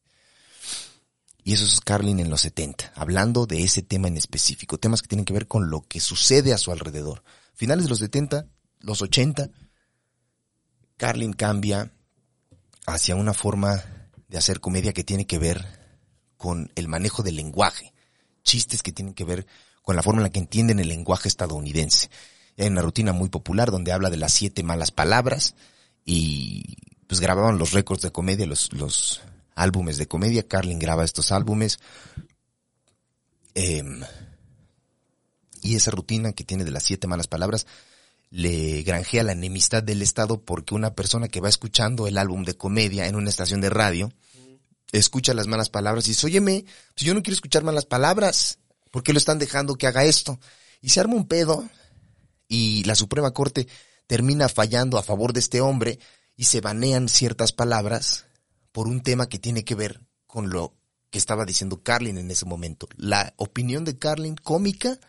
Y 1.44 1.54
eso 1.54 1.66
es 1.66 1.82
Carlin 1.82 2.20
en 2.20 2.30
los 2.30 2.42
70, 2.42 2.94
hablando 2.96 3.46
de 3.46 3.64
ese 3.64 3.82
tema 3.82 4.08
en 4.08 4.18
específico, 4.18 4.80
temas 4.80 5.02
que 5.02 5.08
tienen 5.08 5.26
que 5.26 5.34
ver 5.34 5.48
con 5.48 5.70
lo 5.70 5.82
que 5.82 6.00
sucede 6.00 6.54
a 6.54 6.58
su 6.58 6.72
alrededor. 6.72 7.24
Finales 7.54 7.86
de 7.86 7.90
los 7.90 8.00
70, 8.00 8.48
los 8.80 9.02
80, 9.02 9.50
Carlin 10.98 11.34
cambia 11.34 11.92
hacia 12.88 13.16
una 13.16 13.34
forma 13.34 13.84
de 14.36 14.40
hacer 14.40 14.60
comedia 14.60 14.92
que 14.92 15.06
tiene 15.06 15.26
que 15.26 15.40
ver 15.40 15.66
con 16.36 16.70
el 16.76 16.90
manejo 16.90 17.24
del 17.24 17.38
lenguaje 17.38 17.94
chistes 18.44 18.84
que 18.84 18.92
tienen 18.92 19.14
que 19.14 19.24
ver 19.24 19.48
con 19.82 19.96
la 19.96 20.04
forma 20.04 20.20
en 20.20 20.24
la 20.24 20.30
que 20.30 20.40
entienden 20.40 20.82
el 20.82 20.90
lenguaje 20.90 21.30
estadounidense. 21.30 22.10
Hay 22.58 22.68
una 22.68 22.82
rutina 22.82 23.14
muy 23.14 23.30
popular 23.30 23.72
donde 23.72 23.94
habla 23.94 24.10
de 24.10 24.18
las 24.18 24.34
siete 24.34 24.62
malas 24.62 24.92
palabras 24.92 25.56
y 26.04 26.76
pues 27.08 27.22
grababan 27.22 27.58
los 27.58 27.72
récords 27.72 28.02
de 28.02 28.12
comedia, 28.12 28.46
los, 28.46 28.74
los 28.74 29.22
álbumes 29.56 29.98
de 29.98 30.08
comedia. 30.08 30.46
Carlin 30.46 30.80
graba 30.80 31.06
estos 31.06 31.32
álbumes. 31.32 31.80
Em, 33.54 34.02
y 35.62 35.76
esa 35.76 35.92
rutina 35.92 36.34
que 36.34 36.44
tiene 36.44 36.66
de 36.66 36.72
las 36.72 36.84
siete 36.84 37.08
malas 37.08 37.28
palabras 37.28 37.68
le 38.32 38.84
granjea 38.84 39.24
la 39.24 39.32
enemistad 39.32 39.82
del 39.82 40.02
Estado 40.02 40.42
porque 40.42 40.76
una 40.76 40.94
persona 40.94 41.30
que 41.30 41.40
va 41.40 41.48
escuchando 41.48 42.06
el 42.06 42.18
álbum 42.18 42.44
de 42.44 42.58
comedia 42.58 43.08
en 43.08 43.16
una 43.16 43.30
estación 43.30 43.62
de 43.62 43.70
radio 43.70 44.12
escucha 44.92 45.34
las 45.34 45.48
malas 45.48 45.70
palabras 45.70 46.06
y 46.08 46.12
dice, 46.12 46.28
óyeme, 46.28 46.66
pues 46.94 47.06
yo 47.06 47.14
no 47.14 47.22
quiero 47.22 47.36
escuchar 47.36 47.64
malas 47.64 47.86
palabras. 47.86 48.60
¿Por 48.92 49.04
qué 49.04 49.14
lo 49.14 49.20
están 49.20 49.40
dejando 49.40 49.76
que 49.76 49.88
haga 49.88 50.06
esto? 50.06 50.40
Y 50.82 50.90
se 50.90 51.00
arma 51.00 51.16
un 51.16 51.28
pedo 51.28 51.68
y 52.48 52.84
la 52.84 52.96
Suprema 52.96 53.32
Corte 53.32 53.68
termina 54.08 54.50
fallando 54.50 54.98
a 54.98 55.04
favor 55.04 55.34
de 55.34 55.40
este 55.40 55.62
hombre 55.62 56.00
y 56.36 56.46
se 56.46 56.62
banean 56.62 57.10
ciertas 57.10 57.52
palabras 57.52 58.26
por 58.72 58.88
un 58.88 59.02
tema 59.02 59.28
que 59.28 59.40
tiene 59.40 59.64
que 59.64 59.76
ver 59.76 60.02
con 60.28 60.50
lo 60.50 60.74
que 61.10 61.18
estaba 61.18 61.46
diciendo 61.46 61.82
Carlin 61.82 62.18
en 62.18 62.30
ese 62.30 62.46
momento. 62.46 62.88
La 62.98 63.34
opinión 63.38 63.86
de 63.86 63.98
Carlin 63.98 64.36
cómica 64.36 65.00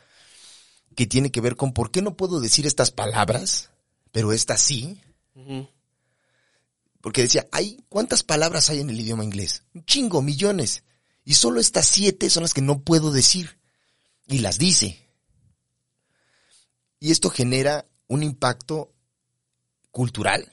que 0.94 1.06
tiene 1.06 1.30
que 1.30 1.40
ver 1.40 1.56
con 1.56 1.72
por 1.72 1.90
qué 1.90 2.00
no 2.00 2.16
puedo 2.16 2.40
decir 2.40 2.66
estas 2.66 2.90
palabras, 2.90 3.70
pero 4.12 4.32
esta 4.32 4.56
sí. 4.56 5.00
Porque 7.01 7.22
decía, 7.22 7.47
hay, 7.53 7.84
¿cuántas 7.88 8.22
palabras 8.22 8.70
hay 8.70 8.80
en 8.80 8.90
el 8.90 9.01
idioma 9.01 9.24
inglés? 9.24 9.62
Un 9.74 9.84
chingo, 9.84 10.22
millones. 10.22 10.84
Y 11.24 11.34
solo 11.34 11.61
estas 11.61 11.86
siete 11.86 12.30
son 12.30 12.42
las 12.42 12.55
que 12.55 12.62
no 12.62 12.82
puedo 12.82 13.12
decir. 13.12 13.59
Y 14.26 14.38
las 14.38 14.59
dice. 14.59 15.07
Y 16.99 17.11
esto 17.11 17.30
genera 17.30 17.86
un 18.09 18.22
impacto 18.22 18.92
cultural 19.90 20.53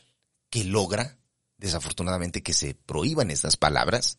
que 0.49 0.63
logra, 0.63 1.17
desafortunadamente, 1.57 2.43
que 2.43 2.53
se 2.53 2.75
prohíban 2.75 3.31
estas 3.31 3.57
palabras, 3.57 4.17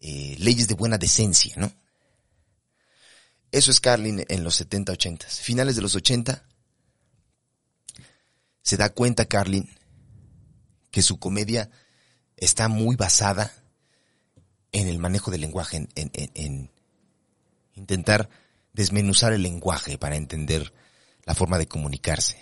eh, 0.00 0.36
leyes 0.38 0.68
de 0.68 0.74
buena 0.74 0.98
decencia, 0.98 1.54
¿no? 1.56 1.72
Eso 3.50 3.70
es 3.70 3.80
Carlin 3.80 4.24
en 4.28 4.44
los 4.44 4.56
70, 4.56 4.92
80. 4.92 5.26
Finales 5.28 5.76
de 5.76 5.82
los 5.82 5.94
80, 5.94 6.44
se 8.62 8.76
da 8.76 8.90
cuenta 8.90 9.26
Carlin 9.26 9.70
que 10.96 11.02
su 11.02 11.18
comedia 11.18 11.68
está 12.38 12.68
muy 12.68 12.96
basada 12.96 13.52
en 14.72 14.88
el 14.88 14.98
manejo 14.98 15.30
del 15.30 15.42
lenguaje, 15.42 15.86
en, 15.94 16.70
intentar 17.74 18.30
desmenuzar 18.72 19.34
el 19.34 19.42
lenguaje 19.42 19.98
para 19.98 20.16
entender 20.16 20.72
la 21.24 21.34
forma 21.34 21.58
de 21.58 21.68
comunicarse. 21.68 22.38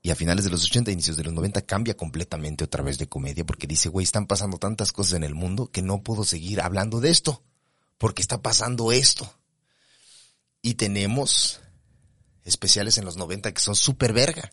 Y 0.00 0.12
a 0.12 0.14
finales 0.14 0.44
de 0.44 0.52
los 0.52 0.62
80, 0.62 0.92
inicios 0.92 1.16
de 1.16 1.24
los 1.24 1.32
90 1.32 1.62
cambia 1.62 1.96
completamente 1.96 2.62
otra 2.62 2.84
vez 2.84 2.98
de 2.98 3.08
comedia 3.08 3.44
porque 3.44 3.66
dice, 3.66 3.88
güey, 3.88 4.04
están 4.04 4.28
pasando 4.28 4.58
tantas 4.58 4.92
cosas 4.92 5.14
en 5.14 5.24
el 5.24 5.34
mundo 5.34 5.72
que 5.72 5.82
no 5.82 6.04
puedo 6.04 6.22
seguir 6.22 6.60
hablando 6.60 7.00
de 7.00 7.10
esto 7.10 7.42
porque 7.98 8.22
está 8.22 8.42
pasando 8.42 8.92
esto. 8.92 9.28
Y 10.62 10.74
tenemos 10.74 11.62
especiales 12.44 12.96
en 12.96 13.06
los 13.06 13.16
90 13.16 13.52
que 13.52 13.60
son 13.60 13.74
súper 13.74 14.12
verga. 14.12 14.52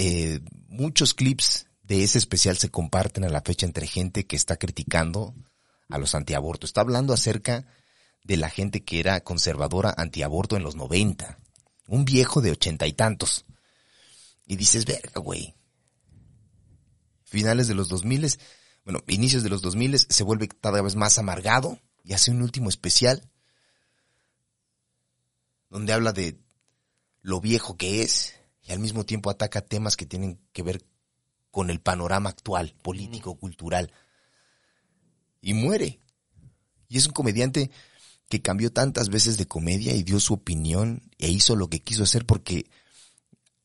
Eh, 0.00 0.38
muchos 0.68 1.12
clips 1.12 1.66
de 1.82 2.04
ese 2.04 2.18
especial 2.18 2.56
se 2.56 2.70
comparten 2.70 3.24
a 3.24 3.28
la 3.28 3.40
fecha 3.40 3.66
entre 3.66 3.88
gente 3.88 4.28
que 4.28 4.36
está 4.36 4.56
criticando 4.56 5.34
a 5.88 5.98
los 5.98 6.14
antiabortos. 6.14 6.70
Está 6.70 6.82
hablando 6.82 7.12
acerca 7.12 7.66
de 8.22 8.36
la 8.36 8.48
gente 8.48 8.84
que 8.84 9.00
era 9.00 9.20
conservadora 9.24 9.92
antiaborto 9.96 10.56
en 10.56 10.62
los 10.62 10.76
90. 10.76 11.40
Un 11.88 12.04
viejo 12.04 12.40
de 12.40 12.52
ochenta 12.52 12.86
y 12.86 12.92
tantos. 12.92 13.44
Y 14.46 14.54
dices, 14.54 14.84
verga, 14.86 15.20
güey. 15.20 15.56
Finales 17.24 17.66
de 17.66 17.74
los 17.74 17.88
2000, 17.88 18.38
bueno, 18.84 19.02
inicios 19.08 19.42
de 19.42 19.48
los 19.48 19.62
2000 19.62 19.98
se 19.98 20.22
vuelve 20.22 20.46
cada 20.46 20.80
vez 20.80 20.94
más 20.94 21.18
amargado 21.18 21.80
y 22.04 22.12
hace 22.12 22.30
un 22.30 22.42
último 22.42 22.68
especial 22.68 23.28
donde 25.70 25.92
habla 25.92 26.12
de 26.12 26.38
lo 27.20 27.40
viejo 27.40 27.76
que 27.76 28.02
es 28.02 28.37
y 28.68 28.72
al 28.72 28.80
mismo 28.80 29.06
tiempo 29.06 29.30
ataca 29.30 29.62
temas 29.62 29.96
que 29.96 30.04
tienen 30.04 30.38
que 30.52 30.62
ver 30.62 30.84
con 31.50 31.70
el 31.70 31.80
panorama 31.80 32.28
actual, 32.28 32.74
político, 32.82 33.36
cultural. 33.36 33.90
Y 35.40 35.54
muere. 35.54 36.00
Y 36.88 36.98
es 36.98 37.06
un 37.06 37.14
comediante 37.14 37.70
que 38.28 38.42
cambió 38.42 38.70
tantas 38.70 39.08
veces 39.08 39.38
de 39.38 39.48
comedia 39.48 39.94
y 39.94 40.02
dio 40.02 40.20
su 40.20 40.34
opinión 40.34 41.10
e 41.16 41.30
hizo 41.30 41.56
lo 41.56 41.70
que 41.70 41.80
quiso 41.80 42.02
hacer 42.02 42.26
porque 42.26 42.66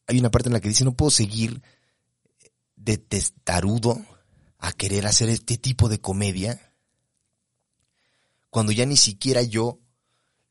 hay 0.08 0.20
una 0.20 0.32
parte 0.32 0.48
en 0.48 0.54
la 0.54 0.62
que 0.62 0.70
dice 0.70 0.86
no 0.86 0.96
puedo 0.96 1.12
seguir 1.12 1.62
de 2.78 2.98
testarudo 2.98 4.02
a 4.58 4.72
querer 4.72 5.06
hacer 5.06 5.28
este 5.28 5.58
tipo 5.58 5.90
de 5.90 6.00
comedia 6.00 6.74
cuando 8.50 8.72
ya 8.72 8.86
ni 8.86 8.96
siquiera 8.96 9.42
yo, 9.42 9.80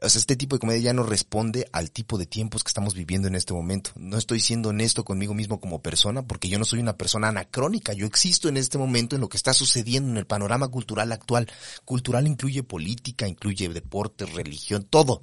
o 0.03 0.09
sea, 0.09 0.18
este 0.18 0.36
tipo 0.36 0.57
de 0.57 0.61
comedia 0.61 0.80
ya 0.80 0.92
no 0.92 1.03
responde 1.03 1.68
al 1.72 1.90
tipo 1.90 2.18
de 2.18 2.26
tiempos 2.26 2.64
que 2.64 2.68
estamos 2.68 2.94
viviendo 2.94 3.28
en 3.28 3.34
este 3.34 3.55
momento. 3.55 3.92
No 3.96 4.18
estoy 4.18 4.40
siendo 4.40 4.70
honesto 4.70 5.05
conmigo 5.05 5.34
mismo 5.34 5.61
como 5.61 5.80
persona 5.80 6.22
porque 6.22 6.48
yo 6.48 6.59
no 6.59 6.64
soy 6.64 6.80
una 6.80 6.96
persona 6.96 7.28
anacrónica, 7.28 7.92
yo 7.92 8.07
existo 8.07 8.48
en 8.48 8.57
este 8.57 8.78
momento 8.78 9.14
en 9.14 9.20
lo 9.20 9.28
que 9.28 9.36
está 9.36 9.55
sucediendo 9.55 10.11
en 10.11 10.16
el 10.16 10.26
panorama 10.26 10.68
cultural 10.68 11.12
actual. 11.12 11.48
Cultural 11.84 12.26
incluye 12.26 12.62
política, 12.62 13.28
incluye 13.28 13.68
deporte, 13.68 14.26
religión, 14.26 14.84
todo 14.84 15.22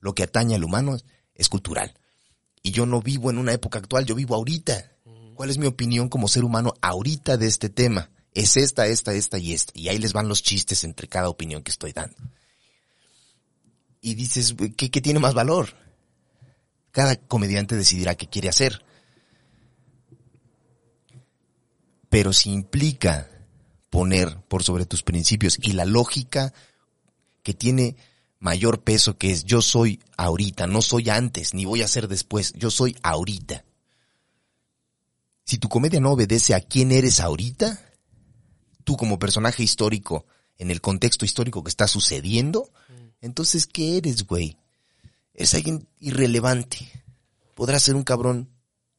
lo 0.00 0.14
que 0.14 0.24
atañe 0.24 0.54
al 0.54 0.64
humano 0.64 0.96
es 1.34 1.48
cultural. 1.48 1.98
Y 2.62 2.72
yo 2.72 2.86
no 2.86 3.00
vivo 3.00 3.30
en 3.30 3.38
una 3.38 3.52
época 3.52 3.78
actual, 3.78 4.04
yo 4.04 4.14
vivo 4.14 4.34
ahorita. 4.34 4.92
¿Cuál 5.34 5.50
es 5.50 5.58
mi 5.58 5.66
opinión 5.66 6.08
como 6.08 6.28
ser 6.28 6.44
humano 6.44 6.74
ahorita 6.82 7.36
de 7.36 7.46
este 7.46 7.68
tema? 7.68 8.10
es 8.34 8.56
esta, 8.56 8.86
esta, 8.86 9.14
esta 9.14 9.38
y 9.38 9.52
esta. 9.52 9.72
Y 9.74 9.88
ahí 9.88 9.98
les 9.98 10.12
van 10.12 10.28
los 10.28 10.42
chistes 10.42 10.84
entre 10.84 11.08
cada 11.08 11.28
opinión 11.28 11.62
que 11.62 11.70
estoy 11.70 11.92
dando. 11.92 12.16
Y 14.00 14.14
dices, 14.14 14.54
¿qué, 14.76 14.88
tiene 14.88 15.18
más 15.18 15.34
valor? 15.34 15.74
Cada 16.90 17.16
comediante 17.16 17.76
decidirá 17.76 18.14
qué 18.14 18.28
quiere 18.28 18.48
hacer. 18.48 18.84
Pero 22.08 22.32
si 22.32 22.50
implica 22.50 23.28
poner 23.90 24.40
por 24.48 24.62
sobre 24.62 24.86
tus 24.86 25.02
principios 25.02 25.58
y 25.60 25.72
la 25.72 25.84
lógica 25.84 26.52
que 27.42 27.54
tiene 27.54 27.96
mayor 28.38 28.82
peso 28.82 29.18
que 29.18 29.32
es 29.32 29.44
yo 29.44 29.62
soy 29.62 30.00
ahorita, 30.16 30.66
no 30.66 30.80
soy 30.80 31.10
antes, 31.10 31.54
ni 31.54 31.64
voy 31.64 31.82
a 31.82 31.88
ser 31.88 32.08
después, 32.08 32.52
yo 32.54 32.70
soy 32.70 32.96
ahorita. 33.02 33.64
Si 35.44 35.58
tu 35.58 35.68
comedia 35.68 36.00
no 36.00 36.12
obedece 36.12 36.54
a 36.54 36.60
quién 36.60 36.92
eres 36.92 37.20
ahorita, 37.20 37.80
tú 38.84 38.96
como 38.96 39.18
personaje 39.18 39.62
histórico 39.62 40.26
en 40.58 40.70
el 40.70 40.80
contexto 40.80 41.24
histórico 41.24 41.62
que 41.62 41.70
está 41.70 41.88
sucediendo, 41.88 42.70
entonces, 43.20 43.66
¿qué 43.66 43.96
eres, 43.96 44.26
güey? 44.26 44.56
Es 45.34 45.54
alguien 45.54 45.88
irrelevante. 45.98 46.78
Podrás 47.54 47.82
ser 47.82 47.94
un 47.94 48.04
cabrón 48.04 48.50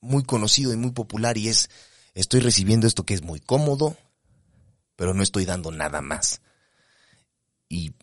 muy 0.02 0.24
conocido 0.24 0.74
y 0.74 0.78
muy 0.78 0.92
popular 0.92 1.38
y 1.38 1.50
es, 1.50 1.70
estoy 2.14 2.40
recibiendo 2.40 2.88
esto 2.88 3.06
que 3.06 3.14
es 3.14 3.22
muy 3.22 3.40
cómodo, 3.40 3.98
pero 4.96 5.14
no 5.14 5.24
estoy 5.24 5.46
dando 5.46 5.72
nada 5.72 6.02
más. 6.02 6.42
Y 7.68 7.94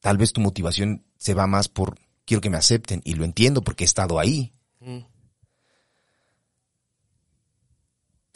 tal 0.00 0.18
vez 0.18 0.32
tu 0.32 0.40
motivación 0.40 1.04
se 1.18 1.34
va 1.34 1.46
más 1.46 1.68
por, 1.68 1.98
quiero 2.24 2.40
que 2.40 2.50
me 2.50 2.58
acepten, 2.58 3.00
y 3.04 3.14
lo 3.14 3.24
entiendo 3.24 3.62
porque 3.62 3.84
he 3.84 3.86
estado 3.86 4.18
ahí. 4.18 4.52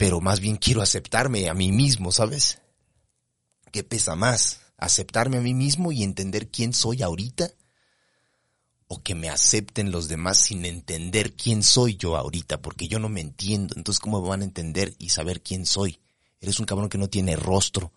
pero 0.01 0.19
más 0.19 0.39
bien 0.39 0.55
quiero 0.55 0.81
aceptarme 0.81 1.47
a 1.47 1.53
mí 1.53 1.71
mismo, 1.71 2.11
¿sabes? 2.11 2.59
¿Qué 3.71 3.83
pesa 3.83 4.15
más? 4.15 4.60
¿Aceptarme 4.81 5.37
a 5.37 5.41
mí 5.41 5.53
mismo 5.53 5.91
y 5.91 6.01
entender 6.01 6.49
quién 6.49 6.73
soy 6.73 7.03
ahorita? 7.03 7.51
¿O 8.87 9.03
que 9.03 9.13
me 9.13 9.29
acepten 9.29 9.91
los 9.91 10.07
demás 10.07 10.39
sin 10.39 10.65
entender 10.65 11.35
quién 11.35 11.61
soy 11.61 11.97
yo 11.97 12.17
ahorita? 12.17 12.63
Porque 12.63 12.87
yo 12.87 12.97
no 12.97 13.07
me 13.07 13.21
entiendo. 13.21 13.75
Entonces, 13.77 13.99
¿cómo 13.99 14.23
van 14.23 14.41
a 14.41 14.45
entender 14.45 14.95
y 14.97 15.09
saber 15.09 15.43
quién 15.43 15.67
soy? 15.67 15.99
Eres 16.39 16.59
un 16.59 16.65
cabrón 16.65 16.89
que 16.89 16.97
no 16.97 17.09
tiene 17.11 17.35
rostro. 17.35 17.93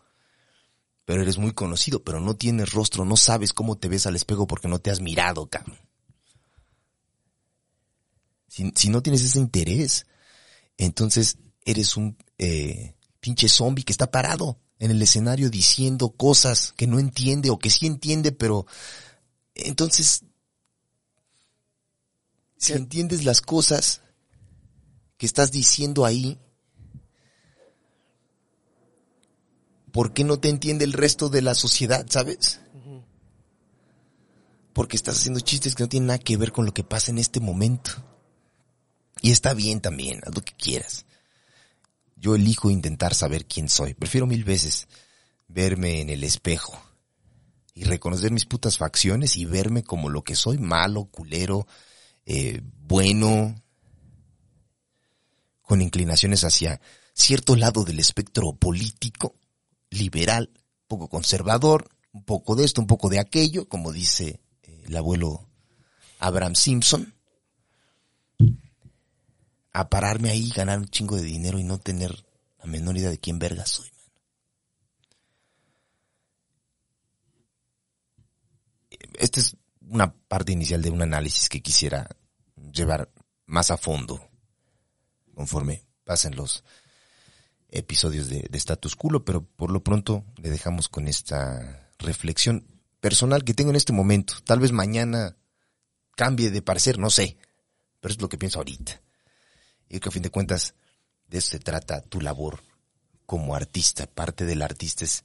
Pero 1.06 1.22
eres 1.22 1.38
muy 1.38 1.52
conocido, 1.52 2.04
pero 2.04 2.20
no 2.20 2.36
tienes 2.36 2.70
rostro. 2.70 3.06
No 3.06 3.16
sabes 3.16 3.54
cómo 3.54 3.78
te 3.78 3.88
ves 3.88 4.06
al 4.06 4.14
espejo 4.14 4.46
porque 4.46 4.68
no 4.68 4.78
te 4.78 4.90
has 4.90 5.00
mirado, 5.00 5.46
cabrón. 5.48 5.78
Si, 8.46 8.70
si 8.76 8.90
no 8.90 9.02
tienes 9.02 9.22
ese 9.22 9.38
interés, 9.38 10.04
entonces 10.76 11.38
eres 11.64 11.96
un 11.96 12.18
eh, 12.36 12.94
pinche 13.20 13.48
zombie 13.48 13.84
que 13.84 13.92
está 13.92 14.10
parado 14.10 14.58
en 14.78 14.90
el 14.90 15.00
escenario 15.02 15.50
diciendo 15.50 16.10
cosas 16.10 16.72
que 16.76 16.86
no 16.86 16.98
entiende 16.98 17.50
o 17.50 17.58
que 17.58 17.70
sí 17.70 17.86
entiende, 17.86 18.32
pero 18.32 18.66
entonces, 19.54 20.24
si 22.56 22.72
entiendes 22.72 23.24
las 23.24 23.40
cosas 23.40 24.02
que 25.16 25.26
estás 25.26 25.52
diciendo 25.52 26.04
ahí, 26.04 26.38
¿por 29.92 30.12
qué 30.12 30.24
no 30.24 30.40
te 30.40 30.48
entiende 30.48 30.84
el 30.84 30.92
resto 30.92 31.28
de 31.28 31.42
la 31.42 31.54
sociedad, 31.54 32.06
sabes? 32.08 32.60
Porque 34.72 34.96
estás 34.96 35.18
haciendo 35.18 35.38
chistes 35.38 35.76
que 35.76 35.84
no 35.84 35.88
tienen 35.88 36.08
nada 36.08 36.18
que 36.18 36.36
ver 36.36 36.50
con 36.50 36.66
lo 36.66 36.74
que 36.74 36.82
pasa 36.82 37.12
en 37.12 37.18
este 37.18 37.38
momento. 37.38 37.92
Y 39.22 39.30
está 39.30 39.54
bien 39.54 39.80
también, 39.80 40.20
haz 40.26 40.34
lo 40.34 40.42
que 40.42 40.52
quieras. 40.52 41.06
Yo 42.24 42.34
elijo 42.34 42.70
intentar 42.70 43.14
saber 43.14 43.44
quién 43.44 43.68
soy. 43.68 43.92
Prefiero 43.92 44.26
mil 44.26 44.44
veces 44.44 44.88
verme 45.46 46.00
en 46.00 46.08
el 46.08 46.24
espejo 46.24 46.80
y 47.74 47.84
reconocer 47.84 48.30
mis 48.32 48.46
putas 48.46 48.78
facciones 48.78 49.36
y 49.36 49.44
verme 49.44 49.82
como 49.82 50.08
lo 50.08 50.24
que 50.24 50.34
soy, 50.34 50.56
malo, 50.56 51.04
culero, 51.04 51.66
eh, 52.24 52.62
bueno, 52.62 53.54
con 55.60 55.82
inclinaciones 55.82 56.44
hacia 56.44 56.80
cierto 57.12 57.56
lado 57.56 57.84
del 57.84 57.98
espectro 57.98 58.54
político, 58.54 59.34
liberal, 59.90 60.48
poco 60.88 61.10
conservador, 61.10 61.90
un 62.12 62.24
poco 62.24 62.56
de 62.56 62.64
esto, 62.64 62.80
un 62.80 62.86
poco 62.86 63.10
de 63.10 63.18
aquello, 63.18 63.68
como 63.68 63.92
dice 63.92 64.40
eh, 64.62 64.84
el 64.86 64.96
abuelo 64.96 65.46
Abraham 66.20 66.54
Simpson 66.54 67.13
a 69.74 69.90
pararme 69.90 70.30
ahí, 70.30 70.50
ganar 70.50 70.78
un 70.78 70.88
chingo 70.88 71.16
de 71.16 71.22
dinero 71.22 71.58
y 71.58 71.64
no 71.64 71.78
tener 71.78 72.24
la 72.58 72.66
menor 72.66 72.96
idea 72.96 73.10
de 73.10 73.18
quién 73.18 73.40
verga 73.40 73.66
soy, 73.66 73.90
man. 73.90 74.06
Esta 79.18 79.40
es 79.40 79.56
una 79.80 80.14
parte 80.14 80.52
inicial 80.52 80.80
de 80.80 80.90
un 80.90 81.02
análisis 81.02 81.48
que 81.48 81.60
quisiera 81.60 82.08
llevar 82.72 83.10
más 83.46 83.70
a 83.70 83.76
fondo 83.76 84.30
conforme 85.34 85.84
pasen 86.04 86.36
los 86.36 86.62
episodios 87.68 88.28
de, 88.28 88.46
de 88.48 88.58
Status 88.58 88.94
Culo, 88.94 89.24
pero 89.24 89.44
por 89.44 89.72
lo 89.72 89.82
pronto 89.82 90.24
le 90.36 90.50
dejamos 90.50 90.88
con 90.88 91.08
esta 91.08 91.90
reflexión 91.98 92.64
personal 93.00 93.42
que 93.42 93.54
tengo 93.54 93.70
en 93.70 93.76
este 93.76 93.92
momento. 93.92 94.34
Tal 94.44 94.60
vez 94.60 94.70
mañana 94.70 95.36
cambie 96.14 96.52
de 96.52 96.62
parecer, 96.62 96.96
no 96.96 97.10
sé, 97.10 97.36
pero 97.98 98.14
es 98.14 98.20
lo 98.20 98.28
que 98.28 98.38
pienso 98.38 98.58
ahorita. 98.58 99.03
Y 99.94 100.00
que 100.00 100.08
a 100.08 100.12
fin 100.12 100.22
de 100.24 100.30
cuentas 100.30 100.74
de 101.28 101.38
eso 101.38 101.50
se 101.50 101.60
trata 101.60 102.00
tu 102.00 102.20
labor 102.20 102.60
como 103.26 103.54
artista. 103.54 104.08
Parte 104.08 104.44
del 104.44 104.60
artista 104.62 105.04
es 105.04 105.22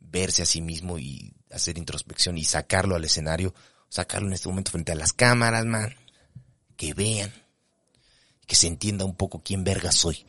verse 0.00 0.40
a 0.40 0.46
sí 0.46 0.62
mismo 0.62 0.98
y 0.98 1.34
hacer 1.50 1.76
introspección 1.76 2.38
y 2.38 2.44
sacarlo 2.44 2.96
al 2.96 3.04
escenario, 3.04 3.52
sacarlo 3.90 4.28
en 4.28 4.32
este 4.32 4.48
momento 4.48 4.70
frente 4.70 4.92
a 4.92 4.94
las 4.94 5.12
cámaras, 5.12 5.66
man. 5.66 5.94
Que 6.78 6.94
vean, 6.94 7.30
que 8.46 8.56
se 8.56 8.68
entienda 8.68 9.04
un 9.04 9.16
poco 9.16 9.42
quién 9.44 9.64
verga 9.64 9.92
soy. 9.92 10.24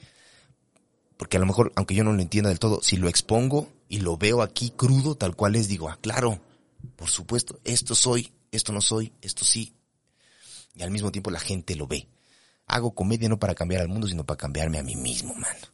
Porque 1.15 1.37
a 1.37 1.39
lo 1.39 1.45
mejor, 1.45 1.71
aunque 1.77 1.95
yo 1.95 2.03
no 2.03 2.11
lo 2.11 2.21
entienda 2.21 2.49
del 2.49 2.59
todo, 2.59 2.81
si 2.83 2.97
lo 2.97 3.07
expongo 3.07 3.71
y 3.87 3.99
lo 3.99 4.17
veo 4.17 4.41
aquí 4.41 4.71
crudo, 4.71 5.15
tal 5.15 5.37
cual 5.37 5.55
es, 5.55 5.69
digo, 5.69 5.87
ah, 5.87 5.97
claro, 6.01 6.41
por 6.97 7.09
supuesto, 7.09 7.57
esto 7.63 7.95
soy, 7.95 8.33
esto 8.51 8.73
no 8.73 8.81
soy, 8.81 9.13
esto 9.21 9.45
sí. 9.45 9.77
Y 10.73 10.83
al 10.83 10.91
mismo 10.91 11.09
tiempo 11.09 11.31
la 11.31 11.39
gente 11.39 11.77
lo 11.77 11.87
ve. 11.87 12.09
Hago 12.67 12.93
comedia 12.95 13.29
no 13.29 13.37
para 13.39 13.55
cambiar 13.55 13.81
al 13.81 13.87
mundo, 13.89 14.07
sino 14.07 14.25
para 14.25 14.37
cambiarme 14.37 14.79
a 14.79 14.83
mí 14.83 14.95
mismo, 14.95 15.33
mano. 15.35 15.67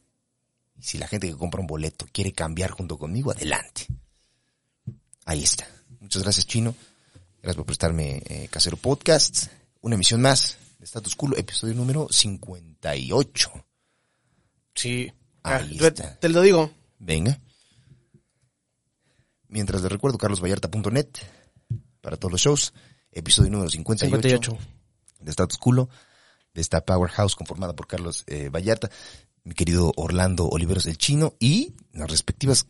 Y 0.78 0.84
si 0.84 0.98
la 0.98 1.08
gente 1.08 1.28
que 1.28 1.36
compra 1.38 1.62
un 1.62 1.68
boleto 1.68 2.06
quiere 2.12 2.34
cambiar 2.34 2.72
junto 2.72 2.98
conmigo, 2.98 3.32
adelante. 3.32 3.88
Ahí 5.26 5.44
está. 5.44 5.68
Muchas 6.00 6.24
gracias, 6.24 6.46
Chino. 6.48 6.76
Gracias 7.42 7.56
por 7.56 7.66
prestarme 7.66 8.22
eh, 8.26 8.48
Casero 8.52 8.78
Podcast. 8.78 9.48
Una 9.82 9.96
emisión 9.96 10.22
más 10.22 10.58
de 10.80 10.86
Status 10.86 11.16
Culo, 11.16 11.38
episodio 11.38 11.74
número 11.76 12.08
58. 12.10 13.52
Sí. 14.76 15.12
Ahí 15.44 15.78
Ah, 15.82 15.88
está. 15.88 16.20
Te 16.20 16.30
lo 16.30 16.42
digo. 16.42 16.72
Venga. 17.00 17.40
Mientras 19.48 19.82
les 19.82 19.92
recuerdo, 19.92 20.18
carlosvallarta.net 20.18 21.08
para 22.02 22.18
todos 22.18 22.32
los 22.32 22.42
shows. 22.42 22.74
Episodio 23.12 23.52
número 23.52 23.70
58, 23.70 24.52
58. 24.52 24.58
de 25.20 25.32
Status 25.32 25.58
Culo, 25.58 25.90
de 26.54 26.62
esta 26.62 26.86
Powerhouse 26.86 27.36
conformada 27.36 27.74
por 27.76 27.88
Carlos 27.88 28.24
eh, 28.28 28.50
Vallarta, 28.50 28.90
mi 29.44 29.54
querido 29.54 29.92
Orlando 29.96 30.48
Oliveros 30.48 30.86
del 30.86 30.98
Chino 30.98 31.36
y 31.40 31.74
las 31.94 32.10
respectivas 32.10 32.68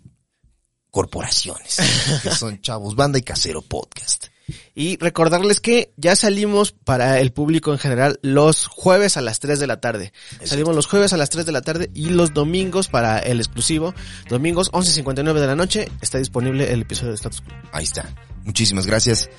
corporaciones, 0.90 1.78
que 2.22 2.32
son 2.36 2.62
Chavos 2.62 2.96
Banda 2.96 3.18
y 3.18 3.24
Casero 3.24 3.62
Podcast. 3.62 4.28
Y 4.76 4.98
recordarles 4.98 5.62
que 5.62 5.94
ya 5.96 6.16
salimos 6.16 6.74
para 6.74 7.20
el 7.20 7.32
público 7.32 7.72
en 7.72 7.80
general 7.80 8.20
los 8.22 8.68
jueves 8.68 9.16
a 9.16 9.22
las 9.22 9.40
3 9.40 9.60
de 9.60 9.68
la 9.68 9.80
tarde. 9.80 10.12
Salimos 10.44 10.76
los 10.76 10.88
jueves 10.88 11.14
a 11.14 11.18
las 11.18 11.30
3 11.30 11.46
de 11.46 11.52
la 11.54 11.62
tarde 11.62 11.90
y 11.94 12.10
los 12.10 12.34
domingos 12.34 12.90
para 12.90 13.20
el 13.20 13.40
exclusivo. 13.40 13.94
Domingos 14.28 14.70
11.59 14.74 15.34
de 15.40 15.48
la 15.48 15.56
noche 15.56 15.90
está 16.02 16.18
disponible 16.18 16.72
el 16.72 16.82
episodio 16.82 17.12
de 17.12 17.16
Status 17.16 17.42
Quo. 17.42 17.54
Ahí 17.72 17.86
está. 17.86 18.14
Muchísimas 18.44 18.86
gracias. 18.86 19.30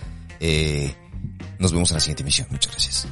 Eh, 0.40 0.94
nos 1.58 1.72
vemos 1.72 1.90
en 1.90 1.96
la 1.96 2.00
siguiente 2.00 2.22
emisión. 2.22 2.48
Muchas 2.50 2.72
gracias. 2.72 3.06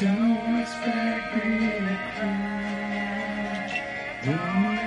Don't 0.00 0.60
expect 0.62 1.44
me 1.44 1.58
to 1.58 1.96
cry. 2.16 3.68
Don't 4.24 4.79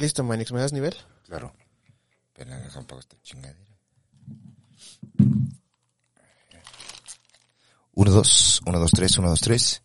Listo, 0.00 0.24
Manix, 0.24 0.50
¿me 0.52 0.60
das 0.60 0.72
nivel? 0.72 0.94
Claro. 1.26 1.52
Pero 2.32 2.50
deja 2.58 2.78
un 2.80 2.86
poco 2.86 3.00
esta 3.00 3.16
chingadera. 3.22 3.60
Uno, 7.92 8.10
dos, 8.10 8.60
uno, 8.66 8.78
dos, 8.78 8.90
tres, 8.92 9.18
uno, 9.18 9.28
dos, 9.28 9.40
tres. 9.40 9.82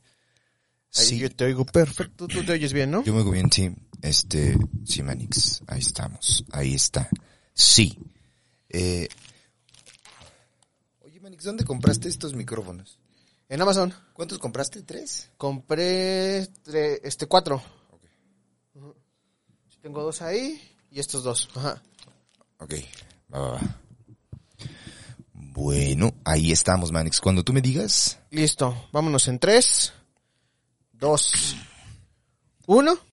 Ahí 0.96 1.06
Sí, 1.06 1.18
yo 1.20 1.30
te 1.30 1.44
oigo 1.44 1.66
perfecto, 1.66 2.28
tú 2.30 2.44
te 2.46 2.54
oyes 2.54 2.72
bien, 2.72 2.92
¿no? 2.92 3.04
yo 3.04 3.12
me 3.14 3.20
oigo 3.20 3.32
bien, 3.32 3.52
sí. 3.52 3.76
Este, 4.02 4.58
sí, 4.86 5.04
Manix. 5.04 5.62
Ahí 5.68 5.82
estamos. 5.82 6.46
Ahí 6.52 6.76
está. 6.76 7.10
Sí. 7.54 8.00
Eh, 8.70 9.10
oye, 11.02 11.20
Manix, 11.20 11.44
¿dónde 11.44 11.66
compraste 11.66 12.08
estos 12.08 12.34
micrófonos? 12.34 13.00
En 13.50 13.62
Amazon 13.62 13.94
¿Cuántos 14.14 14.40
compraste? 14.40 14.82
¿Tres? 14.84 15.30
compré 15.38 16.48
tre- 16.64 17.02
este 17.04 17.28
cuatro. 17.28 17.62
Tengo 19.86 20.02
dos 20.02 20.24
ahí 20.24 20.60
y 20.90 21.00
estos 21.00 21.24
dos. 21.24 21.48
Ajá. 21.54 21.80
Ok, 22.58 22.74
va, 23.32 23.40
va, 23.40 23.52
va. 23.52 23.62
Bueno, 25.32 26.12
ahí 26.26 26.52
estamos, 26.52 26.92
Manix. 26.92 27.22
Cuando 27.22 27.44
tú 27.44 27.54
me 27.54 27.62
digas, 27.62 28.18
Listo, 28.32 28.88
vámonos 28.92 29.28
en 29.28 29.38
tres, 29.38 29.94
dos, 30.92 31.56
uno. 32.66 32.98